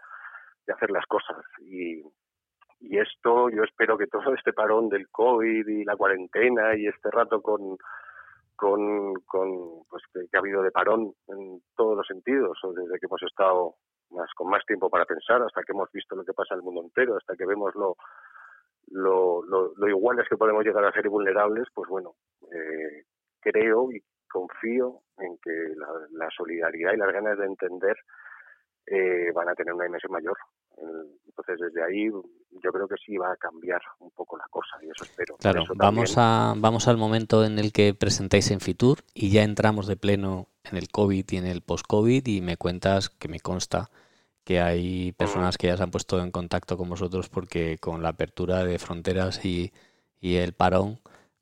de 0.67 0.73
hacer 0.73 0.91
las 0.91 1.05
cosas. 1.07 1.37
Y 2.83 2.99
esto, 2.99 3.49
yo 3.49 3.63
espero 3.63 3.97
que 3.97 4.07
todo 4.07 4.33
este 4.33 4.51
parón 4.51 4.89
del 4.89 5.09
COVID 5.09 5.67
y 5.67 5.85
la 5.85 5.95
cuarentena 5.95 6.75
y 6.75 6.87
este 6.87 7.09
rato 7.09 7.41
con, 7.41 7.77
con, 8.57 9.13
con 9.25 9.85
pues 9.89 10.03
que, 10.13 10.35
ha 10.35 10.39
habido 10.39 10.61
de 10.61 10.71
parón 10.71 11.13
en 11.27 11.61
todos 11.77 11.95
los 11.95 12.05
sentidos, 12.05 12.59
desde 12.75 12.99
que 12.99 13.05
hemos 13.05 13.23
estado 13.23 13.75
más 14.11 14.29
con 14.35 14.49
más 14.49 14.65
tiempo 14.65 14.89
para 14.89 15.05
pensar, 15.05 15.41
hasta 15.41 15.63
que 15.63 15.71
hemos 15.71 15.89
visto 15.93 16.15
lo 16.15 16.25
que 16.25 16.33
pasa 16.33 16.55
en 16.55 16.59
el 16.59 16.65
mundo 16.65 16.81
entero, 16.81 17.15
hasta 17.15 17.35
que 17.37 17.45
vemos 17.45 17.73
lo, 17.75 17.95
lo, 18.91 19.41
lo, 19.43 19.87
iguales 19.87 20.27
que 20.27 20.37
podemos 20.37 20.63
llegar 20.65 20.83
a 20.83 20.91
ser 20.91 21.05
y 21.05 21.09
vulnerables, 21.09 21.67
pues 21.73 21.89
bueno, 21.89 22.15
eh, 22.51 23.05
creo 23.39 23.91
y 23.93 24.03
confío 24.29 24.99
en 25.19 25.37
que 25.37 25.73
la, 25.77 25.87
la, 26.11 26.29
solidaridad 26.35 26.93
y 26.93 26.97
las 26.97 27.13
ganas 27.13 27.37
de 27.37 27.45
entender 27.45 27.95
eh, 28.85 29.31
van 29.33 29.49
a 29.49 29.55
tener 29.55 29.73
una 29.73 29.85
dimensión 29.85 30.11
mayor. 30.11 30.37
Entonces, 31.25 31.59
desde 31.59 31.83
ahí 31.83 32.09
yo 32.09 32.71
creo 32.71 32.87
que 32.87 32.95
sí 33.03 33.17
va 33.17 33.31
a 33.31 33.37
cambiar 33.37 33.81
un 33.99 34.11
poco 34.11 34.37
la 34.37 34.45
cosa 34.49 34.77
y 34.81 34.89
eso 34.89 35.03
espero. 35.03 35.35
Claro, 35.37 35.63
vamos, 35.75 36.15
a, 36.17 36.53
vamos 36.57 36.87
al 36.87 36.97
momento 36.97 37.43
en 37.43 37.59
el 37.59 37.71
que 37.71 37.93
presentáis 37.93 38.51
en 38.51 38.59
Fitur 38.59 38.99
y 39.13 39.31
ya 39.31 39.43
entramos 39.43 39.87
de 39.87 39.95
pleno 39.95 40.47
en 40.63 40.77
el 40.77 40.89
COVID 40.89 41.25
y 41.29 41.37
en 41.37 41.45
el 41.45 41.61
post-COVID 41.61 42.27
y 42.27 42.41
me 42.41 42.57
cuentas 42.57 43.09
que 43.09 43.27
me 43.27 43.39
consta 43.39 43.89
que 44.43 44.59
hay 44.59 45.13
personas 45.13 45.57
que 45.57 45.67
ya 45.67 45.77
se 45.77 45.83
han 45.83 45.91
puesto 45.91 46.21
en 46.21 46.31
contacto 46.31 46.77
con 46.77 46.89
vosotros 46.89 47.29
porque 47.29 47.77
con 47.77 48.03
la 48.03 48.09
apertura 48.09 48.65
de 48.65 48.77
fronteras 48.77 49.45
y, 49.45 49.71
y 50.19 50.35
el 50.35 50.53
parón, 50.53 50.99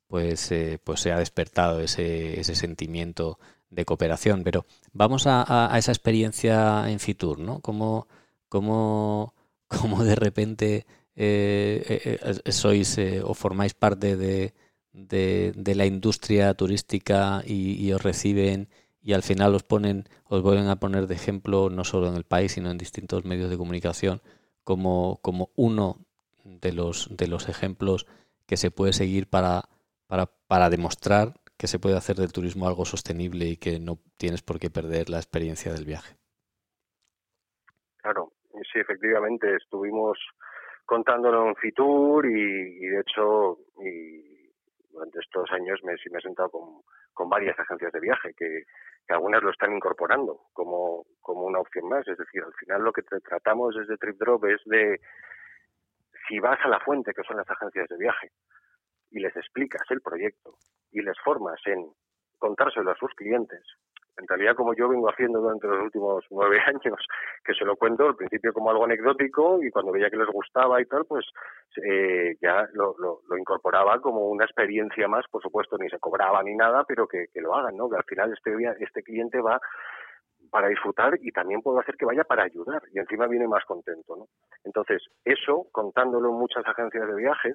pues, 0.08 0.52
eh, 0.52 0.80
pues 0.84 1.02
se 1.02 1.12
ha 1.12 1.18
despertado 1.18 1.80
ese, 1.80 2.40
ese 2.40 2.56
sentimiento 2.56 3.40
de 3.72 3.86
cooperación. 3.86 4.44
Pero 4.44 4.66
vamos 4.94 5.26
a, 5.26 5.74
a, 5.74 5.78
esa 5.80 5.92
experiencia 5.92 6.86
en 6.90 7.00
Fitur, 7.00 7.40
¿no? 7.40 7.60
¿Cómo, 7.62 8.08
de 10.04 10.16
repente 10.16 10.86
eh, 11.16 12.20
eh, 12.46 12.52
sois 12.52 13.00
o 13.24 13.34
formáis 13.34 13.74
parte 13.74 14.16
de, 14.16 14.54
de, 14.94 15.54
de, 15.56 15.76
la 15.76 15.86
industria 15.86 16.54
turística 16.54 17.44
y, 17.46 17.84
y 17.84 17.94
os 17.94 18.04
reciben 18.04 18.68
y 19.04 19.14
al 19.14 19.24
final 19.24 19.56
os 19.56 19.64
ponen, 19.64 20.08
os 20.26 20.42
vuelven 20.42 20.68
a 20.68 20.80
poner 20.80 21.08
de 21.08 21.16
ejemplo 21.16 21.70
no 21.70 21.84
solo 21.84 22.08
en 22.08 22.16
el 22.16 22.24
país, 22.24 22.54
sino 22.54 22.70
en 22.70 22.78
distintos 22.78 23.26
medios 23.26 23.50
de 23.50 23.58
comunicación, 23.58 24.22
como, 24.64 25.20
como 25.22 25.50
uno 25.56 25.98
de 26.44 26.72
los, 26.72 27.10
de 27.12 27.28
los 27.28 27.50
ejemplos 27.50 28.06
que 28.46 28.58
se 28.58 28.72
puede 28.72 28.94
seguir 28.94 29.28
para, 29.28 29.70
para, 30.08 30.28
para 30.48 30.70
demostrar 30.70 31.41
que 31.62 31.68
se 31.68 31.78
puede 31.78 31.96
hacer 31.96 32.16
del 32.16 32.34
turismo 32.34 32.68
algo 32.68 32.86
sostenible 32.86 33.46
y 33.46 33.56
que 33.56 33.80
no 33.80 34.00
tienes 34.18 34.42
por 34.42 34.58
qué 34.58 34.72
perder 34.72 35.12
la 35.12 35.18
experiencia 35.18 35.72
del 35.72 35.86
viaje. 35.86 36.16
Claro, 37.98 38.32
sí, 38.74 38.80
efectivamente, 38.80 39.46
estuvimos 39.58 40.18
contándolo 40.88 41.48
en 41.48 41.56
Fitur 41.58 42.26
y, 42.26 42.80
de 42.80 43.00
hecho 43.02 43.60
y 43.78 44.50
durante 44.90 45.20
estos 45.20 45.52
años 45.52 45.80
me, 45.84 45.94
he 45.94 46.22
sentado 46.22 46.50
con, 46.50 47.30
varias 47.30 47.58
agencias 47.60 47.92
de 47.92 48.00
viaje 48.00 48.34
que, 48.36 48.64
que 49.08 49.14
algunas 49.14 49.44
lo 49.44 49.52
están 49.52 49.72
incorporando 49.72 50.48
como, 50.54 51.06
como 51.20 51.44
una 51.44 51.60
opción 51.60 51.88
más. 51.88 52.08
Es 52.08 52.18
decir, 52.18 52.42
al 52.42 52.54
final 52.56 52.82
lo 52.82 52.92
que 52.92 53.04
tratamos 53.04 53.76
desde 53.76 53.98
TripDrop 53.98 54.46
es 54.46 54.62
de, 54.66 55.00
si 56.28 56.40
vas 56.40 56.60
a 56.66 56.70
la 56.70 56.80
fuente, 56.80 57.14
que 57.14 57.22
son 57.22 57.38
las 57.38 57.48
agencias 57.48 57.88
de 57.88 57.98
viaje, 57.98 58.32
y 59.12 59.20
les 59.20 59.36
explicas 59.36 59.84
el 59.90 60.02
proyecto 60.02 60.56
y 60.92 61.02
les 61.02 61.18
formas 61.24 61.60
en 61.66 61.92
contárselo 62.40 62.92
a 62.92 62.96
sus 62.96 63.14
clientes, 63.14 63.62
En 64.18 64.28
realidad, 64.28 64.56
como 64.56 64.74
yo 64.74 64.90
vengo 64.90 65.10
haciendo 65.10 65.40
durante 65.40 65.68
los 65.68 65.84
últimos 65.84 66.26
nueve 66.32 66.58
años, 66.68 67.00
que 67.46 67.54
se 67.54 67.64
lo 67.64 67.76
cuento 67.76 68.08
al 68.08 68.16
principio 68.16 68.52
como 68.52 68.70
algo 68.70 68.84
anecdótico 68.84 69.64
y 69.64 69.72
cuando 69.72 69.92
veía 69.92 70.10
que 70.10 70.18
les 70.18 70.28
gustaba 70.28 70.82
y 70.82 70.86
tal, 70.86 71.06
pues 71.06 71.26
eh, 71.84 72.36
ya 72.42 72.68
lo, 72.74 72.96
lo, 72.98 73.38
incorporaba 73.38 74.02
como 74.02 74.28
una 74.28 74.46
experiencia 74.46 75.08
más, 75.08 75.26
por 75.32 75.42
supuesto, 75.42 75.78
ni 75.78 75.90
se 75.90 76.00
cobraba 76.00 76.44
ni 76.44 76.56
nada, 76.56 76.84
pero 76.84 77.08
que, 77.08 77.28
que 77.34 77.42
lo 77.42 77.56
hagan, 77.56 77.78
¿no? 77.78 77.90
Que 77.90 77.98
al 77.98 78.04
final 78.04 78.34
este, 78.34 78.52
este 78.84 79.02
cliente 79.02 79.40
va 79.40 79.60
para 80.52 80.68
disfrutar 80.68 81.18
y 81.22 81.32
también 81.32 81.62
puedo 81.62 81.80
hacer 81.80 81.96
que 81.96 82.06
vaya 82.06 82.26
para 82.26 82.44
ayudar 82.44 82.82
y 82.94 83.00
encima 83.00 83.28
viene 83.28 83.48
más 83.48 83.64
contento, 83.66 84.18
¿no? 84.18 84.26
Entonces, 84.66 85.02
eso, 85.24 85.68
contándolo 85.72 86.30
en 86.30 86.36
muchas 86.36 86.66
agencias 86.68 87.08
de 87.08 87.16
viaje, 87.16 87.54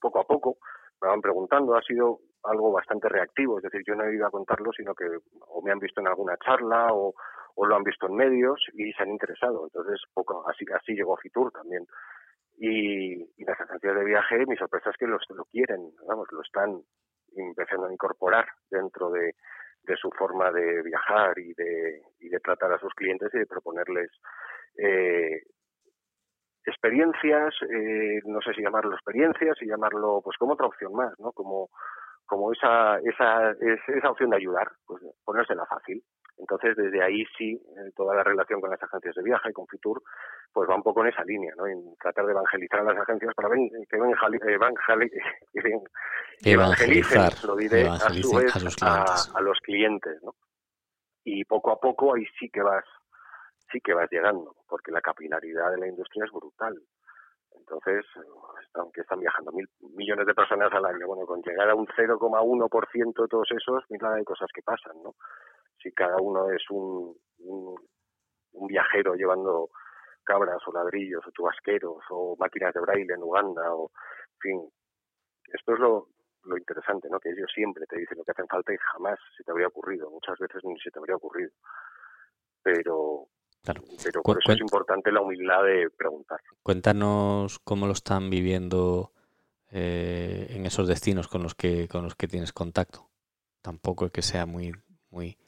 poco 0.00 0.20
a 0.20 0.24
poco, 0.24 0.56
me 1.00 1.08
van 1.08 1.20
preguntando, 1.20 1.76
ha 1.76 1.82
sido 1.82 2.20
algo 2.44 2.72
bastante 2.72 3.08
reactivo, 3.08 3.58
es 3.58 3.64
decir, 3.64 3.82
yo 3.86 3.94
no 3.94 4.04
he 4.04 4.14
ido 4.14 4.26
a 4.26 4.30
contarlo, 4.30 4.72
sino 4.72 4.94
que 4.94 5.06
o 5.48 5.62
me 5.62 5.72
han 5.72 5.78
visto 5.78 6.00
en 6.00 6.08
alguna 6.08 6.36
charla 6.38 6.88
o, 6.92 7.14
o 7.54 7.66
lo 7.66 7.76
han 7.76 7.84
visto 7.84 8.06
en 8.06 8.14
medios 8.14 8.60
y 8.74 8.92
se 8.92 9.02
han 9.02 9.10
interesado. 9.10 9.64
Entonces, 9.64 10.00
poco 10.14 10.48
así, 10.48 10.64
así 10.74 10.94
llegó 10.94 11.16
Fitur 11.16 11.52
también. 11.52 11.86
Y, 12.56 13.22
y, 13.36 13.44
las 13.44 13.58
agencias 13.60 13.94
de 13.94 14.04
viaje, 14.04 14.44
mi 14.46 14.56
sorpresa 14.56 14.90
es 14.90 14.96
que 14.98 15.06
los, 15.06 15.22
lo 15.30 15.44
quieren, 15.46 15.92
vamos, 16.06 16.28
lo 16.30 16.42
están 16.42 16.82
empezando 17.34 17.86
a 17.86 17.92
incorporar 17.92 18.46
dentro 18.70 19.10
de, 19.10 19.34
de 19.84 19.96
su 19.96 20.10
forma 20.10 20.50
de 20.50 20.82
viajar 20.82 21.38
y 21.38 21.54
de, 21.54 22.02
y 22.18 22.28
de 22.28 22.40
tratar 22.40 22.72
a 22.72 22.78
sus 22.78 22.92
clientes 22.94 23.30
y 23.32 23.38
de 23.38 23.46
proponerles 23.46 24.10
eh, 24.76 25.42
experiencias, 26.64 27.54
eh, 27.62 28.20
no 28.26 28.40
sé 28.40 28.54
si 28.54 28.62
llamarlo 28.62 28.94
experiencias, 28.94 29.56
y 29.60 29.66
llamarlo 29.66 30.20
pues 30.22 30.36
como 30.36 30.54
otra 30.54 30.66
opción 30.66 30.92
más, 30.94 31.12
¿no? 31.18 31.32
Como, 31.32 31.70
como 32.26 32.52
esa, 32.52 32.98
esa, 32.98 33.52
esa 33.52 34.10
opción 34.10 34.30
de 34.30 34.36
ayudar, 34.36 34.70
pues 34.86 35.02
ponérsela 35.24 35.66
fácil. 35.66 36.02
Entonces, 36.40 36.74
desde 36.76 37.02
ahí 37.02 37.24
sí, 37.36 37.52
eh, 37.52 37.90
toda 37.94 38.14
la 38.14 38.24
relación 38.24 38.60
con 38.60 38.70
las 38.70 38.82
agencias 38.82 39.14
de 39.14 39.22
viaje 39.22 39.50
y 39.50 39.52
con 39.52 39.66
Fitur, 39.66 40.02
pues 40.52 40.68
va 40.68 40.74
un 40.74 40.82
poco 40.82 41.02
en 41.02 41.08
esa 41.08 41.22
línea, 41.24 41.52
¿no? 41.56 41.66
En 41.66 41.94
tratar 41.96 42.24
de 42.24 42.32
evangelizar 42.32 42.80
a 42.80 42.84
las 42.84 42.98
agencias 42.98 43.34
para 43.34 43.48
ven, 43.48 43.68
que 43.68 43.96
evangelicen, 46.52 47.22
lo 47.46 47.56
diré, 47.56 47.86
a, 47.86 47.98
su 47.98 48.34
vez, 48.34 48.82
a. 48.82 49.04
A, 49.34 49.40
los 49.42 49.58
clientes, 49.60 50.22
¿no? 50.22 50.34
Y 51.24 51.44
poco 51.44 51.72
a 51.72 51.78
poco 51.78 52.14
ahí 52.14 52.24
sí 52.38 52.48
que 52.48 52.62
vas, 52.62 52.84
sí 53.70 53.80
que 53.80 53.94
vas 53.94 54.10
llegando, 54.10 54.54
porque 54.68 54.92
la 54.92 55.00
capilaridad 55.00 55.70
de 55.70 55.78
la 55.78 55.88
industria 55.88 56.24
es 56.24 56.32
brutal. 56.32 56.76
Entonces, 57.52 58.04
aunque 58.74 59.00
están 59.00 59.20
viajando 59.20 59.52
mil 59.52 59.68
millones 59.94 60.26
de 60.26 60.34
personas 60.34 60.72
al 60.72 60.84
año, 60.84 61.06
bueno, 61.06 61.26
con 61.26 61.42
llegar 61.42 61.68
a 61.68 61.74
un 61.74 61.86
0,1% 61.86 63.22
de 63.22 63.28
todos 63.28 63.48
esos, 63.50 63.84
mira 63.90 64.14
hay 64.14 64.24
cosas 64.24 64.48
que 64.54 64.62
pasan, 64.62 65.02
¿no? 65.02 65.14
Si 65.82 65.92
cada 65.92 66.16
uno 66.20 66.50
es 66.50 66.62
un, 66.70 67.16
un, 67.38 67.76
viajero 68.66 69.14
llevando 69.14 69.70
cabras 70.24 70.60
o 70.66 70.72
ladrillos 70.72 71.26
o 71.26 71.30
tubasqueros 71.32 72.04
o 72.10 72.36
máquinas 72.38 72.74
de 72.74 72.80
braille 72.80 73.14
en 73.14 73.22
Uganda 73.22 73.74
o, 73.74 73.90
en 74.34 74.38
fin, 74.40 74.70
esto 75.52 75.74
es 75.74 75.78
lo, 75.80 76.08
lo 76.44 76.56
interesante, 76.56 77.08
¿no? 77.10 77.18
Que 77.18 77.30
ellos 77.30 77.50
siempre 77.52 77.86
te 77.86 77.98
dicen 77.98 78.18
lo 78.18 78.24
que 78.24 78.32
hacen 78.32 78.46
falta 78.46 78.72
y 78.72 78.78
jamás 78.92 79.18
se 79.36 79.42
te 79.42 79.50
habría 79.50 79.68
ocurrido, 79.68 80.10
muchas 80.10 80.38
veces 80.38 80.62
ni 80.64 80.78
se 80.80 80.90
te 80.90 80.98
habría 80.98 81.16
ocurrido. 81.16 81.50
Pero 82.62 83.26
pero 83.62 83.82
por 84.22 84.38
eso 84.38 84.52
es 84.52 84.60
importante 84.60 85.12
la 85.12 85.20
humildad 85.20 85.64
de 85.64 85.90
preguntar. 85.90 86.40
Cuéntanos 86.62 87.58
cómo 87.58 87.86
lo 87.86 87.92
están 87.92 88.30
viviendo 88.30 89.12
eh, 89.70 90.46
en 90.50 90.66
esos 90.66 90.88
destinos 90.88 91.28
con 91.28 91.42
los 91.42 91.54
que 91.54 91.88
con 91.88 92.04
los 92.04 92.14
que 92.14 92.28
tienes 92.28 92.52
contacto. 92.52 93.08
Tampoco 93.62 94.06
es 94.06 94.12
que 94.12 94.22
sea 94.22 94.46
muy 94.46 94.72
muy 95.10 95.38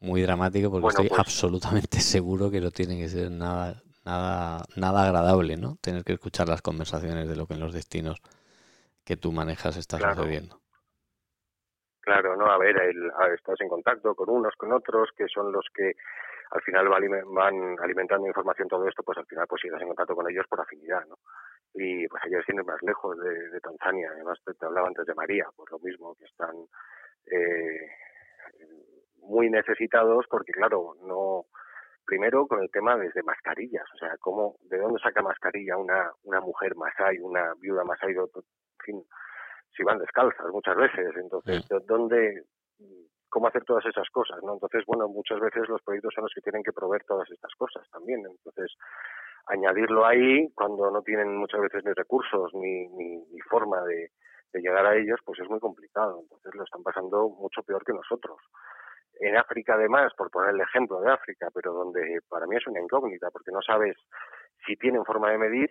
muy 0.00 0.22
dramático 0.22 0.70
porque 0.70 0.88
estoy 0.88 1.08
pues 1.08 1.20
absolutamente 1.20 2.00
seguro 2.00 2.50
que 2.50 2.60
no 2.60 2.70
tiene 2.70 2.98
que 2.98 3.08
ser 3.08 3.30
nada 3.30 3.82
nada 4.04 4.64
nada 4.76 5.04
agradable, 5.04 5.56
¿no? 5.56 5.76
Tener 5.80 6.04
que 6.04 6.14
escuchar 6.14 6.48
las 6.48 6.62
conversaciones 6.62 7.28
de 7.28 7.36
lo 7.36 7.46
que 7.46 7.54
en 7.54 7.60
los 7.60 7.72
destinos 7.72 8.20
que 9.04 9.16
tú 9.16 9.32
manejas 9.32 9.76
está 9.76 9.98
sucediendo. 9.98 10.60
Claro, 12.00 12.36
no, 12.36 12.46
a 12.46 12.56
ver, 12.56 12.74
el, 12.80 13.10
estás 13.34 13.60
en 13.60 13.68
contacto 13.68 14.14
con 14.14 14.30
unos, 14.30 14.54
con 14.56 14.72
otros, 14.72 15.10
que 15.14 15.26
son 15.28 15.52
los 15.52 15.66
que 15.74 15.92
al 16.50 16.62
final 16.62 16.88
van 16.88 17.78
alimentando 17.80 18.26
información 18.26 18.68
todo 18.68 18.86
esto, 18.88 19.02
pues 19.02 19.18
al 19.18 19.26
final 19.26 19.46
pues 19.48 19.60
sigues 19.60 19.80
en 19.80 19.88
contacto 19.88 20.14
con 20.14 20.30
ellos 20.30 20.46
por 20.48 20.60
afinidad, 20.60 21.04
¿no? 21.06 21.16
Y 21.74 22.08
pues 22.08 22.22
ellos 22.26 22.44
tienen 22.46 22.64
más 22.64 22.82
lejos 22.82 23.18
de, 23.18 23.60
Tanzania, 23.60 24.10
además 24.12 24.38
te, 24.44 24.64
hablaba 24.64 24.88
antes 24.88 25.04
de 25.04 25.14
María, 25.14 25.46
pues 25.54 25.70
lo 25.70 25.78
mismo, 25.80 26.14
que 26.14 26.24
están 26.24 26.56
eh, 27.26 27.90
muy 29.22 29.50
necesitados 29.50 30.26
porque 30.30 30.52
claro, 30.52 30.94
no 31.02 31.44
primero 32.06 32.46
con 32.46 32.62
el 32.62 32.70
tema 32.70 32.96
desde 32.96 33.22
mascarillas, 33.22 33.84
o 33.94 33.98
sea, 33.98 34.16
cómo 34.18 34.56
de 34.62 34.78
dónde 34.78 34.98
saca 35.00 35.20
mascarilla 35.20 35.76
una 35.76 36.10
una 36.22 36.40
mujer 36.40 36.74
masai, 36.74 37.18
una 37.18 37.52
viuda 37.60 37.84
masai, 37.84 38.12
en 38.12 38.28
fin, 38.82 39.04
si 39.76 39.82
van 39.82 39.98
descalzas 39.98 40.46
muchas 40.50 40.76
veces, 40.76 41.14
entonces, 41.16 41.68
¿de 41.68 41.78
¿dónde 41.84 42.44
cómo 43.28 43.48
hacer 43.48 43.64
todas 43.64 43.84
esas 43.86 44.08
cosas, 44.10 44.42
¿no? 44.42 44.54
Entonces, 44.54 44.84
bueno, 44.86 45.08
muchas 45.08 45.40
veces 45.40 45.68
los 45.68 45.82
proyectos 45.82 46.14
son 46.14 46.24
los 46.24 46.32
que 46.34 46.40
tienen 46.40 46.62
que 46.62 46.72
proveer 46.72 47.04
todas 47.04 47.30
estas 47.30 47.54
cosas 47.56 47.88
también. 47.90 48.22
Entonces, 48.26 48.74
añadirlo 49.46 50.06
ahí 50.06 50.50
cuando 50.54 50.90
no 50.90 51.02
tienen 51.02 51.36
muchas 51.36 51.60
veces 51.60 51.84
ni 51.84 51.92
recursos 51.92 52.52
ni, 52.54 52.88
forma 53.48 53.82
de, 53.84 54.10
llegar 54.54 54.86
a 54.86 54.96
ellos, 54.96 55.20
pues 55.24 55.38
es 55.40 55.48
muy 55.48 55.60
complicado. 55.60 56.20
Entonces, 56.22 56.54
lo 56.54 56.64
están 56.64 56.82
pasando 56.82 57.28
mucho 57.28 57.62
peor 57.62 57.84
que 57.84 57.92
nosotros. 57.92 58.38
En 59.20 59.36
África, 59.36 59.74
además, 59.74 60.12
por 60.16 60.30
poner 60.30 60.54
el 60.54 60.60
ejemplo 60.60 61.00
de 61.00 61.10
África, 61.10 61.48
pero 61.52 61.72
donde 61.72 62.20
para 62.28 62.46
mí 62.46 62.56
es 62.56 62.66
una 62.66 62.80
incógnita, 62.80 63.30
porque 63.30 63.50
no 63.50 63.60
sabes 63.62 63.96
si 64.66 64.76
tienen 64.76 65.04
forma 65.04 65.30
de 65.30 65.38
medir 65.38 65.70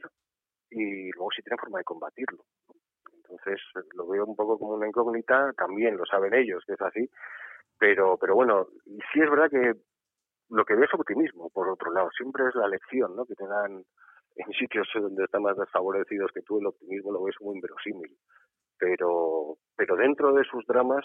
y 0.69 1.11
luego 1.11 1.31
si 1.31 1.41
tienen 1.41 1.59
forma 1.59 1.79
de 1.79 1.85
combatirlo. 1.85 2.43
Entonces, 3.29 3.61
lo 3.95 4.07
veo 4.07 4.25
un 4.25 4.35
poco 4.35 4.57
como 4.57 4.73
una 4.73 4.87
incógnita, 4.87 5.53
también 5.53 5.97
lo 5.97 6.05
saben 6.05 6.33
ellos, 6.33 6.63
que 6.65 6.73
es 6.73 6.81
así, 6.81 7.09
pero, 7.79 8.17
pero 8.17 8.35
bueno, 8.35 8.67
sí 9.13 9.21
es 9.21 9.29
verdad 9.29 9.49
que 9.49 9.73
lo 10.49 10.65
que 10.65 10.75
veo 10.75 10.85
es 10.85 10.93
optimismo, 10.93 11.49
por 11.49 11.69
otro 11.69 11.91
lado. 11.91 12.09
Siempre 12.15 12.47
es 12.47 12.55
la 12.55 12.67
lección 12.67 13.15
¿no? 13.15 13.25
que 13.25 13.35
te 13.35 13.45
dan 13.45 13.83
en 14.35 14.51
sitios 14.53 14.87
donde 14.93 15.23
están 15.23 15.41
más 15.43 15.57
desfavorecidos 15.57 16.31
que 16.33 16.41
tú, 16.41 16.59
el 16.59 16.67
optimismo 16.67 17.11
lo 17.11 17.23
ves 17.23 17.35
muy 17.41 17.55
inverosímil. 17.55 18.15
Pero, 18.79 19.57
pero 19.75 19.95
dentro 19.95 20.33
de 20.33 20.43
sus 20.43 20.65
dramas 20.67 21.03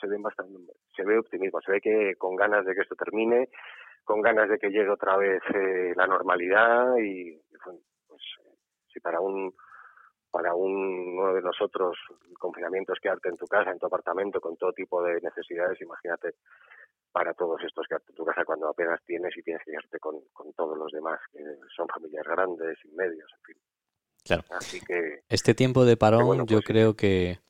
se 0.00 0.08
ve 0.08 0.16
bastante, 0.20 0.58
se 0.96 1.04
ve 1.04 1.18
optimismo, 1.18 1.60
se 1.60 1.72
ve 1.72 1.80
que 1.80 2.14
con 2.18 2.34
ganas 2.34 2.66
de 2.66 2.74
que 2.74 2.80
esto 2.80 2.96
termine, 2.96 3.48
con 4.04 4.20
ganas 4.20 4.48
de 4.48 4.58
que 4.58 4.70
llegue 4.70 4.90
otra 4.90 5.16
vez 5.16 5.40
eh, 5.54 5.92
la 5.94 6.08
normalidad 6.08 6.96
y, 6.98 7.40
pues, 8.08 8.22
si 8.92 8.98
para 8.98 9.20
un 9.20 9.52
para 10.36 10.54
uno 10.54 11.32
de 11.32 11.40
nosotros 11.40 11.96
el 12.28 12.36
confinamiento 12.36 12.92
es 12.92 13.00
quedarte 13.00 13.30
en 13.30 13.38
tu 13.38 13.46
casa, 13.46 13.70
en 13.70 13.78
tu 13.78 13.86
apartamento, 13.86 14.38
con 14.38 14.54
todo 14.58 14.70
tipo 14.74 15.02
de 15.02 15.18
necesidades, 15.22 15.80
imagínate 15.80 16.34
para 17.10 17.32
todos 17.32 17.58
estos 17.64 17.86
quedarte 17.88 18.10
en 18.10 18.16
tu 18.16 18.24
casa 18.26 18.44
cuando 18.44 18.68
apenas 18.68 19.00
tienes 19.06 19.34
y 19.34 19.42
tienes 19.42 19.64
que 19.64 19.70
quedarte 19.70 19.98
con, 19.98 20.20
todos 20.54 20.76
los 20.76 20.92
demás, 20.92 21.18
que 21.32 21.42
son 21.74 21.88
familias 21.88 22.26
grandes 22.26 22.76
y 22.84 22.88
medios, 22.88 23.32
en 23.38 23.44
fin. 23.44 23.56
Claro. 24.26 24.42
Así 24.50 24.78
que, 24.82 25.22
este 25.30 25.54
tiempo 25.54 25.86
de 25.86 25.96
parón 25.96 26.46
yo 26.46 26.56
pues 26.56 26.66
creo 26.66 26.96
que, 26.96 27.40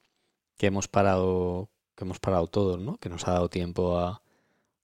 que 0.56 0.66
hemos 0.68 0.86
parado 0.86 1.68
que 1.96 2.04
hemos 2.04 2.20
parado 2.20 2.46
todos, 2.46 2.78
¿no? 2.78 2.98
Que 2.98 3.08
nos 3.08 3.26
ha 3.26 3.32
dado 3.32 3.48
tiempo 3.48 3.98
a, 3.98 4.22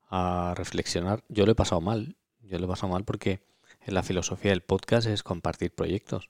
a 0.08 0.54
reflexionar. 0.56 1.22
Yo 1.28 1.46
lo 1.46 1.52
he 1.52 1.54
pasado 1.54 1.80
mal. 1.80 2.16
Yo 2.40 2.58
lo 2.58 2.64
he 2.64 2.68
pasado 2.68 2.92
mal 2.92 3.04
porque 3.04 3.44
en 3.82 3.94
la 3.94 4.02
filosofía 4.02 4.50
del 4.50 4.62
podcast 4.62 5.06
es 5.06 5.22
compartir 5.22 5.72
proyectos. 5.72 6.28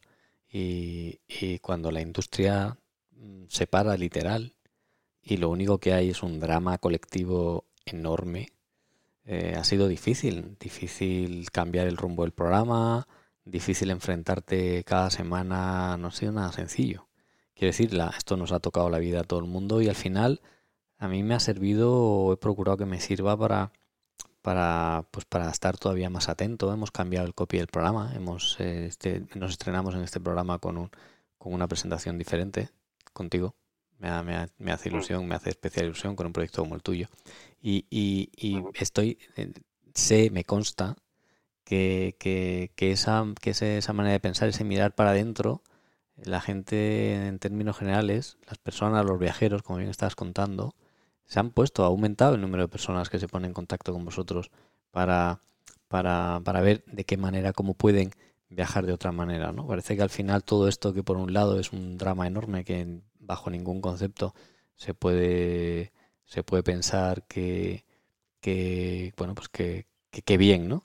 Y, 0.52 1.58
cuando 1.60 1.90
la 1.90 2.02
industria 2.02 2.78
mm, 3.12 3.44
se 3.48 3.66
para 3.66 3.96
literal 3.96 4.54
y 5.22 5.38
lo 5.38 5.48
único 5.48 5.78
que 5.78 5.94
hay 5.94 6.10
es 6.10 6.22
un 6.22 6.40
drama 6.40 6.78
colectivo 6.78 7.66
enorme, 7.86 8.48
eh, 9.24 9.54
ha 9.56 9.64
sido 9.64 9.88
difícil. 9.88 10.56
Difícil 10.60 11.50
cambiar 11.50 11.86
el 11.86 11.96
rumbo 11.96 12.24
del 12.24 12.32
programa, 12.32 13.06
difícil 13.44 13.90
enfrentarte 13.90 14.84
cada 14.84 15.10
semana, 15.10 15.96
no 15.96 16.08
ha 16.08 16.12
sido 16.12 16.32
nada 16.32 16.52
sencillo. 16.52 17.08
Quiero 17.54 17.70
decir, 17.70 17.98
esto 18.16 18.36
nos 18.36 18.52
ha 18.52 18.60
tocado 18.60 18.90
la 18.90 18.98
vida 18.98 19.20
a 19.20 19.24
todo 19.24 19.40
el 19.40 19.46
mundo 19.46 19.80
y 19.80 19.88
al 19.88 19.94
final 19.94 20.42
a 20.98 21.08
mí 21.08 21.22
me 21.22 21.34
ha 21.34 21.40
servido 21.40 22.32
he 22.32 22.36
procurado 22.36 22.76
que 22.78 22.86
me 22.86 23.00
sirva 23.00 23.36
para 23.36 23.72
para, 24.42 25.06
pues 25.10 25.24
para 25.24 25.48
estar 25.50 25.78
todavía 25.78 26.10
más 26.10 26.28
atento. 26.28 26.72
Hemos 26.72 26.90
cambiado 26.90 27.26
el 27.26 27.34
copy 27.34 27.58
del 27.58 27.68
programa, 27.68 28.12
hemos, 28.14 28.56
eh, 28.60 28.86
este, 28.86 29.24
nos 29.34 29.52
estrenamos 29.52 29.94
en 29.94 30.02
este 30.02 30.20
programa 30.20 30.58
con, 30.58 30.76
un, 30.76 30.90
con 31.38 31.54
una 31.54 31.68
presentación 31.68 32.18
diferente 32.18 32.70
contigo. 33.12 33.54
Me, 33.98 34.10
me, 34.24 34.48
me, 34.58 34.72
hace 34.72 34.90
mm. 34.90 34.92
ilusión, 34.92 35.26
me 35.26 35.36
hace 35.36 35.50
especial 35.50 35.86
ilusión 35.86 36.16
con 36.16 36.26
un 36.26 36.32
proyecto 36.32 36.62
como 36.62 36.74
el 36.74 36.82
tuyo. 36.82 37.08
Y, 37.62 37.86
y, 37.88 38.30
y 38.36 38.62
estoy, 38.74 39.18
eh, 39.36 39.52
sé, 39.94 40.30
me 40.30 40.44
consta 40.44 40.96
que, 41.64 42.16
que, 42.18 42.72
que, 42.74 42.92
esa, 42.92 43.24
que 43.40 43.50
esa 43.50 43.92
manera 43.92 44.12
de 44.14 44.20
pensar, 44.20 44.48
ese 44.48 44.64
mirar 44.64 44.94
para 44.94 45.10
adentro, 45.10 45.62
la 46.16 46.40
gente 46.40 47.26
en 47.28 47.38
términos 47.38 47.78
generales, 47.78 48.38
las 48.48 48.58
personas, 48.58 49.04
los 49.04 49.18
viajeros, 49.18 49.62
como 49.62 49.78
bien 49.78 49.90
estabas 49.90 50.16
contando, 50.16 50.74
se 51.26 51.40
han 51.40 51.50
puesto, 51.50 51.84
ha 51.84 51.86
aumentado 51.86 52.34
el 52.34 52.40
número 52.40 52.64
de 52.64 52.68
personas 52.68 53.08
que 53.10 53.18
se 53.18 53.28
ponen 53.28 53.50
en 53.50 53.54
contacto 53.54 53.92
con 53.92 54.04
vosotros 54.04 54.50
para, 54.90 55.40
para, 55.88 56.40
para 56.44 56.60
ver 56.60 56.84
de 56.86 57.04
qué 57.04 57.16
manera, 57.16 57.52
cómo 57.52 57.74
pueden 57.74 58.10
viajar 58.48 58.86
de 58.86 58.92
otra 58.92 59.12
manera, 59.12 59.52
¿no? 59.52 59.66
Parece 59.66 59.96
que 59.96 60.02
al 60.02 60.10
final 60.10 60.44
todo 60.44 60.68
esto 60.68 60.92
que 60.94 61.02
por 61.02 61.16
un 61.16 61.32
lado 61.32 61.58
es 61.58 61.72
un 61.72 61.98
drama 61.98 62.26
enorme 62.26 62.64
que 62.64 63.00
bajo 63.18 63.50
ningún 63.50 63.80
concepto 63.80 64.34
se 64.74 64.94
puede 64.94 65.92
se 66.26 66.42
puede 66.44 66.62
pensar 66.62 67.24
que, 67.26 67.84
que 68.40 69.12
bueno 69.16 69.34
pues 69.34 69.48
que, 69.48 69.86
que, 70.10 70.36
bien, 70.36 70.68
¿no? 70.68 70.84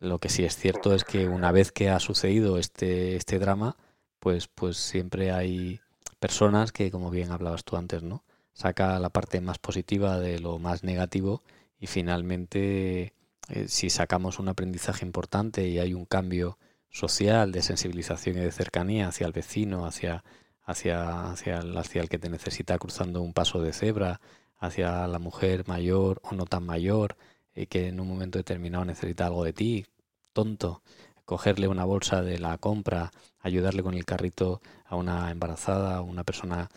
Lo 0.00 0.18
que 0.20 0.28
sí 0.28 0.44
es 0.44 0.56
cierto 0.56 0.94
es 0.94 1.04
que 1.04 1.28
una 1.28 1.52
vez 1.52 1.72
que 1.72 1.88
ha 1.90 2.00
sucedido 2.00 2.58
este, 2.58 3.16
este 3.16 3.38
drama, 3.38 3.76
pues, 4.20 4.48
pues 4.48 4.76
siempre 4.76 5.32
hay 5.32 5.80
personas 6.20 6.72
que, 6.72 6.90
como 6.90 7.10
bien 7.10 7.32
hablabas 7.32 7.64
tú 7.64 7.76
antes, 7.76 8.02
¿no? 8.02 8.24
Saca 8.56 8.98
la 8.98 9.10
parte 9.10 9.42
más 9.42 9.58
positiva 9.58 10.18
de 10.18 10.38
lo 10.38 10.58
más 10.58 10.82
negativo 10.82 11.42
y 11.78 11.88
finalmente 11.88 13.12
eh, 13.50 13.68
si 13.68 13.90
sacamos 13.90 14.38
un 14.38 14.48
aprendizaje 14.48 15.04
importante 15.04 15.68
y 15.68 15.78
hay 15.78 15.92
un 15.92 16.06
cambio 16.06 16.56
social 16.88 17.52
de 17.52 17.60
sensibilización 17.60 18.38
y 18.38 18.40
de 18.40 18.50
cercanía 18.50 19.08
hacia 19.08 19.26
el 19.26 19.34
vecino, 19.34 19.84
hacia, 19.84 20.24
hacia, 20.62 21.30
hacia, 21.32 21.58
el, 21.58 21.76
hacia 21.76 22.00
el 22.00 22.08
que 22.08 22.18
te 22.18 22.30
necesita 22.30 22.78
cruzando 22.78 23.20
un 23.20 23.34
paso 23.34 23.60
de 23.60 23.74
cebra, 23.74 24.22
hacia 24.56 25.06
la 25.06 25.18
mujer 25.18 25.68
mayor 25.68 26.22
o 26.22 26.34
no 26.34 26.46
tan 26.46 26.64
mayor, 26.64 27.18
y 27.54 27.66
que 27.66 27.88
en 27.88 28.00
un 28.00 28.08
momento 28.08 28.38
determinado 28.38 28.86
necesita 28.86 29.26
algo 29.26 29.44
de 29.44 29.52
ti, 29.52 29.84
tonto, 30.32 30.80
cogerle 31.26 31.68
una 31.68 31.84
bolsa 31.84 32.22
de 32.22 32.38
la 32.38 32.56
compra, 32.56 33.10
ayudarle 33.40 33.82
con 33.82 33.92
el 33.92 34.06
carrito 34.06 34.62
a 34.86 34.96
una 34.96 35.30
embarazada, 35.30 35.96
a 35.96 36.00
una 36.00 36.24
persona 36.24 36.70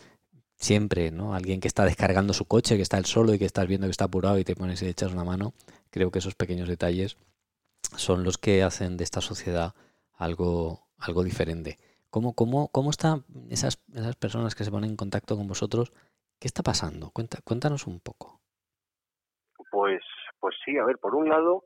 siempre, 0.60 1.10
¿no? 1.10 1.34
Alguien 1.34 1.58
que 1.60 1.68
está 1.68 1.84
descargando 1.84 2.34
su 2.34 2.44
coche, 2.44 2.76
que 2.76 2.82
está 2.82 2.98
el 2.98 3.06
solo 3.06 3.34
y 3.34 3.38
que 3.38 3.46
estás 3.46 3.66
viendo 3.66 3.86
que 3.86 3.92
está 3.92 4.04
apurado 4.04 4.38
y 4.38 4.44
te 4.44 4.54
pones 4.54 4.80
y 4.82 4.84
le 4.84 4.90
echas 4.92 5.12
una 5.12 5.24
mano. 5.24 5.54
Creo 5.90 6.10
que 6.10 6.20
esos 6.20 6.34
pequeños 6.34 6.68
detalles 6.68 7.16
son 7.96 8.22
los 8.22 8.38
que 8.38 8.62
hacen 8.62 8.96
de 8.96 9.04
esta 9.04 9.20
sociedad 9.20 9.74
algo, 10.12 10.86
algo 10.98 11.24
diferente. 11.24 11.78
¿Cómo, 12.10 12.34
cómo, 12.34 12.68
cómo 12.68 12.90
están 12.90 13.24
esas, 13.48 13.82
esas 13.94 14.16
personas 14.16 14.54
que 14.54 14.64
se 14.64 14.70
ponen 14.70 14.90
en 14.90 14.96
contacto 14.96 15.36
con 15.36 15.48
vosotros? 15.48 15.92
¿Qué 16.38 16.46
está 16.46 16.62
pasando? 16.62 17.10
Cuenta, 17.10 17.38
cuéntanos 17.42 17.86
un 17.86 18.00
poco. 18.00 18.40
Pues, 19.70 20.02
pues 20.38 20.54
sí, 20.64 20.76
a 20.76 20.84
ver, 20.84 20.98
por 20.98 21.14
un 21.14 21.28
lado, 21.28 21.64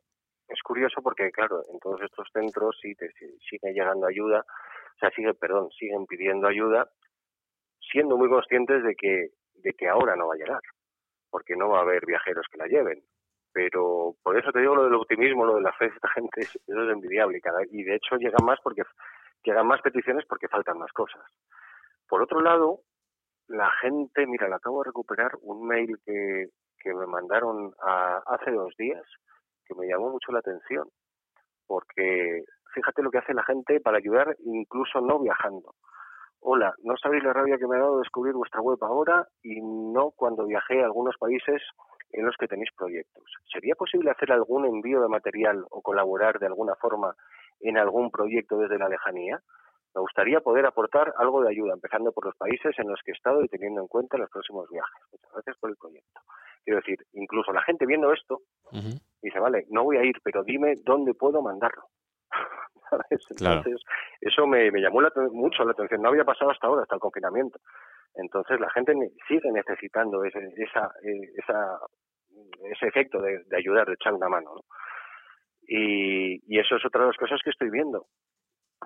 es 0.49 0.63
curioso 0.63 1.03
porque, 1.03 1.33
claro, 1.33 1.65
en 1.73 1.81
todos 1.81 2.01
estos 2.03 2.29
centros 2.33 2.77
sí 2.81 2.95
te 2.95 3.11
sigue 3.49 3.73
llegando 3.73 4.07
ayuda, 4.07 4.41
o 4.41 4.99
sea, 5.01 5.11
sigue, 5.11 5.35
perdón, 5.35 5.71
siguen 5.79 6.07
pidiendo 6.07 6.47
ayuda, 6.47 6.91
siendo 7.91 8.17
muy 8.17 8.29
conscientes 8.29 8.83
de 8.83 8.95
que, 8.95 9.29
de 9.55 9.73
que 9.73 9.89
ahora 9.89 10.17
no 10.17 10.29
va 10.29 10.35
a 10.35 10.39
llegar, 10.39 10.61
porque 11.31 11.57
no 11.57 11.69
va 11.69 11.79
a 11.79 11.83
haber 11.83 12.07
viajeros 12.07 12.47
que 12.51 12.59
la 12.59 12.67
lleven. 12.67 13.03
Pero 13.53 14.15
por 14.23 14.37
eso 14.37 14.51
te 14.51 14.61
digo 14.61 14.75
lo 14.75 14.85
del 14.85 14.95
optimismo, 14.95 15.45
lo 15.45 15.57
de 15.57 15.63
la 15.63 15.73
fe 15.73 15.87
de 15.87 15.95
esta 15.95 16.09
gente, 16.09 16.41
eso 16.41 16.59
es 16.67 16.93
envidiable. 16.93 17.41
Y, 17.71 17.85
de 17.85 17.95
hecho 17.95 18.17
llegan 18.17 18.45
más 18.45 18.59
porque 18.63 18.83
llegan 19.45 19.67
más 19.67 19.81
peticiones 19.81 20.25
porque 20.29 20.49
faltan 20.49 20.79
más 20.79 20.93
cosas. 20.93 21.23
Por 22.09 22.23
otro 22.23 22.41
lado, 22.41 22.81
la 23.47 23.71
gente, 23.81 24.27
mira, 24.27 24.49
le 24.49 24.57
acabo 24.57 24.83
de 24.83 24.89
recuperar 24.89 25.33
un 25.43 25.67
mail 25.67 25.97
que, 26.05 26.49
que 26.79 26.95
me 26.95 27.07
mandaron 27.07 27.73
hace 28.27 28.51
dos 28.51 28.75
días 28.77 29.05
que 29.67 29.75
me 29.75 29.87
llamó 29.87 30.11
mucho 30.11 30.31
la 30.33 30.41
atención, 30.41 30.89
porque 31.67 32.45
fíjate 32.75 33.03
lo 33.03 33.11
que 33.11 33.19
hace 33.19 33.35
la 33.35 33.45
gente 33.45 33.81
para 33.81 33.99
ayudar 33.99 34.37
incluso 34.45 35.01
no 35.01 35.19
viajando. 35.21 35.75
Hola, 36.47 36.75
no 36.83 36.95
sabéis 36.99 37.25
la 37.25 37.33
rabia 37.33 37.57
que 37.57 37.67
me 37.67 37.77
ha 37.77 37.79
dado 37.79 38.01
descubrir 38.01 38.35
vuestra 38.35 38.61
web 38.61 38.77
ahora 38.83 39.27
y 39.43 39.63
no 39.63 40.11
cuando 40.11 40.45
viajé 40.45 40.83
a 40.83 40.85
algunos 40.85 41.17
países 41.17 41.63
en 42.11 42.27
los 42.27 42.37
que 42.37 42.47
tenéis 42.47 42.69
proyectos. 42.77 43.25
¿Sería 43.51 43.75
posible 43.75 44.11
hacer 44.11 44.31
algún 44.31 44.67
envío 44.67 45.01
de 45.01 45.09
material 45.09 45.65
o 45.71 45.81
colaborar 45.81 46.39
de 46.39 46.45
alguna 46.45 46.75
forma 46.75 47.15
en 47.61 47.79
algún 47.79 48.11
proyecto 48.11 48.59
desde 48.59 48.79
la 48.79 48.91
lejanía? 48.91 49.41
Me 49.95 50.03
gustaría 50.03 50.41
poder 50.41 50.67
aportar 50.67 51.15
algo 51.17 51.41
de 51.41 51.49
ayuda, 51.49 51.73
empezando 51.73 52.13
por 52.13 52.27
los 52.27 52.37
países 52.37 52.79
en 52.79 52.89
los 52.91 53.01
que 53.03 53.13
he 53.13 53.15
estado 53.15 53.43
y 53.43 53.49
teniendo 53.49 53.81
en 53.81 53.89
cuenta 53.89 54.19
los 54.19 54.29
próximos 54.29 54.69
viajes. 54.69 55.03
Muchas 55.13 55.33
gracias 55.33 55.57
por 55.57 55.71
el 55.71 55.77
proyecto. 55.77 56.21
Quiero 56.63 56.81
decir, 56.81 56.99
incluso 57.15 57.55
la 57.55 57.63
gente 57.63 57.87
viendo 57.87 58.13
esto 58.13 58.43
dice, 59.23 59.41
vale, 59.41 59.65
no 59.71 59.85
voy 59.85 59.97
a 59.97 60.05
ir, 60.05 60.17
pero 60.23 60.45
dime 60.45 60.75
dónde 60.85 61.15
puedo 61.15 61.41
mandarlo. 61.41 61.85
Entonces, 63.11 63.83
eso 64.21 64.47
me, 64.47 64.71
llamó 64.81 65.01
mucho 65.33 65.65
la 65.65 65.73
atención. 65.73 66.03
No 66.03 66.09
había 66.09 66.25
pasado 66.25 66.51
hasta 66.51 66.67
ahora, 66.67 66.83
hasta 66.83 66.95
el 66.95 67.01
confinamiento. 67.01 67.59
Entonces, 68.15 68.61
la 68.61 68.71
gente 68.71 68.95
sigue 69.27 69.51
necesitando 69.53 70.23
ese, 70.25 70.39
esa, 70.57 70.87
eh, 71.03 71.33
esa, 71.37 71.79
ese 72.71 72.87
efecto 72.87 73.21
de, 73.21 73.45
ayudar, 73.57 73.87
de 73.87 73.95
echar 73.95 74.15
una 74.15 74.29
mano. 74.29 74.53
Y, 75.67 76.41
y 76.47 76.59
eso 76.59 76.77
es 76.77 76.85
otra 76.85 77.03
de 77.03 77.07
las 77.09 77.17
cosas 77.17 77.41
que 77.43 77.51
estoy 77.51 77.71
viendo. 77.71 78.07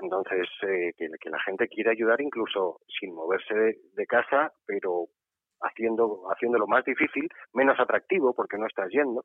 Entonces, 0.01 0.49
eh, 0.63 0.93
que, 0.97 1.31
la 1.31 1.41
gente 1.41 1.69
quiere 1.69 1.91
ayudar 1.91 2.21
incluso 2.21 2.81
sin 3.01 3.15
moverse 3.15 3.55
de, 3.95 4.07
casa, 4.07 4.53
pero 4.67 5.07
haciendo, 5.61 6.31
haciéndolo 6.31 6.67
más 6.67 6.85
difícil, 6.85 7.29
menos 7.53 7.79
atractivo 7.81 8.33
porque 8.35 8.59
no 8.59 8.67
estás 8.67 8.89
yendo, 8.91 9.25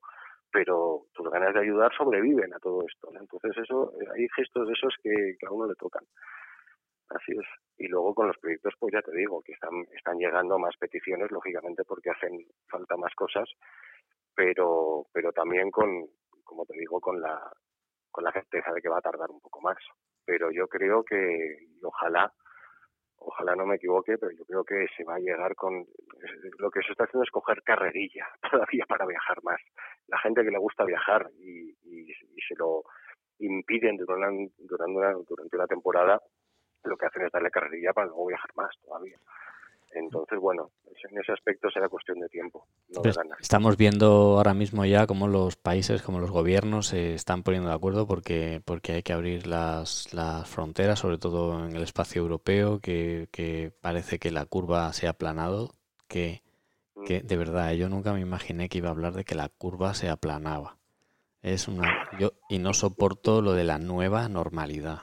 pero 0.53 1.07
tus 1.13 1.29
ganas 1.29 1.53
de 1.53 1.61
ayudar 1.61 1.91
sobreviven 1.97 2.53
a 2.53 2.59
todo 2.59 2.85
esto. 2.87 3.09
Entonces, 3.19 3.51
eso, 3.57 3.91
eh, 3.99 4.05
hay 4.15 4.27
gestos 4.35 4.67
de 4.67 4.73
esos 4.73 4.93
que, 5.01 5.35
a 5.45 5.51
uno 5.51 5.67
le 5.67 5.75
tocan. 5.75 6.03
Así 7.09 7.31
es. 7.33 7.45
Y 7.77 7.87
luego 7.87 8.13
con 8.13 8.27
los 8.27 8.37
proyectos, 8.37 8.73
pues 8.79 8.93
ya 8.93 9.01
te 9.01 9.11
digo, 9.11 9.41
que 9.41 9.53
están, 9.53 9.73
están 9.95 10.17
llegando 10.17 10.59
más 10.59 10.77
peticiones, 10.77 11.31
lógicamente, 11.31 11.83
porque 11.83 12.11
hacen 12.11 12.45
falta 12.69 12.95
más 12.97 13.13
cosas, 13.15 13.49
pero, 14.35 15.07
pero 15.11 15.31
también 15.31 15.71
con, 15.71 16.07
como 16.43 16.65
te 16.65 16.77
digo, 16.77 17.01
con 17.01 17.19
la, 17.19 17.51
con 18.11 18.23
la 18.23 18.31
certeza 18.31 18.71
de 18.71 18.81
que 18.81 18.89
va 18.89 18.99
a 18.99 19.01
tardar 19.09 19.31
un 19.31 19.41
poco 19.41 19.59
más 19.59 19.77
pero 20.25 20.51
yo 20.51 20.67
creo 20.67 21.03
que, 21.03 21.67
ojalá, 21.81 22.33
ojalá 23.25 23.55
no 23.55 23.65
me 23.65 23.75
equivoque, 23.75 24.17
pero 24.17 24.31
yo 24.31 24.45
creo 24.45 24.63
que 24.63 24.85
se 24.95 25.03
va 25.03 25.15
a 25.15 25.19
llegar 25.19 25.55
con 25.55 25.85
lo 26.59 26.69
que 26.71 26.81
se 26.81 26.91
está 26.91 27.05
haciendo 27.05 27.23
es 27.23 27.31
coger 27.31 27.61
carrerilla 27.63 28.27
todavía 28.51 28.85
para 28.87 29.05
viajar 29.05 29.43
más. 29.43 29.59
La 30.07 30.19
gente 30.19 30.43
que 30.43 30.51
le 30.51 30.57
gusta 30.57 30.85
viajar 30.85 31.29
y, 31.39 31.75
y, 31.83 32.13
se 32.47 32.55
lo 32.57 32.83
impiden 33.39 33.95
durante 33.97 34.53
durante 34.57 35.55
una 35.55 35.67
temporada, 35.67 36.21
lo 36.83 36.97
que 36.97 37.05
hacen 37.05 37.25
es 37.25 37.31
darle 37.31 37.49
carrerilla 37.49 37.93
para 37.93 38.07
luego 38.07 38.27
viajar 38.27 38.49
más 38.55 38.75
todavía. 38.81 39.17
Entonces, 39.95 40.39
bueno, 40.39 40.71
en 41.09 41.17
ese 41.19 41.31
aspecto 41.31 41.69
será 41.69 41.89
cuestión 41.89 42.19
de 42.19 42.29
tiempo. 42.29 42.65
Pues 42.93 43.17
estamos 43.39 43.77
viendo 43.77 44.37
ahora 44.37 44.53
mismo 44.53 44.85
ya 44.85 45.07
cómo 45.07 45.27
los 45.27 45.55
países, 45.55 46.01
como 46.01 46.19
los 46.19 46.31
gobiernos 46.31 46.87
se 46.87 47.13
están 47.13 47.43
poniendo 47.43 47.69
de 47.69 47.75
acuerdo 47.75 48.07
porque, 48.07 48.61
porque 48.65 48.93
hay 48.93 49.03
que 49.03 49.13
abrir 49.13 49.47
las, 49.47 50.13
las 50.13 50.47
fronteras, 50.49 50.99
sobre 50.99 51.17
todo 51.17 51.65
en 51.65 51.75
el 51.75 51.83
espacio 51.83 52.21
europeo, 52.21 52.79
que, 52.79 53.27
que 53.31 53.71
parece 53.81 54.19
que 54.19 54.31
la 54.31 54.45
curva 54.45 54.91
se 54.93 55.07
ha 55.07 55.11
aplanado, 55.11 55.71
que, 56.07 56.43
que 57.05 57.21
mm. 57.23 57.27
de 57.27 57.37
verdad 57.37 57.71
yo 57.73 57.89
nunca 57.89 58.13
me 58.13 58.21
imaginé 58.21 58.69
que 58.69 58.79
iba 58.79 58.89
a 58.89 58.91
hablar 58.91 59.13
de 59.13 59.25
que 59.25 59.35
la 59.35 59.49
curva 59.49 59.93
se 59.93 60.09
aplanaba. 60.09 60.77
Es 61.41 61.67
una, 61.67 62.09
yo, 62.19 62.31
y 62.49 62.59
no 62.59 62.73
soporto 62.73 63.41
lo 63.41 63.53
de 63.53 63.65
la 63.65 63.77
nueva 63.77 64.29
normalidad. 64.29 65.01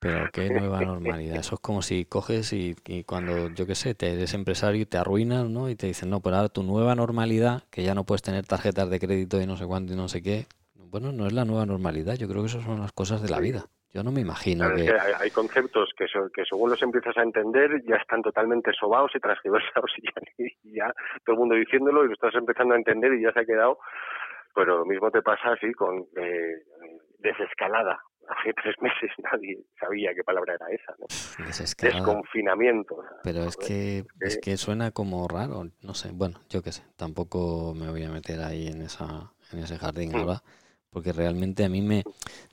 Pero 0.00 0.28
qué 0.32 0.48
nueva 0.48 0.80
normalidad. 0.80 1.36
Eso 1.36 1.56
es 1.56 1.60
como 1.60 1.82
si 1.82 2.04
coges 2.04 2.52
y, 2.52 2.76
cuando, 3.04 3.48
yo 3.50 3.66
qué 3.66 3.74
sé, 3.74 3.94
te 3.94 4.12
eres 4.12 4.32
empresario 4.34 4.82
y 4.82 4.86
te 4.86 4.96
arruinas, 4.96 5.48
¿no? 5.48 5.68
Y 5.68 5.74
te 5.74 5.88
dicen, 5.88 6.10
no, 6.10 6.20
pero 6.20 6.36
ahora 6.36 6.48
tu 6.48 6.62
nueva 6.62 6.94
normalidad, 6.94 7.64
que 7.70 7.82
ya 7.82 7.94
no 7.94 8.04
puedes 8.04 8.22
tener 8.22 8.46
tarjetas 8.46 8.90
de 8.90 9.00
crédito 9.00 9.40
y 9.40 9.46
no 9.46 9.56
sé 9.56 9.66
cuánto 9.66 9.94
y 9.94 9.96
no 9.96 10.08
sé 10.08 10.22
qué, 10.22 10.46
bueno, 10.74 11.10
no 11.12 11.26
es 11.26 11.32
la 11.32 11.44
nueva 11.44 11.66
normalidad. 11.66 12.14
Yo 12.14 12.28
creo 12.28 12.42
que 12.42 12.48
esas 12.48 12.64
son 12.64 12.80
las 12.80 12.92
cosas 12.92 13.22
de 13.22 13.28
la 13.28 13.40
vida. 13.40 13.64
Yo 13.92 14.02
no 14.02 14.12
me 14.12 14.20
imagino 14.20 14.72
que... 14.74 14.92
hay, 15.18 15.30
conceptos 15.30 15.90
que, 15.96 16.04
que 16.34 16.44
según 16.44 16.70
los 16.70 16.82
empiezas 16.82 17.16
a 17.16 17.22
entender 17.22 17.82
ya 17.88 17.96
están 17.96 18.22
totalmente 18.22 18.70
sobados 18.78 19.10
y 19.14 19.18
transgiversados 19.18 19.90
y 20.38 20.74
ya, 20.74 20.92
todo 21.24 21.34
el 21.34 21.38
mundo 21.38 21.54
diciéndolo 21.54 22.04
y 22.04 22.08
lo 22.08 22.12
estás 22.12 22.34
empezando 22.34 22.74
a 22.74 22.76
entender 22.76 23.14
y 23.14 23.22
ya 23.22 23.32
se 23.32 23.40
ha 23.40 23.44
quedado. 23.44 23.78
Pero 24.54 24.78
lo 24.78 24.84
mismo 24.84 25.10
te 25.10 25.22
pasa 25.22 25.52
así 25.52 25.72
con 25.72 26.06
eh, 26.16 26.62
desescalada 27.18 27.98
hace 28.28 28.52
tres 28.54 28.74
meses 28.80 29.10
nadie 29.32 29.58
sabía 29.78 30.14
qué 30.14 30.22
palabra 30.24 30.54
era 30.54 30.66
esa, 30.70 30.94
¿no? 30.98 31.06
Desconfinamiento. 31.46 33.02
Pero 33.24 33.44
es 33.44 33.56
que, 33.56 34.04
es 34.20 34.38
que 34.38 34.56
suena 34.56 34.90
como 34.90 35.26
raro, 35.28 35.68
no 35.82 35.94
sé, 35.94 36.10
bueno, 36.12 36.40
yo 36.48 36.62
qué 36.62 36.72
sé, 36.72 36.82
tampoco 36.96 37.74
me 37.74 37.90
voy 37.90 38.04
a 38.04 38.10
meter 38.10 38.40
ahí 38.40 38.68
en 38.68 38.82
esa 38.82 39.32
en 39.52 39.60
ese 39.60 39.78
jardín 39.78 40.12
mm. 40.12 40.16
ahora, 40.16 40.42
porque 40.90 41.12
realmente 41.12 41.64
a 41.64 41.68
mí 41.68 41.80
me 41.80 42.04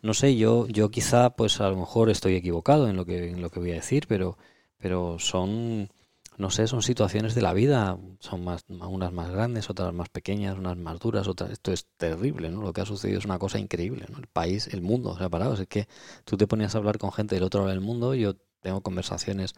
no 0.01 0.13
sé, 0.13 0.35
yo 0.37 0.67
yo 0.67 0.89
quizá 0.89 1.31
pues 1.31 1.59
a 1.61 1.69
lo 1.69 1.77
mejor 1.77 2.09
estoy 2.09 2.35
equivocado 2.35 2.89
en 2.89 2.95
lo 2.95 3.05
que 3.05 3.29
en 3.29 3.41
lo 3.41 3.49
que 3.49 3.59
voy 3.59 3.71
a 3.71 3.75
decir, 3.75 4.05
pero 4.07 4.37
pero 4.77 5.19
son 5.19 5.89
no 6.37 6.49
sé, 6.49 6.67
son 6.67 6.81
situaciones 6.81 7.35
de 7.35 7.41
la 7.41 7.53
vida, 7.53 7.97
son 8.19 8.43
más, 8.43 8.65
unas 8.67 9.13
más 9.13 9.31
grandes, 9.31 9.69
otras 9.69 9.93
más 9.93 10.09
pequeñas, 10.09 10.57
unas 10.57 10.77
más 10.77 10.99
duras, 10.99 11.27
otras, 11.27 11.51
esto 11.51 11.71
es 11.71 11.87
terrible, 11.97 12.49
¿no? 12.49 12.61
Lo 12.61 12.73
que 12.73 12.81
ha 12.81 12.85
sucedido 12.85 13.19
es 13.19 13.25
una 13.25 13.39
cosa 13.39 13.59
increíble, 13.59 14.05
¿no? 14.09 14.17
El 14.17 14.27
país, 14.27 14.67
el 14.67 14.81
mundo 14.81 15.17
se 15.17 15.23
ha 15.23 15.29
parado, 15.29 15.53
es 15.53 15.67
que 15.67 15.87
tú 16.25 16.37
te 16.37 16.47
ponías 16.47 16.75
a 16.75 16.79
hablar 16.79 16.97
con 16.97 17.11
gente 17.11 17.35
del 17.35 17.43
otro 17.43 17.61
lado 17.61 17.71
del 17.71 17.81
mundo, 17.81 18.13
yo 18.15 18.35
tengo 18.61 18.81
conversaciones 18.81 19.55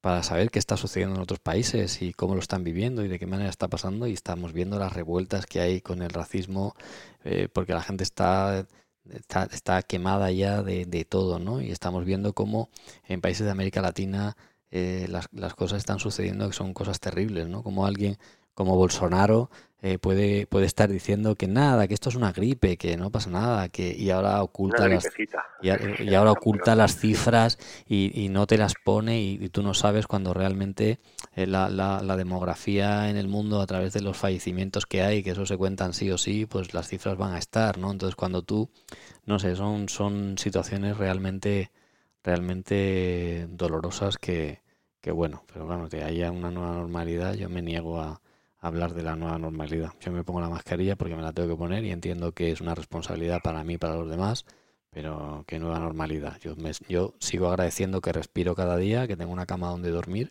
para 0.00 0.22
saber 0.22 0.50
qué 0.50 0.58
está 0.58 0.76
sucediendo 0.76 1.16
en 1.16 1.22
otros 1.22 1.40
países 1.40 2.00
y 2.00 2.12
cómo 2.12 2.34
lo 2.34 2.40
están 2.40 2.64
viviendo 2.64 3.04
y 3.04 3.08
de 3.08 3.18
qué 3.18 3.26
manera 3.26 3.50
está 3.50 3.68
pasando 3.68 4.06
y 4.06 4.12
estamos 4.12 4.52
viendo 4.52 4.78
las 4.78 4.92
revueltas 4.92 5.46
que 5.46 5.60
hay 5.60 5.80
con 5.80 6.02
el 6.02 6.10
racismo 6.10 6.74
eh, 7.24 7.48
porque 7.52 7.72
la 7.72 7.82
gente 7.82 8.04
está 8.04 8.66
está, 9.50 9.82
quemada 9.82 10.30
ya 10.30 10.62
de, 10.62 11.06
todo, 11.08 11.38
¿no? 11.38 11.60
Y 11.60 11.70
estamos 11.70 12.04
viendo 12.04 12.32
cómo 12.32 12.70
en 13.06 13.20
países 13.20 13.46
de 13.46 13.52
América 13.52 13.80
Latina 13.82 14.36
eh, 14.76 15.08
las, 15.08 15.28
las, 15.32 15.54
cosas 15.54 15.78
están 15.78 15.98
sucediendo 15.98 16.46
que 16.48 16.54
son 16.54 16.74
cosas 16.74 17.00
terribles, 17.00 17.48
¿no? 17.48 17.62
Como 17.62 17.86
alguien 17.86 18.18
como 18.56 18.74
Bolsonaro 18.74 19.50
eh, 19.82 19.98
puede, 19.98 20.46
puede 20.46 20.64
estar 20.64 20.88
diciendo 20.90 21.34
que 21.34 21.46
nada, 21.46 21.86
que 21.86 21.92
esto 21.92 22.08
es 22.08 22.14
una 22.14 22.32
gripe, 22.32 22.78
que 22.78 22.96
no 22.96 23.10
pasa 23.10 23.28
nada, 23.28 23.68
que 23.68 23.94
y 23.94 24.08
ahora 24.08 24.42
oculta 24.42 24.88
las 24.88 25.06
y, 25.60 25.68
y, 26.02 26.14
ahora 26.14 26.32
oculta 26.32 26.74
las 26.74 26.96
cifras 26.96 27.58
y, 27.86 28.18
y, 28.18 28.30
no 28.30 28.46
te 28.46 28.56
las 28.56 28.72
pone 28.82 29.20
y, 29.20 29.48
tú 29.50 29.62
no 29.62 29.74
sabes 29.74 30.06
cuando 30.06 30.32
realmente 30.32 30.98
eh, 31.34 31.46
la, 31.46 31.68
la, 31.68 32.00
la, 32.02 32.16
demografía 32.16 33.10
en 33.10 33.18
el 33.18 33.28
mundo 33.28 33.60
a 33.60 33.66
través 33.66 33.92
de 33.92 34.00
los 34.00 34.16
fallecimientos 34.16 34.86
que 34.86 35.02
hay, 35.02 35.22
que 35.22 35.32
eso 35.32 35.44
se 35.44 35.58
cuentan 35.58 35.92
sí 35.92 36.10
o 36.10 36.16
sí, 36.16 36.46
pues 36.46 36.72
las 36.72 36.88
cifras 36.88 37.18
van 37.18 37.34
a 37.34 37.38
estar, 37.38 37.76
¿no? 37.76 37.92
Entonces 37.92 38.16
cuando 38.16 38.40
tú, 38.40 38.70
no 39.26 39.38
sé, 39.38 39.54
son, 39.54 39.90
son 39.90 40.38
situaciones 40.38 40.96
realmente, 40.96 41.70
realmente 42.24 43.46
dolorosas 43.50 44.16
que, 44.16 44.65
que 45.06 45.12
bueno, 45.12 45.44
pero 45.52 45.66
bueno, 45.66 45.88
que 45.88 46.02
haya 46.02 46.32
una 46.32 46.50
nueva 46.50 46.72
normalidad, 46.72 47.34
yo 47.34 47.48
me 47.48 47.62
niego 47.62 48.00
a 48.00 48.20
hablar 48.58 48.92
de 48.92 49.04
la 49.04 49.14
nueva 49.14 49.38
normalidad. 49.38 49.92
Yo 50.00 50.10
me 50.10 50.24
pongo 50.24 50.40
la 50.40 50.48
mascarilla 50.48 50.96
porque 50.96 51.14
me 51.14 51.22
la 51.22 51.32
tengo 51.32 51.48
que 51.48 51.56
poner 51.56 51.84
y 51.84 51.92
entiendo 51.92 52.32
que 52.32 52.50
es 52.50 52.60
una 52.60 52.74
responsabilidad 52.74 53.38
para 53.40 53.62
mí 53.62 53.74
y 53.74 53.78
para 53.78 53.94
los 53.94 54.10
demás, 54.10 54.46
pero 54.90 55.44
qué 55.46 55.60
nueva 55.60 55.78
normalidad. 55.78 56.40
Yo, 56.40 56.56
me, 56.56 56.72
yo 56.88 57.12
sigo 57.20 57.46
agradeciendo 57.46 58.00
que 58.00 58.10
respiro 58.10 58.56
cada 58.56 58.76
día, 58.78 59.06
que 59.06 59.16
tengo 59.16 59.32
una 59.32 59.46
cama 59.46 59.68
donde 59.68 59.92
dormir 59.92 60.30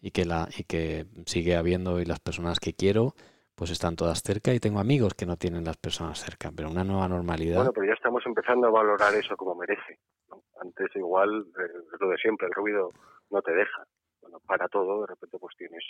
y 0.00 0.10
que, 0.10 0.24
la, 0.24 0.48
y 0.56 0.64
que 0.64 1.04
sigue 1.26 1.54
habiendo 1.54 2.00
y 2.00 2.06
las 2.06 2.20
personas 2.20 2.60
que 2.60 2.72
quiero 2.72 3.12
pues 3.54 3.70
están 3.70 3.94
todas 3.94 4.22
cerca 4.22 4.54
y 4.54 4.58
tengo 4.58 4.80
amigos 4.80 5.12
que 5.12 5.26
no 5.26 5.36
tienen 5.36 5.64
las 5.64 5.76
personas 5.76 6.18
cerca, 6.24 6.50
pero 6.56 6.70
una 6.70 6.82
nueva 6.82 7.08
normalidad. 7.08 7.56
Bueno, 7.56 7.72
pero 7.74 7.88
ya 7.88 7.92
estamos 7.92 8.24
empezando 8.24 8.68
a 8.68 8.70
valorar 8.70 9.14
eso 9.16 9.36
como 9.36 9.54
merece. 9.54 9.98
Antes 10.62 10.88
igual 10.94 11.44
eh, 11.58 11.96
lo 12.00 12.08
de 12.08 12.16
siempre, 12.16 12.46
el 12.46 12.54
ruido 12.54 12.90
no 13.28 13.42
te 13.42 13.52
deja. 13.52 13.86
Para 14.46 14.68
todo, 14.68 15.02
de 15.02 15.06
repente 15.08 15.38
pues 15.38 15.56
tienes 15.56 15.84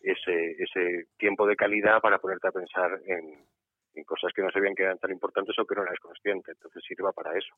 ese, 0.00 0.52
ese 0.62 1.08
tiempo 1.16 1.46
de 1.46 1.56
calidad 1.56 2.00
para 2.00 2.18
ponerte 2.18 2.48
a 2.48 2.52
pensar 2.52 3.00
en, 3.06 3.46
en 3.94 4.04
cosas 4.04 4.32
que 4.34 4.42
no 4.42 4.50
sabían 4.50 4.74
que 4.74 4.82
eran 4.82 4.98
tan 4.98 5.10
importantes 5.10 5.58
o 5.58 5.64
que 5.64 5.74
no 5.74 5.82
eras 5.82 5.98
consciente. 6.00 6.52
Entonces 6.52 6.82
sirva 6.86 7.12
para 7.12 7.36
eso. 7.36 7.54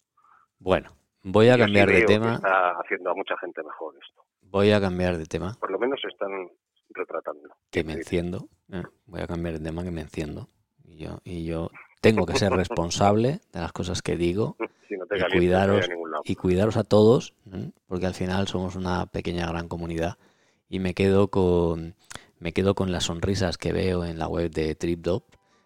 Bueno, 0.58 0.90
voy 1.22 1.48
a 1.48 1.58
cambiar 1.58 1.88
de 1.88 2.02
tema. 2.02 2.34
Está 2.34 2.70
haciendo 2.72 3.10
a 3.10 3.14
mucha 3.14 3.36
gente 3.38 3.62
mejor 3.62 3.94
esto. 4.00 4.22
Voy 4.42 4.70
a 4.72 4.80
cambiar 4.80 5.16
de 5.16 5.26
tema. 5.26 5.54
Por 5.58 5.70
lo 5.70 5.78
menos 5.78 6.00
están 6.04 6.30
retratando. 6.90 7.48
Que 7.70 7.84
me 7.84 7.94
enciendo. 7.94 8.48
Eh, 8.72 8.82
voy 9.06 9.20
a 9.20 9.26
cambiar 9.26 9.58
de 9.58 9.64
tema 9.64 9.82
que 9.82 9.90
me 9.90 10.02
enciendo. 10.02 10.48
Y 10.84 10.98
yo, 10.98 11.18
y 11.24 11.46
yo 11.46 11.70
tengo 12.00 12.26
que 12.26 12.38
ser 12.38 12.52
responsable 12.52 13.40
de 13.52 13.60
las 13.60 13.72
cosas 13.72 14.02
que 14.02 14.16
digo 14.16 14.56
Si 14.88 14.96
no 14.96 15.06
te 15.06 15.16
y 15.16 15.20
no 15.20 15.26
cuidaros 15.28 15.88
y 16.24 16.34
cuidaros 16.34 16.76
a 16.76 16.84
todos, 16.84 17.34
¿eh? 17.52 17.70
porque 17.86 18.06
al 18.06 18.14
final 18.14 18.48
somos 18.48 18.76
una 18.76 19.06
pequeña 19.06 19.46
gran 19.46 19.68
comunidad 19.68 20.16
y 20.68 20.78
me 20.78 20.94
quedo 20.94 21.28
con 21.28 21.94
me 22.38 22.52
quedo 22.52 22.74
con 22.74 22.92
las 22.92 23.04
sonrisas 23.04 23.56
que 23.56 23.72
veo 23.72 24.04
en 24.04 24.18
la 24.18 24.28
web 24.28 24.50
de 24.50 24.74
TripDop, 24.74 25.24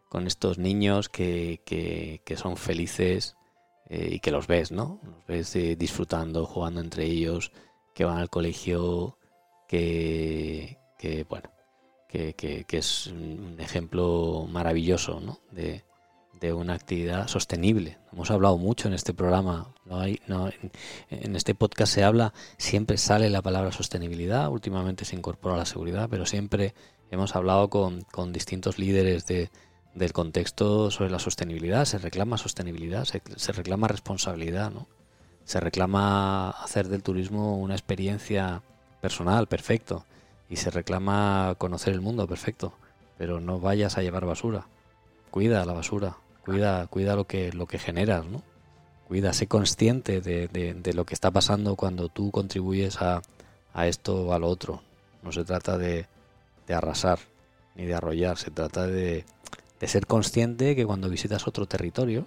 con 0.09 0.27
estos 0.27 0.59
niños 0.59 1.09
que, 1.09 1.63
que, 1.65 2.23
que 2.25 2.37
son 2.37 2.57
felices 2.57 3.37
eh, 3.89 4.09
y 4.13 4.21
que 4.21 4.31
los 4.31 4.47
ves, 4.47 4.71
¿no? 4.71 5.01
Los 5.03 5.27
ves 5.27 5.57
eh, 5.57 5.75
disfrutando, 5.77 6.47
jugando 6.47 6.81
entre 6.81 7.07
ellos, 7.07 7.51
que 7.93 8.05
van 8.05 8.19
al 8.19 8.31
colegio, 8.31 9.19
que, 9.67 10.79
que 10.97 11.25
bueno, 11.25 11.51
que, 12.09 12.35
que, 12.35 12.65
que 12.65 12.79
es 12.79 13.09
un 13.09 13.57
ejemplo 13.59 14.47
maravilloso, 14.49 15.21
¿no? 15.21 15.41
De, 15.51 15.83
de 16.41 16.53
una 16.53 16.75
actividad 16.75 17.29
sostenible. 17.29 17.99
Hemos 18.13 18.31
hablado 18.31 18.57
mucho 18.57 18.89
en 18.89 18.95
este 18.95 19.13
programa, 19.13 19.75
no 19.85 20.01
hay, 20.01 20.21
no, 20.27 20.49
en, 21.11 21.37
este 21.37 21.55
podcast 21.55 21.93
se 21.93 22.03
habla, 22.05 22.33
siempre 22.57 22.97
sale 22.97 23.31
la 23.31 23.43
palabra 23.43 23.73
sostenibilidad, 23.73 24.49
últimamente 24.49 25.05
se 25.05 25.17
incorpora 25.17 25.57
la 25.57 25.67
seguridad, 25.67 26.09
pero 26.11 26.27
siempre 26.27 26.75
hemos 27.11 27.37
hablado 27.37 27.69
con, 27.69 28.03
con 28.03 28.33
distintos 28.33 28.79
líderes 28.79 29.27
de, 29.27 29.51
del 29.95 30.13
contexto 30.13 30.91
sobre 30.91 31.11
la 31.11 31.19
sostenibilidad, 31.19 31.85
se 31.85 31.99
reclama 31.99 32.39
sostenibilidad, 32.39 33.05
se, 33.05 33.23
se 33.37 33.53
reclama 33.53 33.89
responsabilidad, 33.89 34.71
¿no? 34.71 34.89
se 35.45 35.61
reclama 35.61 36.51
hacer 36.51 36.89
del 36.89 37.03
turismo 37.03 37.59
una 37.59 37.75
experiencia 37.75 38.63
personal, 39.01 39.49
perfecto, 39.49 40.07
y 40.49 40.57
se 40.57 40.71
reclama 40.71 41.55
conocer 41.59 41.93
el 41.93 42.01
mundo, 42.01 42.27
perfecto, 42.27 42.75
pero 43.19 43.41
no 43.41 43.59
vayas 43.59 43.99
a 43.99 44.03
llevar 44.03 44.27
basura, 44.27 44.67
cuida 45.31 45.65
la 45.65 45.73
basura, 45.73 46.17
cuida, 46.45 46.87
cuida 46.87 47.17
lo 47.17 47.27
que, 47.27 47.53
lo 47.53 47.67
que 47.67 47.79
generas, 47.79 48.27
¿no? 48.27 48.43
Cuida, 49.09 49.33
sé 49.33 49.47
consciente 49.47 50.21
de, 50.21 50.49
de, 50.49 50.75
de 50.75 50.93
lo 50.93 51.05
que 51.05 51.15
está 51.15 51.31
pasando 51.31 51.75
cuando 51.77 52.09
tú 52.09 52.31
contribuyes 52.31 53.03
a, 53.03 53.23
a, 53.75 53.87
esto 53.89 54.27
o 54.27 54.33
a 54.33 54.39
lo 54.39 54.49
otro. 54.49 54.83
No 55.23 55.33
se 55.33 55.45
trata 55.45 55.77
de, 55.77 56.07
de 56.67 56.75
arrasar 56.75 57.19
ni 57.75 57.87
de 57.87 57.95
arrollar, 57.95 58.39
se 58.39 58.51
trata 58.51 58.87
de, 58.87 59.25
de 59.81 59.89
ser 59.89 60.07
consciente 60.07 60.77
que 60.77 60.87
cuando 60.87 61.09
visitas 61.09 61.49
otro 61.49 61.67
territorio, 61.67 62.27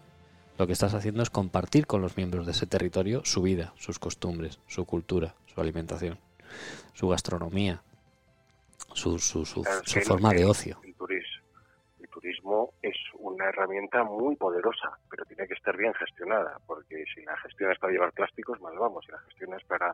lo 0.57 0.67
que 0.67 0.73
estás 0.73 0.93
haciendo 0.93 1.23
es 1.23 1.29
compartir 1.29 1.87
con 1.87 2.01
los 2.01 2.17
miembros 2.17 2.45
de 2.45 2.51
ese 2.51 2.67
territorio 2.67 3.21
su 3.25 3.41
vida, 3.41 3.73
sus 3.77 3.97
costumbres, 3.97 4.59
su 4.67 4.85
cultura, 4.85 5.35
su 5.53 5.61
alimentación, 5.61 6.19
su 6.93 7.07
gastronomía, 7.07 7.81
su, 8.93 9.19
su, 9.19 9.45
su, 9.45 9.63
su 9.85 10.01
forma 10.01 10.33
de 10.33 10.45
ocio. 10.45 10.79
Turismo, 12.23 12.71
es 12.81 12.95
una 13.15 13.49
herramienta 13.49 14.01
muy 14.05 14.37
poderosa, 14.37 14.97
pero 15.09 15.25
tiene 15.25 15.45
que 15.45 15.55
estar 15.55 15.75
bien 15.75 15.93
gestionada, 15.93 16.57
porque 16.65 17.03
si 17.13 17.21
la 17.21 17.35
gestionas 17.35 17.77
para 17.79 17.91
llevar 17.91 18.13
plásticos, 18.13 18.61
mal 18.61 18.77
vamos, 18.79 19.03
si 19.05 19.11
la 19.11 19.19
gestionas 19.19 19.61
para 19.65 19.93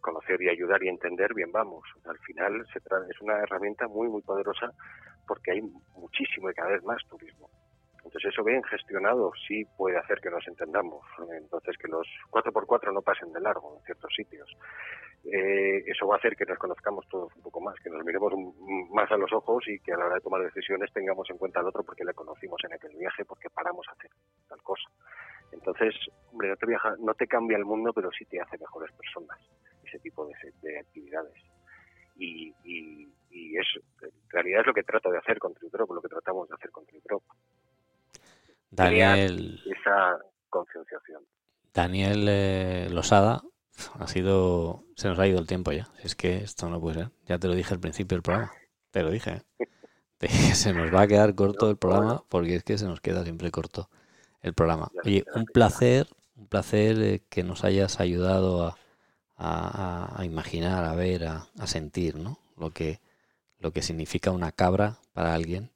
conocer 0.00 0.40
y 0.40 0.48
ayudar 0.48 0.82
y 0.82 0.88
entender, 0.88 1.34
bien 1.34 1.52
vamos. 1.52 1.84
Al 2.06 2.18
final 2.20 2.66
se 2.72 2.78
es 2.78 3.20
una 3.20 3.40
herramienta 3.40 3.88
muy, 3.88 4.08
muy 4.08 4.22
poderosa 4.22 4.72
porque 5.26 5.50
hay 5.50 5.60
muchísimo 5.96 6.50
y 6.50 6.54
cada 6.54 6.70
vez 6.70 6.82
más 6.82 7.02
turismo. 7.10 7.50
Entonces 7.96 8.24
eso 8.32 8.42
bien 8.42 8.62
gestionado 8.62 9.32
sí 9.46 9.66
puede 9.76 9.98
hacer 9.98 10.18
que 10.22 10.30
nos 10.30 10.48
entendamos. 10.48 11.04
Entonces 11.30 11.76
que 11.76 11.88
los 11.88 12.06
4x4 12.30 12.90
no 12.94 13.02
pasen 13.02 13.34
de 13.34 13.40
largo 13.40 13.76
en 13.76 13.84
ciertos 13.84 14.14
sitios. 14.16 14.50
Eh, 15.24 15.82
eso 15.86 16.06
va 16.06 16.14
a 16.14 16.18
hacer 16.18 16.36
que 16.36 16.44
nos 16.46 16.58
conozcamos 16.58 17.06
todos 17.08 17.34
un 17.34 17.42
poco 17.42 17.60
más, 17.60 17.74
que 17.80 17.90
nos 17.90 18.04
miremos 18.04 18.32
más 18.92 19.10
a 19.10 19.16
los 19.16 19.32
ojos 19.32 19.64
y 19.66 19.80
que 19.80 19.92
a 19.92 19.96
la 19.96 20.06
hora 20.06 20.14
de 20.14 20.20
tomar 20.20 20.42
decisiones 20.42 20.92
tengamos 20.92 21.28
en 21.30 21.38
cuenta 21.38 21.60
al 21.60 21.66
otro 21.66 21.82
porque 21.82 22.04
le 22.04 22.14
conocimos 22.14 22.62
en 22.64 22.74
aquel 22.74 22.96
viaje, 22.96 23.24
porque 23.24 23.50
paramos 23.50 23.86
a 23.88 23.92
hacer 23.92 24.10
tal 24.48 24.62
cosa. 24.62 24.88
Entonces, 25.50 25.94
hombre, 26.30 26.50
no 26.50 26.56
te, 26.56 26.66
viaja, 26.66 26.94
no 27.00 27.14
te 27.14 27.26
cambia 27.26 27.56
el 27.56 27.64
mundo, 27.64 27.92
pero 27.92 28.10
sí 28.12 28.24
te 28.26 28.40
hace 28.40 28.56
mejores 28.58 28.92
personas 28.92 29.38
ese 29.84 29.98
tipo 29.98 30.26
de, 30.26 30.34
de 30.62 30.78
actividades. 30.78 31.34
Y, 32.16 32.54
y, 32.64 33.08
y, 33.30 33.58
es, 33.58 33.66
en 34.02 34.10
realidad 34.30 34.60
es 34.60 34.66
lo 34.66 34.74
que 34.74 34.82
trata 34.82 35.10
de 35.10 35.18
hacer 35.18 35.38
con 35.38 35.54
Triprop, 35.54 35.90
lo 35.90 36.00
que 36.00 36.08
tratamos 36.08 36.48
de 36.48 36.54
hacer 36.54 36.70
con 36.70 36.86
Triprop. 36.86 37.22
Daniel. 38.70 39.60
Esa 39.66 40.18
concienciación. 40.48 41.22
Daniel 41.72 42.26
eh, 42.28 42.88
Losada 42.90 43.42
ha 43.98 44.06
sido. 44.08 44.84
Se 44.96 45.08
nos 45.08 45.18
ha 45.18 45.26
ido 45.26 45.38
el 45.38 45.46
tiempo 45.46 45.72
ya. 45.72 45.88
Es 46.02 46.14
que 46.14 46.38
esto 46.38 46.68
no 46.68 46.80
puede 46.80 46.96
ser. 47.02 47.10
Ya 47.26 47.38
te 47.38 47.48
lo 47.48 47.54
dije 47.54 47.74
al 47.74 47.80
principio 47.80 48.16
del 48.16 48.22
programa. 48.22 48.52
Te 48.90 49.02
lo 49.02 49.10
dije. 49.10 49.30
¿eh? 49.30 49.42
Te 50.18 50.28
dije, 50.28 50.54
se 50.54 50.72
nos 50.72 50.94
va 50.94 51.02
a 51.02 51.06
quedar 51.06 51.34
corto 51.34 51.68
el 51.68 51.76
programa 51.76 52.24
porque 52.30 52.56
es 52.56 52.64
que 52.64 52.78
se 52.78 52.86
nos 52.86 53.00
queda 53.00 53.22
siempre 53.22 53.50
corto 53.50 53.90
el 54.40 54.54
programa. 54.54 54.90
Oye, 55.04 55.26
un 55.34 55.44
placer, 55.44 56.08
un 56.36 56.46
placer 56.46 57.02
eh, 57.02 57.22
que 57.28 57.42
nos 57.42 57.64
hayas 57.64 58.00
ayudado 58.00 58.64
a, 58.64 58.78
a, 59.36 60.18
a 60.18 60.24
imaginar, 60.24 60.84
a 60.84 60.94
ver, 60.94 61.26
a, 61.26 61.48
a, 61.58 61.66
sentir, 61.66 62.16
¿no? 62.16 62.38
Lo 62.56 62.70
que, 62.70 63.00
lo 63.58 63.72
que 63.72 63.82
significa 63.82 64.30
una 64.30 64.52
cabra 64.52 65.00
para 65.12 65.34
alguien 65.34 65.70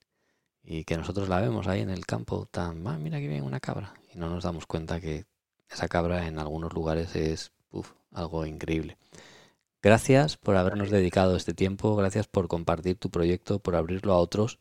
y 0.62 0.84
que 0.84 0.96
nosotros 0.96 1.28
la 1.28 1.40
vemos 1.40 1.66
ahí 1.66 1.80
en 1.80 1.90
el 1.90 2.06
campo 2.06 2.46
tan, 2.46 2.86
ah, 2.86 2.98
mira 2.98 3.18
que 3.18 3.28
viene 3.28 3.42
una 3.42 3.60
cabra 3.60 3.94
y 4.14 4.18
no 4.18 4.28
nos 4.28 4.44
damos 4.44 4.66
cuenta 4.66 5.00
que 5.00 5.26
esa 5.68 5.88
cabra 5.88 6.26
en 6.26 6.38
algunos 6.38 6.72
lugares 6.72 7.14
es 7.16 7.52
uf, 7.70 7.92
algo 8.12 8.46
increíble. 8.46 8.96
Gracias 9.82 10.36
por 10.36 10.56
habernos 10.56 10.90
dedicado 10.90 11.36
este 11.36 11.54
tiempo, 11.54 11.96
gracias 11.96 12.26
por 12.26 12.48
compartir 12.48 12.98
tu 12.98 13.10
proyecto, 13.10 13.60
por 13.60 13.76
abrirlo 13.76 14.12
a 14.12 14.18
otros 14.18 14.58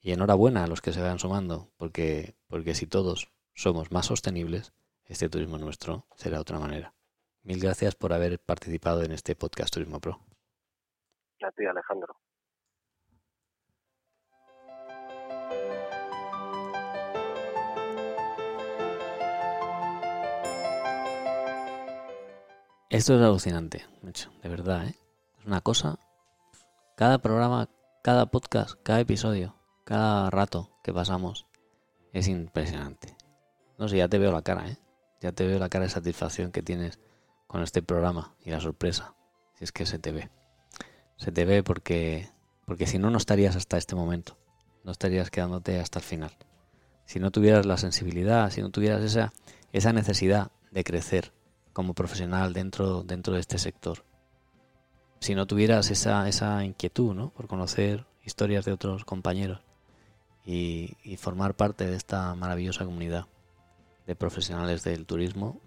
y 0.00 0.12
enhorabuena 0.12 0.64
a 0.64 0.66
los 0.66 0.80
que 0.80 0.92
se 0.92 1.00
vayan 1.00 1.18
sumando, 1.18 1.68
porque, 1.76 2.34
porque 2.48 2.74
si 2.74 2.86
todos 2.86 3.28
somos 3.54 3.92
más 3.92 4.06
sostenibles, 4.06 4.72
este 5.04 5.28
turismo 5.28 5.58
nuestro 5.58 6.06
será 6.16 6.36
de 6.36 6.40
otra 6.42 6.58
manera. 6.58 6.94
Mil 7.42 7.60
gracias 7.60 7.94
por 7.94 8.12
haber 8.12 8.38
participado 8.38 9.02
en 9.02 9.12
este 9.12 9.36
podcast 9.36 9.74
Turismo 9.74 10.00
Pro. 10.00 10.20
A 11.42 11.50
ti, 11.50 11.66
Alejandro. 11.66 12.16
Esto 22.92 23.16
es 23.16 23.22
alucinante, 23.22 23.86
de 24.42 24.48
verdad, 24.50 24.86
¿eh? 24.86 24.94
Es 25.40 25.46
una 25.46 25.62
cosa, 25.62 25.98
cada 26.94 27.16
programa, 27.22 27.70
cada 28.02 28.26
podcast, 28.26 28.74
cada 28.82 29.00
episodio, 29.00 29.56
cada 29.84 30.28
rato 30.28 30.68
que 30.84 30.92
pasamos 30.92 31.46
es 32.12 32.28
impresionante. 32.28 33.16
No 33.78 33.88
sé, 33.88 33.96
ya 33.96 34.08
te 34.08 34.18
veo 34.18 34.30
la 34.30 34.42
cara, 34.42 34.68
¿eh? 34.68 34.76
Ya 35.22 35.32
te 35.32 35.46
veo 35.46 35.58
la 35.58 35.70
cara 35.70 35.86
de 35.86 35.90
satisfacción 35.90 36.52
que 36.52 36.60
tienes 36.60 37.00
con 37.46 37.62
este 37.62 37.80
programa 37.80 38.34
y 38.44 38.50
la 38.50 38.60
sorpresa, 38.60 39.14
si 39.54 39.64
es 39.64 39.72
que 39.72 39.86
se 39.86 39.98
te 39.98 40.12
ve. 40.12 40.28
Se 41.16 41.32
te 41.32 41.46
ve 41.46 41.62
porque, 41.62 42.28
porque 42.66 42.86
si 42.86 42.98
no, 42.98 43.08
no 43.08 43.16
estarías 43.16 43.56
hasta 43.56 43.78
este 43.78 43.94
momento. 43.96 44.36
No 44.84 44.92
estarías 44.92 45.30
quedándote 45.30 45.80
hasta 45.80 46.00
el 46.00 46.04
final. 46.04 46.36
Si 47.06 47.20
no 47.20 47.30
tuvieras 47.30 47.64
la 47.64 47.78
sensibilidad, 47.78 48.50
si 48.50 48.60
no 48.60 48.68
tuvieras 48.68 49.02
esa, 49.02 49.32
esa 49.72 49.94
necesidad 49.94 50.50
de 50.72 50.84
crecer 50.84 51.32
como 51.72 51.94
profesional 51.94 52.52
dentro, 52.52 53.02
dentro 53.02 53.34
de 53.34 53.40
este 53.40 53.58
sector, 53.58 54.04
si 55.22 55.36
no 55.36 55.46
tuvieras 55.46 55.90
esa, 55.90 56.28
esa 56.28 56.64
inquietud 56.64 57.14
¿no? 57.14 57.30
por 57.30 57.46
conocer 57.46 58.06
historias 58.24 58.64
de 58.64 58.72
otros 58.72 59.04
compañeros 59.04 59.60
y, 60.44 60.96
formar 61.18 61.54
parte 61.54 61.86
de 61.86 61.94
esta 61.96 62.34
maravillosa 62.34 62.84
comunidad 62.84 63.26
de 64.06 64.16
profesionales 64.16 64.82
del 64.82 65.06
turismo, 65.06 65.60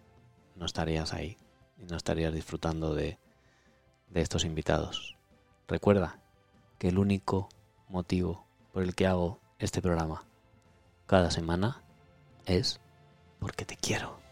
no 0.55 0.65
estarías 0.65 1.13
ahí 1.13 1.37
y 1.77 1.85
no 1.85 1.95
estarías 1.95 2.33
disfrutando 2.33 2.93
de, 2.93 3.17
de 4.09 4.21
estos 4.21 4.43
invitados. 4.43 5.15
Recuerda 5.69 6.19
que 6.77 6.89
el 6.89 6.97
único 6.97 7.47
motivo 7.87 8.45
por 8.73 8.83
el 8.83 8.93
que 8.93 9.07
hago 9.07 9.39
este 9.57 9.81
programa 9.81 10.25
cada 11.07 11.31
semana 11.31 11.81
es 12.45 12.81
porque 13.39 13.63
te 13.63 13.77
quiero. 13.77 14.24